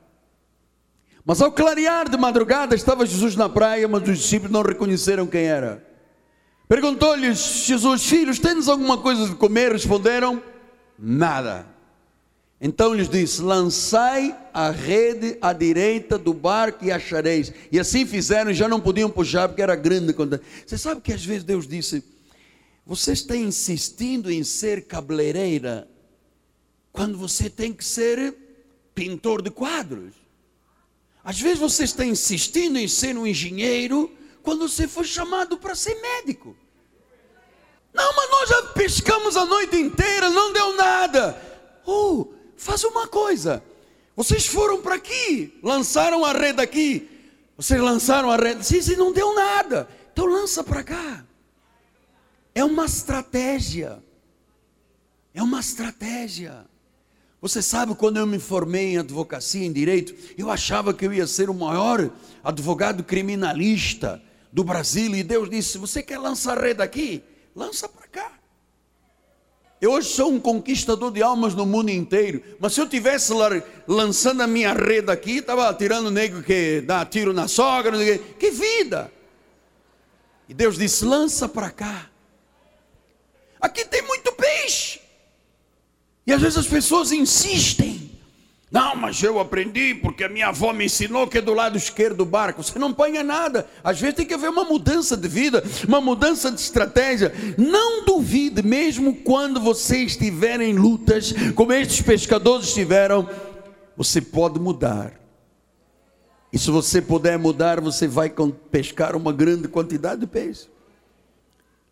Mas 1.24 1.43
ao 1.43 1.53
clarear 1.53 2.09
de 2.09 2.16
madrugada, 2.16 2.74
estava 2.74 3.05
Jesus 3.05 3.37
na 3.37 3.49
praia, 3.49 3.87
mas 3.87 4.09
os 4.09 4.18
discípulos 4.18 4.53
não 4.53 4.62
reconheceram 4.62 5.26
quem 5.26 5.43
era. 5.45 5.84
Perguntou-lhes 6.68 7.64
Jesus, 7.66 8.07
filhos, 8.07 8.39
tens 8.39 8.68
alguma 8.68 8.97
coisa 8.97 9.28
de 9.28 9.34
comer? 9.34 9.70
Responderam: 9.72 10.43
Nada. 10.99 11.76
Então 12.61 12.94
lhes 12.94 13.09
disse: 13.09 13.42
Lançai 13.42 14.36
a 14.52 14.70
rede 14.70 15.36
à 15.40 15.52
direita 15.52 16.16
do 16.16 16.32
barco 16.32 16.84
e 16.84 16.90
achareis. 16.90 17.52
E 17.70 17.78
assim 17.78 18.07
fizeram, 18.07 18.50
e 18.50 18.54
já 18.54 18.68
não 18.68 18.80
podiam 18.80 19.11
puxar 19.11 19.48
porque 19.48 19.62
era 19.62 19.76
grande. 19.76 20.14
Você 20.66 20.78
sabe 20.78 21.00
que 21.00 21.12
às 21.12 21.24
vezes 21.24 21.44
Deus 21.44 21.66
disse: 21.66 22.02
Você 22.86 23.12
está 23.12 23.36
insistindo 23.36 24.30
em 24.30 24.42
ser 24.42 24.86
cabeleireira 24.86 25.88
quando 26.92 27.18
você 27.18 27.50
tem 27.50 27.72
que 27.72 27.84
ser 27.84 28.34
pintor 28.94 29.42
de 29.42 29.50
quadros. 29.50 30.14
Às 31.22 31.38
vezes 31.38 31.59
você 31.59 31.84
está 31.84 32.07
insistindo 32.07 32.78
em 32.78 32.88
ser 32.88 33.18
um 33.18 33.26
engenheiro 33.26 34.11
quando 34.42 34.66
você 34.66 34.88
foi 34.88 35.04
chamado 35.04 35.59
para 35.59 35.74
ser 35.74 36.00
médico. 36.00 36.57
Não, 37.92 38.14
mas 38.14 38.30
nós 38.30 38.48
já 38.48 38.62
pescamos 38.72 39.36
a 39.36 39.44
noite 39.44 39.76
inteira, 39.76 40.30
não 40.30 40.52
deu 40.52 40.76
nada. 40.76 41.42
Oh, 41.84 42.28
faz 42.57 42.84
uma 42.84 43.07
coisa. 43.07 43.62
Vocês 44.14 44.46
foram 44.46 44.80
para 44.80 44.94
aqui, 44.94 45.59
lançaram 45.62 46.24
a 46.24 46.32
rede 46.32 46.61
aqui. 46.61 47.09
Vocês 47.57 47.80
lançaram 47.80 48.30
a 48.30 48.36
rede, 48.36 48.64
sim, 48.64 48.80
sim, 48.80 48.96
não 48.96 49.12
deu 49.12 49.34
nada. 49.34 49.88
Então 50.12 50.26
lança 50.26 50.64
para 50.64 50.82
cá. 50.82 51.24
É 52.54 52.64
uma 52.64 52.86
estratégia. 52.86 54.02
É 55.34 55.42
uma 55.42 55.61
estratégia. 55.61 56.64
Você 57.40 57.61
sabe, 57.61 57.94
quando 57.94 58.16
eu 58.16 58.26
me 58.26 58.38
formei 58.38 58.94
em 58.94 58.98
advocacia, 58.98 59.64
em 59.64 59.72
direito, 59.72 60.14
eu 60.38 60.50
achava 60.50 60.94
que 60.94 61.04
eu 61.07 61.12
ia 61.12 61.26
ser 61.26 61.50
o 61.50 61.54
maior 61.54 62.11
advogado 62.42 63.04
criminalista 63.04 64.22
do 64.50 64.64
Brasil. 64.64 65.14
E 65.14 65.22
Deus 65.22 65.50
disse: 65.50 65.76
Você 65.76 66.02
quer 66.02 66.18
lançar 66.18 66.59
rede 66.59 66.82
aqui? 66.82 67.22
Lança 67.54 67.88
para. 67.88 68.05
Eu 69.81 69.93
hoje 69.93 70.09
sou 70.09 70.33
um 70.33 70.41
conquistador 70.41 71.12
de 71.12 71.22
almas 71.22 71.55
no 71.55 71.66
mundo 71.66 71.91
inteiro, 71.91 72.43
mas 72.59 72.72
se 72.72 72.81
eu 72.81 72.89
tivesse 72.89 73.33
lançando 73.87 74.41
a 74.41 74.47
minha 74.47 74.72
rede 74.72 75.11
aqui, 75.11 75.39
estava 75.39 75.72
tirando 75.74 76.07
o 76.07 76.11
negro 76.11 76.43
que 76.43 76.81
dá 76.81 77.05
tiro 77.05 77.33
na 77.33 77.47
sogra, 77.47 77.93
que 78.39 78.51
vida! 78.51 79.12
E 80.49 80.55
Deus 80.55 80.79
disse: 80.79 81.05
lança 81.05 81.49
para 81.49 81.70
cá. 81.70 82.11
Aqui 83.61 83.85
tem 83.85 84.03
muito 84.03 84.33
peixe. 84.33 85.01
E 86.27 86.33
às 86.33 86.41
vezes 86.41 86.59
as 86.59 86.66
pessoas 86.66 87.12
insistem. 87.12 88.05
Não, 88.77 88.95
mas 88.95 89.22
eu 89.22 89.41
aprendi 89.41 89.95
porque 89.95 90.22
a 90.22 90.29
minha 90.29 90.49
avó 90.49 90.70
me 90.70 90.85
ensinou 90.85 91.27
que 91.27 91.39
é 91.39 91.41
do 91.41 91.55
lado 91.55 91.79
esquerdo 91.79 92.18
do 92.18 92.27
barco. 92.27 92.62
Você 92.62 92.79
não 92.79 92.89
apanha 92.89 93.24
nada. 93.24 93.66
Às 93.83 93.99
vezes 93.99 94.16
tem 94.16 94.27
que 94.27 94.35
haver 94.35 94.51
uma 94.51 94.64
mudança 94.64 95.16
de 95.16 95.27
vida, 95.27 95.64
uma 95.89 95.99
mudança 95.99 96.53
de 96.53 96.61
estratégia. 96.61 97.33
Não 97.57 98.05
duvide, 98.05 98.62
mesmo 98.62 99.16
quando 99.16 99.59
você 99.62 100.01
estiver 100.01 100.61
em 100.61 100.74
lutas, 100.74 101.33
como 101.55 101.72
estes 101.72 102.03
pescadores 102.03 102.66
estiveram, 102.66 103.27
você 103.97 104.20
pode 104.20 104.61
mudar. 104.61 105.18
E 106.53 106.59
se 106.59 106.70
você 106.70 107.01
puder 107.01 107.39
mudar, 107.39 107.81
você 107.81 108.07
vai 108.07 108.31
pescar 108.70 109.16
uma 109.16 109.33
grande 109.33 109.68
quantidade 109.68 110.20
de 110.20 110.27
peixe. 110.27 110.68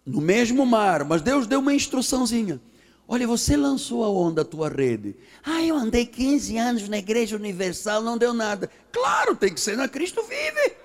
No 0.04 0.20
mesmo 0.20 0.66
mar, 0.66 1.02
mas 1.02 1.22
Deus 1.22 1.46
deu 1.46 1.60
uma 1.60 1.72
instruçãozinha. 1.72 2.60
Olha, 3.06 3.26
você 3.26 3.56
lançou 3.56 4.02
aonde 4.02 4.40
a 4.40 4.44
tua 4.44 4.68
rede? 4.68 5.14
Ah, 5.44 5.62
eu 5.62 5.76
andei 5.76 6.06
15 6.06 6.56
anos 6.56 6.88
na 6.88 6.96
Igreja 6.96 7.36
Universal, 7.36 8.00
não 8.02 8.16
deu 8.16 8.32
nada. 8.32 8.70
Claro, 8.90 9.36
tem 9.36 9.52
que 9.52 9.60
ser 9.60 9.76
na 9.76 9.86
Cristo 9.86 10.22
Vive. 10.22 10.76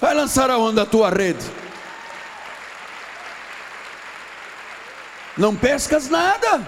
Vai 0.00 0.14
lançar 0.14 0.48
aonde 0.50 0.78
a 0.78 0.86
tua 0.86 1.10
rede? 1.10 1.44
Não 5.36 5.54
pescas 5.56 6.08
nada. 6.08 6.64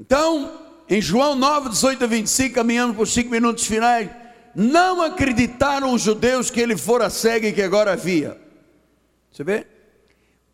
Então, 0.00 0.60
em 0.88 1.00
João 1.00 1.34
9, 1.34 1.70
18 1.70 2.04
a 2.04 2.06
25, 2.06 2.54
caminhando 2.54 2.94
por 2.94 3.08
cinco 3.08 3.30
minutos 3.30 3.66
finais, 3.66 4.08
não 4.54 5.02
acreditaram 5.02 5.92
os 5.92 6.02
judeus 6.02 6.50
que 6.50 6.60
ele 6.60 6.76
fora 6.76 7.10
cego 7.10 7.46
e 7.46 7.52
que 7.52 7.62
agora 7.62 7.96
via. 7.96 8.40
Você 9.30 9.42
vê? 9.42 9.66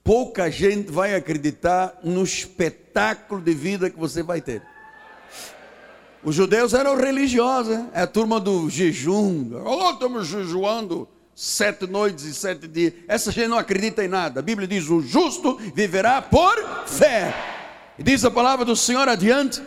Pouca 0.09 0.51
gente 0.51 0.91
vai 0.91 1.15
acreditar 1.15 1.99
no 2.03 2.25
espetáculo 2.25 3.43
de 3.43 3.53
vida 3.53 3.91
que 3.91 3.99
você 3.99 4.23
vai 4.23 4.41
ter. 4.41 4.63
Os 6.25 6.35
judeus 6.35 6.73
eram 6.73 6.97
religiosos, 6.97 7.79
é 7.93 8.01
a 8.01 8.07
turma 8.07 8.41
do 8.41 8.71
jejum. 8.71 9.51
Oh, 9.67 9.91
estamos 9.91 10.27
jejuando 10.29 11.07
sete 11.35 11.87
noites 11.87 12.25
e 12.25 12.33
sete 12.33 12.67
dias. 12.67 12.95
Essa 13.07 13.31
gente 13.31 13.49
não 13.49 13.59
acredita 13.59 14.03
em 14.03 14.09
nada. 14.09 14.41
A 14.41 14.43
Bíblia 14.43 14.67
diz: 14.67 14.89
o 14.89 15.03
justo 15.03 15.59
viverá 15.75 16.23
por 16.23 16.57
fé. 16.87 17.35
E 17.99 18.03
diz 18.03 18.25
a 18.25 18.31
palavra 18.31 18.65
do 18.65 18.75
Senhor 18.75 19.07
adiante 19.11 19.61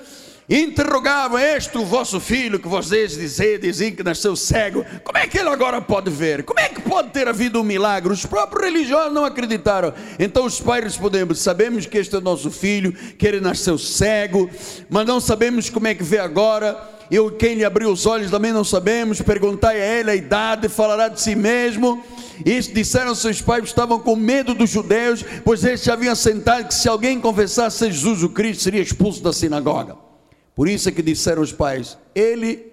interrogavam 0.52 1.40
este 1.40 1.78
o 1.78 1.86
vosso 1.86 2.20
filho 2.20 2.60
que 2.60 2.68
vocês 2.68 3.14
dizem 3.14 3.96
que 3.96 4.04
nasceu 4.04 4.36
cego, 4.36 4.86
como 5.02 5.18
é 5.18 5.26
que 5.26 5.38
ele 5.38 5.48
agora 5.48 5.82
pode 5.82 6.12
ver? 6.12 6.44
Como 6.44 6.60
é 6.60 6.68
que 6.68 6.82
pode 6.82 7.12
ter 7.12 7.26
havido 7.26 7.62
um 7.62 7.64
milagre? 7.64 8.12
Os 8.12 8.26
próprios 8.26 8.66
religiosos 8.66 9.14
não 9.14 9.24
acreditaram. 9.24 9.94
Então 10.20 10.46
os 10.46 10.60
pais 10.60 10.84
respondemos: 10.84 11.40
sabemos 11.40 11.86
que 11.86 11.98
este 11.98 12.18
é 12.18 12.20
nosso 12.20 12.52
filho, 12.52 12.92
que 12.92 13.26
ele 13.26 13.40
nasceu 13.40 13.78
cego, 13.78 14.50
mas 14.90 15.08
não 15.08 15.22
sabemos 15.22 15.70
como 15.70 15.88
é 15.88 15.96
que 15.96 16.04
vê 16.04 16.20
agora. 16.20 16.78
Eu, 17.10 17.32
quem 17.32 17.56
lhe 17.56 17.66
abriu 17.66 17.90
os 17.90 18.06
olhos 18.06 18.30
também 18.30 18.52
não 18.52 18.64
sabemos. 18.64 19.22
Perguntai 19.22 19.82
a 19.82 20.00
ele 20.00 20.12
a 20.12 20.16
idade, 20.16 20.68
falará 20.68 21.08
de 21.08 21.22
si 21.22 21.34
mesmo. 21.34 22.04
Isso 22.46 22.74
disseram 22.74 23.16
seus 23.16 23.42
pais, 23.42 23.64
estavam 23.66 24.00
com 24.00 24.16
medo 24.18 24.54
dos 24.54 24.70
judeus, 24.70 25.24
pois 25.46 25.64
eles 25.64 25.84
já 25.84 25.94
haviam 25.94 26.16
sentado 26.16 26.68
que 26.68 26.74
se 26.74 26.90
alguém 26.90 27.20
confessasse 27.22 27.90
Jesus 27.90 28.24
o 28.24 28.30
Cristo, 28.30 28.64
seria 28.64 28.82
expulso 28.82 29.22
da 29.22 29.32
sinagoga. 29.32 30.11
Por 30.56 30.68
isso 30.68 30.90
é 30.90 30.92
que 30.92 31.02
disseram 31.02 31.42
os 31.42 31.52
pais: 31.52 31.98
Ele, 32.14 32.66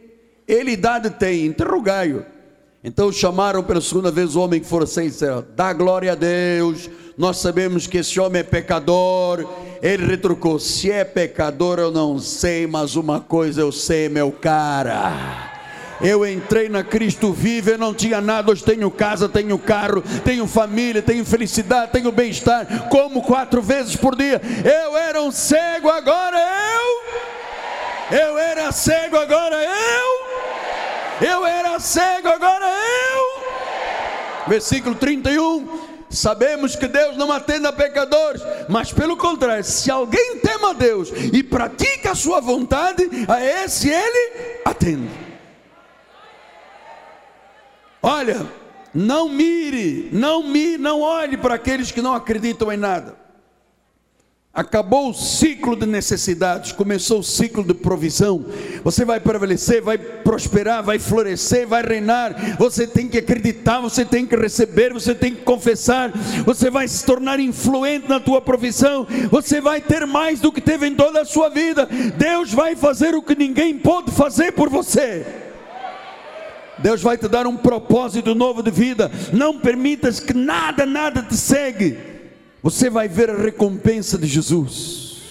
ele 0.47 0.73
idade 0.73 1.11
tem, 1.11 1.47
interrogai-o. 1.47 2.25
Então 2.83 3.11
chamaram 3.11 3.63
pela 3.63 3.81
segunda 3.81 4.11
vez 4.11 4.37
o 4.37 4.41
homem 4.41 4.61
que 4.61 4.67
fora 4.67 4.87
sem 4.87 5.09
disseram: 5.09 5.45
Dá 5.55 5.73
glória 5.73 6.13
a 6.13 6.15
Deus, 6.15 6.89
nós 7.17 7.39
sabemos 7.39 7.87
que 7.87 7.99
esse 7.99 8.21
homem 8.21 8.41
é 8.41 8.45
pecador. 8.45 9.47
Ele 9.83 10.07
retrucou: 10.07 10.59
Se 10.59 10.91
é 10.91 11.05
pecador 11.05 11.79
eu 11.79 11.91
não 11.91 12.19
sei, 12.19 12.67
mas 12.67 12.97
uma 12.97 13.21
coisa 13.21 13.61
eu 13.61 13.73
sei, 13.73 14.09
meu 14.09 14.31
cara. 14.31 15.49
Eu 16.01 16.25
entrei 16.25 16.69
na 16.69 16.85
Cristo 16.85 17.33
vivo, 17.33 17.71
eu 17.71 17.79
não 17.79 17.93
tinha 17.93 18.21
nada, 18.21 18.53
hoje 18.53 18.63
tenho 18.63 18.89
casa, 18.89 19.29
tenho 19.29 19.59
carro, 19.59 20.01
tenho 20.25 20.47
família, 20.47 21.03
tenho 21.03 21.25
felicidade, 21.25 21.91
tenho 21.91 22.13
bem-estar, 22.13 22.89
como 22.89 23.21
quatro 23.21 23.61
vezes 23.61 23.97
por 23.97 24.15
dia. 24.15 24.41
Eu 24.65 24.97
era 24.97 25.21
um 25.21 25.33
cego, 25.33 25.89
agora 25.89 26.39
eu 26.39 27.38
eu 28.11 28.39
era 28.39 28.73
cego, 28.73 29.17
agora 29.17 29.57
eu. 29.57 31.29
Eu 31.29 31.47
era 31.47 31.79
cego, 31.81 32.29
agora 32.29 32.67
eu. 32.67 33.43
Versículo 34.47 34.95
31. 34.95 35.89
Sabemos 36.11 36.75
que 36.75 36.89
Deus 36.89 37.19
não 37.19 37.31
atende 37.31 37.67
a 37.67 37.73
pecadores, 37.73 38.41
mas 38.67 38.91
pelo 38.91 39.15
contrário, 39.17 39.63
se 39.63 39.91
alguém 39.91 40.39
tema 40.39 40.71
a 40.71 40.73
Deus 40.73 41.11
e 41.11 41.43
pratica 41.43 42.13
a 42.13 42.15
sua 42.15 42.41
vontade, 42.41 43.09
a 43.29 43.45
esse 43.45 43.91
ele 43.91 44.61
atende. 44.65 45.11
Olha, 48.03 48.47
não 48.95 49.29
mire, 49.29 50.09
não 50.13 50.43
mire, 50.43 50.79
não 50.79 51.03
olhe 51.03 51.37
para 51.37 51.55
aqueles 51.55 51.93
que 51.93 52.01
não 52.01 52.15
acreditam 52.15 52.73
em 52.73 52.77
nada. 52.79 53.28
Acabou 54.53 55.11
o 55.11 55.15
ciclo 55.15 55.77
de 55.77 55.87
necessidades, 55.87 56.73
começou 56.73 57.21
o 57.21 57.23
ciclo 57.23 57.63
de 57.63 57.75
provisão. 57.75 58.45
Você 58.83 59.05
vai 59.05 59.21
prevalecer, 59.21 59.81
vai 59.81 59.99
prosperar, 59.99 60.83
vai 60.83 60.99
florescer, 60.99 61.67
vai 61.67 61.83
reinar. 61.83 62.57
Você 62.59 62.87
tem 62.87 63.07
que 63.07 63.19
acreditar, 63.19 63.81
você 63.81 64.05
tem 64.05 64.27
que 64.27 64.35
receber, 64.35 64.93
você 64.93 65.15
tem 65.15 65.35
que 65.35 65.43
confessar. 65.43 66.11
Você 66.45 66.71
vai 66.71 66.89
se 66.89 67.05
tornar 67.05 67.39
influente 67.39 68.09
na 68.09 68.19
tua 68.19 68.41
profissão. 68.41 69.07
Você 69.31 69.61
vai 69.61 69.81
ter 69.81 70.07
mais 70.07 70.41
do 70.41 70.51
que 70.51 70.61
teve 70.61 70.89
em 70.89 70.95
toda 70.95 71.21
a 71.21 71.27
sua 71.27 71.51
vida. 71.51 71.87
Deus 72.17 72.53
vai 72.53 72.75
fazer 72.75 73.15
o 73.15 73.23
que 73.23 73.37
ninguém 73.37 73.79
pode 73.79 74.11
fazer 74.11 74.53
por 74.53 74.69
você. 74.69 75.25
Deus 76.79 77.03
vai 77.03 77.19
te 77.19 77.29
dar 77.29 77.47
um 77.47 77.57
propósito 77.57 78.35
novo 78.35 78.63
de 78.63 78.71
vida. 78.71 79.11
Não 79.33 79.59
permitas 79.59 80.19
que 80.19 80.33
nada, 80.33 80.85
nada 80.85 81.23
te 81.23 81.37
segue 81.37 82.18
você 82.63 82.91
vai 82.91 83.09
ver 83.09 83.31
a 83.31 83.37
recompensa 83.37 84.19
de 84.19 84.27
Jesus. 84.27 85.23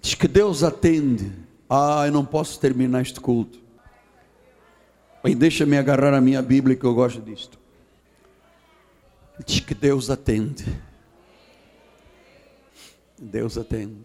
Diz 0.00 0.14
que 0.14 0.28
Deus 0.28 0.62
atende. 0.62 1.32
Ah, 1.68 2.04
eu 2.06 2.12
não 2.12 2.24
posso 2.24 2.60
terminar 2.60 3.02
este 3.02 3.20
culto. 3.20 3.60
E 5.24 5.34
deixa-me 5.34 5.76
agarrar 5.76 6.14
a 6.14 6.20
minha 6.20 6.40
Bíblia 6.40 6.76
que 6.76 6.84
eu 6.84 6.94
gosto 6.94 7.20
disto. 7.20 7.58
Diz 9.44 9.60
que 9.60 9.74
Deus 9.74 10.08
atende. 10.08 10.64
Deus 13.18 13.58
atende. 13.58 13.98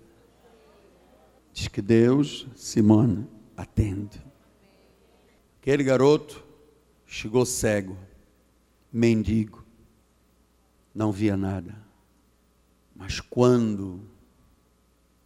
Diz 1.53 1.67
que 1.67 1.81
Deus, 1.81 2.47
Simone, 2.55 3.27
atende. 3.55 4.19
Aquele 5.61 5.83
garoto 5.83 6.43
chegou 7.11 7.45
cego, 7.45 7.97
mendigo, 8.89 9.65
não 10.95 11.11
via 11.11 11.35
nada. 11.35 11.75
Mas 12.95 13.19
quando 13.19 14.09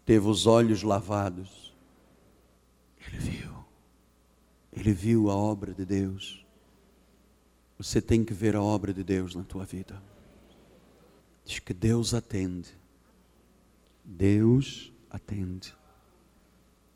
teve 0.04 0.28
os 0.28 0.48
olhos 0.48 0.82
lavados, 0.82 1.76
ele 3.00 3.20
viu. 3.20 3.66
Ele 4.74 4.94
viu 4.94 5.30
a 5.30 5.36
obra 5.36 5.76
de 5.76 5.86
Deus. 5.86 6.44
Você 7.78 8.02
tem 8.02 8.26
que 8.26 8.34
ver 8.34 8.56
a 8.56 8.64
obra 8.64 8.92
de 8.92 9.04
Deus 9.04 9.36
na 9.36 9.44
tua 9.44 9.64
vida. 9.64 10.02
Diz 11.46 11.60
que 11.60 11.74
Deus 11.74 12.16
atende. 12.16 12.76
Deus 14.04 14.92
atende. 15.08 15.72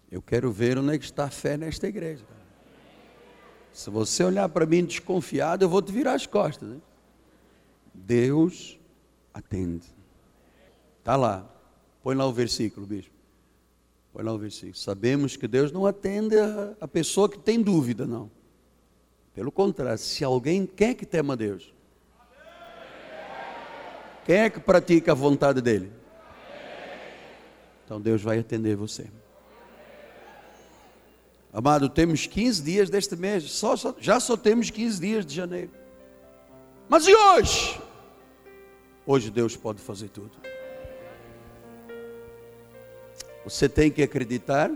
Eu 0.10 0.22
quero 0.22 0.52
ver 0.52 0.80
onde 0.80 0.96
é 0.96 0.98
que 0.98 1.06
está 1.06 1.26
a 1.26 1.30
fé 1.30 1.58
nesta 1.58 1.88
igreja. 1.88 2.39
Se 3.74 3.89
você 3.89 4.24
olhar 4.24 4.49
para 4.49 4.65
mim 4.65 4.84
desconfiado, 4.84 5.63
eu 5.63 5.70
vou 5.70 5.82
te 5.82 5.91
virar 5.91 6.13
as 6.13 6.26
costas. 6.26 6.70
Hein? 6.70 6.82
Deus 7.93 8.80
atende. 9.34 9.86
Está 10.99 11.15
lá. 11.15 11.49
Põe 12.03 12.15
lá 12.15 12.26
o 12.26 12.34
versículo, 12.34 12.86
bispo. 12.86 13.13
Põe 14.13 14.24
lá 14.24 14.34
o 14.34 14.38
versículo. 14.38 14.76
Sabemos 14.76 15.38
que 15.38 15.47
Deus 15.47 15.72
não 15.72 15.86
atende 15.86 16.38
a, 16.38 16.74
a 16.82 16.88
pessoa 16.88 17.30
que 17.30 17.38
tem 17.38 17.61
dúvida, 17.61 18.05
não. 18.05 18.30
Pelo 19.34 19.51
contrário, 19.51 19.97
se 19.97 20.24
alguém 20.24 20.65
quer 20.65 20.95
que 20.95 21.05
tema 21.05 21.38
Deus, 21.38 21.74
quem 24.26 24.36
é 24.36 24.49
que 24.49 24.59
pratica 24.59 25.11
a 25.11 25.15
vontade 25.15 25.61
dele? 25.61 25.91
Então 27.86 27.99
Deus 27.99 28.22
vai 28.22 28.39
atender 28.39 28.76
você. 28.76 29.09
Amado, 31.52 31.89
temos 31.89 32.28
15 32.28 32.62
dias 32.62 32.89
deste 32.89 33.16
mês, 33.16 33.43
só, 33.52 33.76
só, 33.76 33.95
já 34.00 34.20
só 34.20 34.38
temos 34.38 34.70
15 34.70 35.00
dias 35.02 35.26
de 35.26 35.34
janeiro. 35.34 35.72
Mas 36.88 37.08
e 37.08 37.14
hoje? 37.14 37.80
Hoje 39.06 39.32
Deus 39.32 39.56
pode 39.56 39.82
fazer 39.82 40.10
tudo. 40.10 40.32
Você 43.43 43.68
tem 43.68 43.89
que 43.89 44.04
acreditar, 44.04 44.72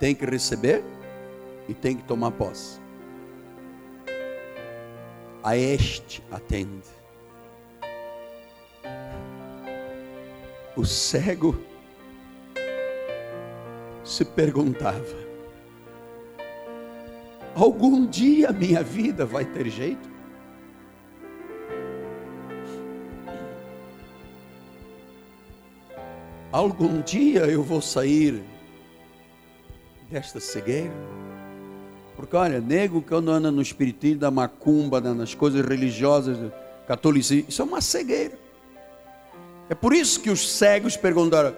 tem 0.00 0.14
que 0.14 0.24
receber 0.24 0.82
e 1.68 1.74
tem 1.74 1.96
que 1.96 2.04
tomar 2.04 2.30
posse. 2.30 2.80
a 5.42 5.56
este 5.56 6.22
atende. 6.30 6.88
O 10.76 10.84
cego 10.84 11.58
se 14.04 14.24
perguntava: 14.24 15.27
algum 17.64 18.06
dia 18.06 18.52
minha 18.52 18.82
vida 18.82 19.26
vai 19.26 19.44
ter 19.44 19.68
jeito? 19.68 20.08
Algum 26.50 27.02
dia 27.02 27.40
eu 27.40 27.62
vou 27.62 27.82
sair 27.82 28.42
desta 30.10 30.40
cegueira? 30.40 30.92
Porque 32.16 32.34
olha, 32.34 32.60
nego 32.60 33.02
que 33.02 33.14
anda 33.14 33.50
no 33.50 33.60
espiritismo 33.60 34.20
da 34.20 34.30
macumba, 34.30 35.00
nas 35.00 35.34
coisas 35.34 35.64
religiosas, 35.64 36.36
catolicismo, 36.86 37.48
isso 37.48 37.62
é 37.62 37.64
uma 37.64 37.80
cegueira. 37.80 38.38
É 39.68 39.74
por 39.74 39.92
isso 39.92 40.20
que 40.20 40.30
os 40.30 40.50
cegos 40.50 40.96
perguntaram: 40.96 41.54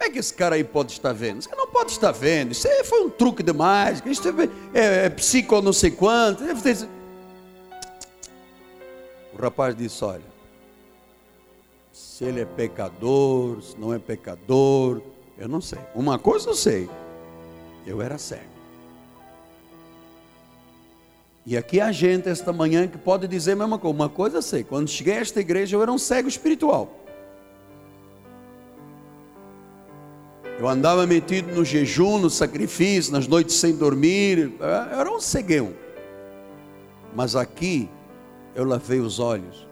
como 0.00 0.08
é 0.08 0.12
que 0.14 0.18
esse 0.18 0.32
cara 0.32 0.54
aí 0.54 0.64
pode 0.64 0.92
estar 0.92 1.12
vendo? 1.12 1.42
Você 1.42 1.54
não 1.54 1.66
pode 1.66 1.92
estar 1.92 2.10
vendo. 2.10 2.52
Isso 2.52 2.66
aí 2.66 2.82
foi 2.84 3.04
um 3.04 3.10
truque 3.10 3.42
demais. 3.42 4.02
Isso 4.06 4.26
é, 4.26 4.80
é, 4.80 5.04
é 5.04 5.10
psico 5.10 5.60
não 5.60 5.74
sei 5.74 5.90
quanto. 5.90 6.42
O 9.34 9.42
rapaz 9.42 9.76
disse: 9.76 10.02
olha, 10.02 10.24
se 11.92 12.24
ele 12.24 12.40
é 12.40 12.46
pecador, 12.46 13.60
se 13.60 13.78
não 13.78 13.92
é 13.92 13.98
pecador, 13.98 15.02
eu 15.36 15.46
não 15.46 15.60
sei. 15.60 15.80
Uma 15.94 16.18
coisa 16.18 16.48
eu 16.48 16.54
sei. 16.54 16.88
Eu 17.86 18.00
era 18.00 18.16
cego. 18.16 18.48
E 21.44 21.58
aqui 21.58 21.78
há 21.78 21.92
gente 21.92 22.26
esta 22.26 22.54
manhã 22.54 22.88
que 22.88 22.96
pode 22.96 23.28
dizer 23.28 23.52
a 23.52 23.56
mesma 23.56 23.78
coisa. 23.78 23.94
Uma 23.94 24.08
coisa 24.08 24.38
eu 24.38 24.42
sei. 24.42 24.64
Quando 24.64 24.88
cheguei 24.88 25.18
a 25.18 25.20
esta 25.20 25.40
igreja, 25.40 25.76
eu 25.76 25.82
era 25.82 25.92
um 25.92 25.98
cego 25.98 26.26
espiritual. 26.26 26.99
Eu 30.60 30.68
andava 30.68 31.06
metido 31.06 31.54
no 31.54 31.64
jejum, 31.64 32.18
no 32.18 32.28
sacrifício, 32.28 33.14
nas 33.14 33.26
noites 33.26 33.56
sem 33.56 33.74
dormir. 33.74 34.52
Eu 34.60 34.66
era 35.00 35.10
um 35.10 35.18
ceguão. 35.18 35.72
Mas 37.16 37.34
aqui 37.34 37.88
eu 38.54 38.64
lavei 38.64 39.00
os 39.00 39.18
olhos. 39.18 39.66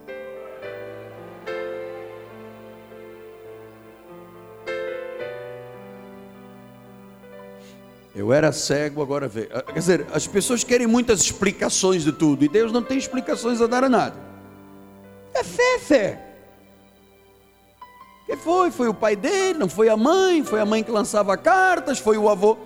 Eu 8.15 8.33
era 8.33 8.51
cego, 8.51 9.03
agora 9.03 9.27
vê. 9.27 9.47
Ah, 9.53 9.61
quer 9.61 9.73
dizer, 9.79 10.07
as 10.11 10.25
pessoas 10.25 10.63
querem 10.63 10.87
muitas 10.87 11.21
explicações 11.21 12.03
de 12.03 12.11
tudo, 12.11 12.43
e 12.43 12.49
Deus 12.49 12.71
não 12.71 12.81
tem 12.81 12.97
explicações 12.97 13.61
a 13.61 13.67
dar 13.67 13.83
a 13.83 13.89
nada. 13.89 14.15
É 15.35 15.43
fé, 15.43 15.77
fé. 15.77 16.28
Quem 18.29 18.37
foi? 18.37 18.69
Foi 18.69 18.87
o 18.87 18.93
pai 18.93 19.15
dele, 19.15 19.57
não 19.57 19.67
foi 19.67 19.89
a 19.89 19.97
mãe, 19.97 20.43
foi 20.43 20.59
a 20.59 20.65
mãe 20.65 20.83
que 20.83 20.91
lançava 20.91 21.35
cartas, 21.35 21.97
foi 21.97 22.15
o 22.15 22.29
avô. 22.29 22.59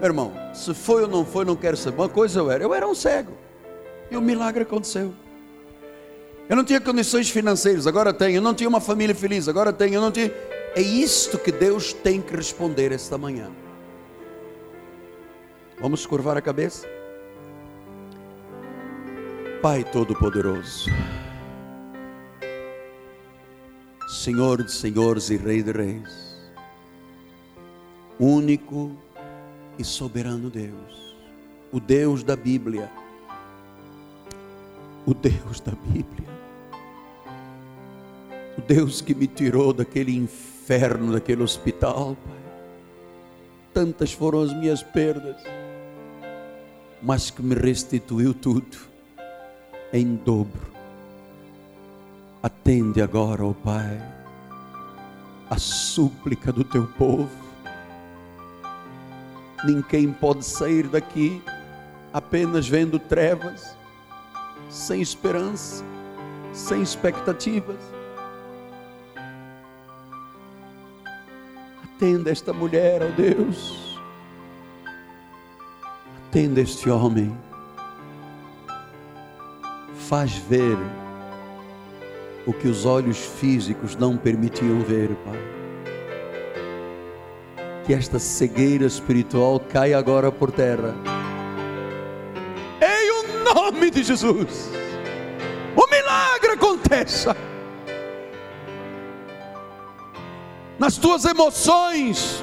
Meu 0.00 0.06
irmão, 0.06 0.32
se 0.54 0.72
foi 0.72 1.02
ou 1.02 1.08
não 1.08 1.22
foi, 1.22 1.44
não 1.44 1.54
quero 1.54 1.76
saber. 1.76 1.98
Uma 1.98 2.08
coisa 2.08 2.40
eu 2.40 2.50
era, 2.50 2.64
eu 2.64 2.72
era 2.72 2.88
um 2.88 2.94
cego. 2.94 3.32
E 4.10 4.16
o 4.16 4.22
milagre 4.22 4.62
aconteceu. 4.62 5.12
Eu 6.48 6.56
não 6.56 6.64
tinha 6.64 6.80
condições 6.80 7.28
financeiras, 7.28 7.86
agora 7.86 8.10
tenho. 8.14 8.36
Eu 8.36 8.40
não 8.40 8.54
tinha 8.54 8.66
uma 8.66 8.80
família 8.80 9.14
feliz, 9.14 9.48
agora 9.48 9.70
tenho. 9.70 9.96
Eu 9.96 10.00
não 10.00 10.10
tinha. 10.10 10.32
É 10.74 10.80
isto 10.80 11.36
que 11.36 11.52
Deus 11.52 11.92
tem 11.92 12.22
que 12.22 12.34
responder 12.34 12.90
esta 12.90 13.18
manhã. 13.18 13.50
Vamos 15.78 16.06
curvar 16.06 16.38
a 16.38 16.40
cabeça? 16.40 16.88
Pai 19.60 19.84
Todo-Poderoso. 19.84 20.90
Senhor 24.12 24.62
de 24.62 24.70
senhores 24.70 25.30
e 25.30 25.38
Rei 25.38 25.62
de 25.62 25.72
reis, 25.72 26.36
único 28.20 28.94
e 29.78 29.84
soberano 29.84 30.50
Deus, 30.50 31.16
o 31.72 31.80
Deus 31.80 32.22
da 32.22 32.36
Bíblia, 32.36 32.90
o 35.06 35.14
Deus 35.14 35.60
da 35.60 35.72
Bíblia, 35.72 36.28
o 38.58 38.60
Deus 38.60 39.00
que 39.00 39.14
me 39.14 39.26
tirou 39.26 39.72
daquele 39.72 40.14
inferno, 40.14 41.14
daquele 41.14 41.42
hospital, 41.42 42.14
Pai. 42.22 42.38
Tantas 43.72 44.12
foram 44.12 44.42
as 44.42 44.52
minhas 44.52 44.82
perdas, 44.82 45.42
mas 47.02 47.30
que 47.30 47.42
me 47.42 47.54
restituiu 47.54 48.34
tudo 48.34 48.76
em 49.90 50.16
dobro 50.16 50.71
Atende 52.42 53.00
agora, 53.00 53.44
ó 53.44 53.50
oh 53.50 53.54
Pai, 53.54 54.02
a 55.48 55.56
súplica 55.58 56.50
do 56.52 56.64
teu 56.64 56.88
povo. 56.98 57.30
Ninguém 59.64 60.12
pode 60.12 60.44
sair 60.44 60.88
daqui 60.88 61.40
apenas 62.12 62.68
vendo 62.68 62.98
trevas, 62.98 63.78
sem 64.68 65.00
esperança, 65.00 65.84
sem 66.52 66.82
expectativas. 66.82 67.78
Atenda 71.84 72.28
esta 72.28 72.52
mulher, 72.52 73.02
ó 73.02 73.06
oh 73.06 73.12
Deus. 73.12 74.00
Atenda 76.26 76.60
este 76.60 76.90
homem. 76.90 77.32
Faz 79.94 80.32
ver 80.32 80.76
o 82.46 82.52
que 82.52 82.68
os 82.68 82.84
olhos 82.84 83.18
físicos 83.18 83.96
não 83.96 84.16
permitiam 84.16 84.80
ver, 84.80 85.10
Pai. 85.24 85.38
Que 87.84 87.94
esta 87.94 88.18
cegueira 88.18 88.86
espiritual 88.86 89.60
caia 89.60 89.98
agora 89.98 90.30
por 90.30 90.50
terra. 90.50 90.94
Em 92.80 93.10
o 93.10 93.54
nome 93.54 93.90
de 93.90 94.02
Jesus. 94.02 94.70
O 95.76 95.90
milagre 95.90 96.52
aconteça. 96.52 97.36
Nas 100.78 100.96
tuas 100.96 101.24
emoções, 101.24 102.42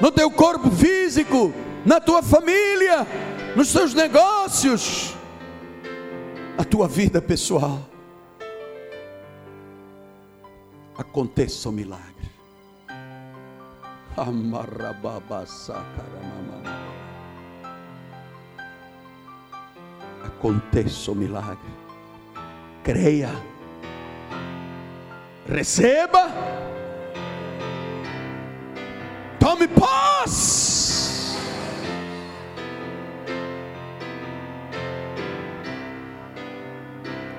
no 0.00 0.12
teu 0.12 0.30
corpo 0.30 0.70
físico, 0.70 1.52
na 1.84 2.00
tua 2.00 2.22
família, 2.22 3.06
nos 3.56 3.72
teus 3.72 3.94
negócios, 3.94 5.16
na 6.56 6.62
tua 6.62 6.86
vida 6.86 7.20
pessoal 7.20 7.89
aconteça 11.00 11.70
o 11.70 11.72
milagre. 11.72 12.30
Aconteça 20.24 21.10
o 21.10 21.14
milagre. 21.14 21.70
Creia. 22.84 23.30
Receba. 25.48 26.28
Tome 29.38 29.68
paz. 29.68 31.34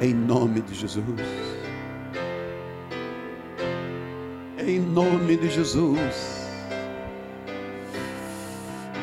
Em 0.02 0.14
nome 0.16 0.62
de 0.62 0.74
Jesus. 0.74 1.61
Em 4.66 4.80
nome 4.80 5.38
de 5.38 5.50
Jesus. 5.50 5.98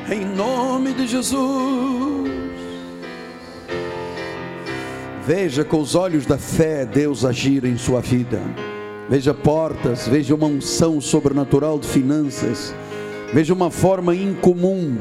Em 0.09 0.25
nome 0.25 0.93
de 0.93 1.05
Jesus. 1.07 2.31
Veja 5.27 5.65
com 5.65 5.81
os 5.81 5.97
olhos 5.97 6.27
da 6.27 6.39
fé 6.39 6.87
Deus 6.87 7.25
agir 7.25 7.65
em 7.65 7.77
sua 7.77 8.01
vida. 8.01 8.41
Veja 9.09 9.35
portas, 9.35 10.07
veja 10.07 10.33
uma 10.33 10.47
unção 10.47 11.01
sobrenatural 11.01 11.79
de 11.79 11.89
finanças. 11.89 12.73
Veja 13.33 13.53
uma 13.53 13.71
forma 13.71 14.15
incomum 14.15 14.97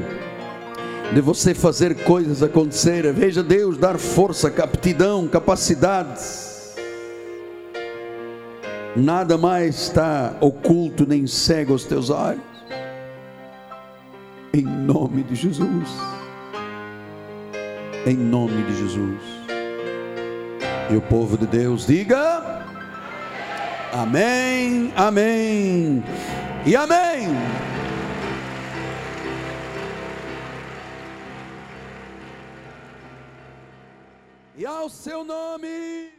de 1.14 1.20
você 1.20 1.54
fazer 1.54 2.02
coisas 2.02 2.42
acontecerem. 2.42 3.12
Veja 3.12 3.44
Deus 3.44 3.78
dar 3.78 3.96
força, 3.96 4.48
aptidão, 4.48 5.28
capacidades 5.28 6.47
nada 8.98 9.38
mais 9.38 9.76
está 9.82 10.36
oculto 10.40 11.06
nem 11.06 11.26
cego 11.26 11.72
aos 11.72 11.84
teus 11.84 12.10
olhos. 12.10 12.42
Em 14.52 14.62
nome 14.62 15.22
de 15.22 15.34
Jesus. 15.34 15.88
Em 18.06 18.16
nome 18.16 18.62
de 18.64 18.76
Jesus. 18.78 19.20
E 20.90 20.96
o 20.96 21.00
povo 21.02 21.36
de 21.36 21.46
Deus 21.46 21.86
diga: 21.86 22.64
Amém, 23.92 24.92
Amém 24.96 26.02
e 26.66 26.74
Amém. 26.74 27.28
E 34.56 34.66
ao 34.66 34.88
seu 34.90 35.24
nome. 35.24 36.17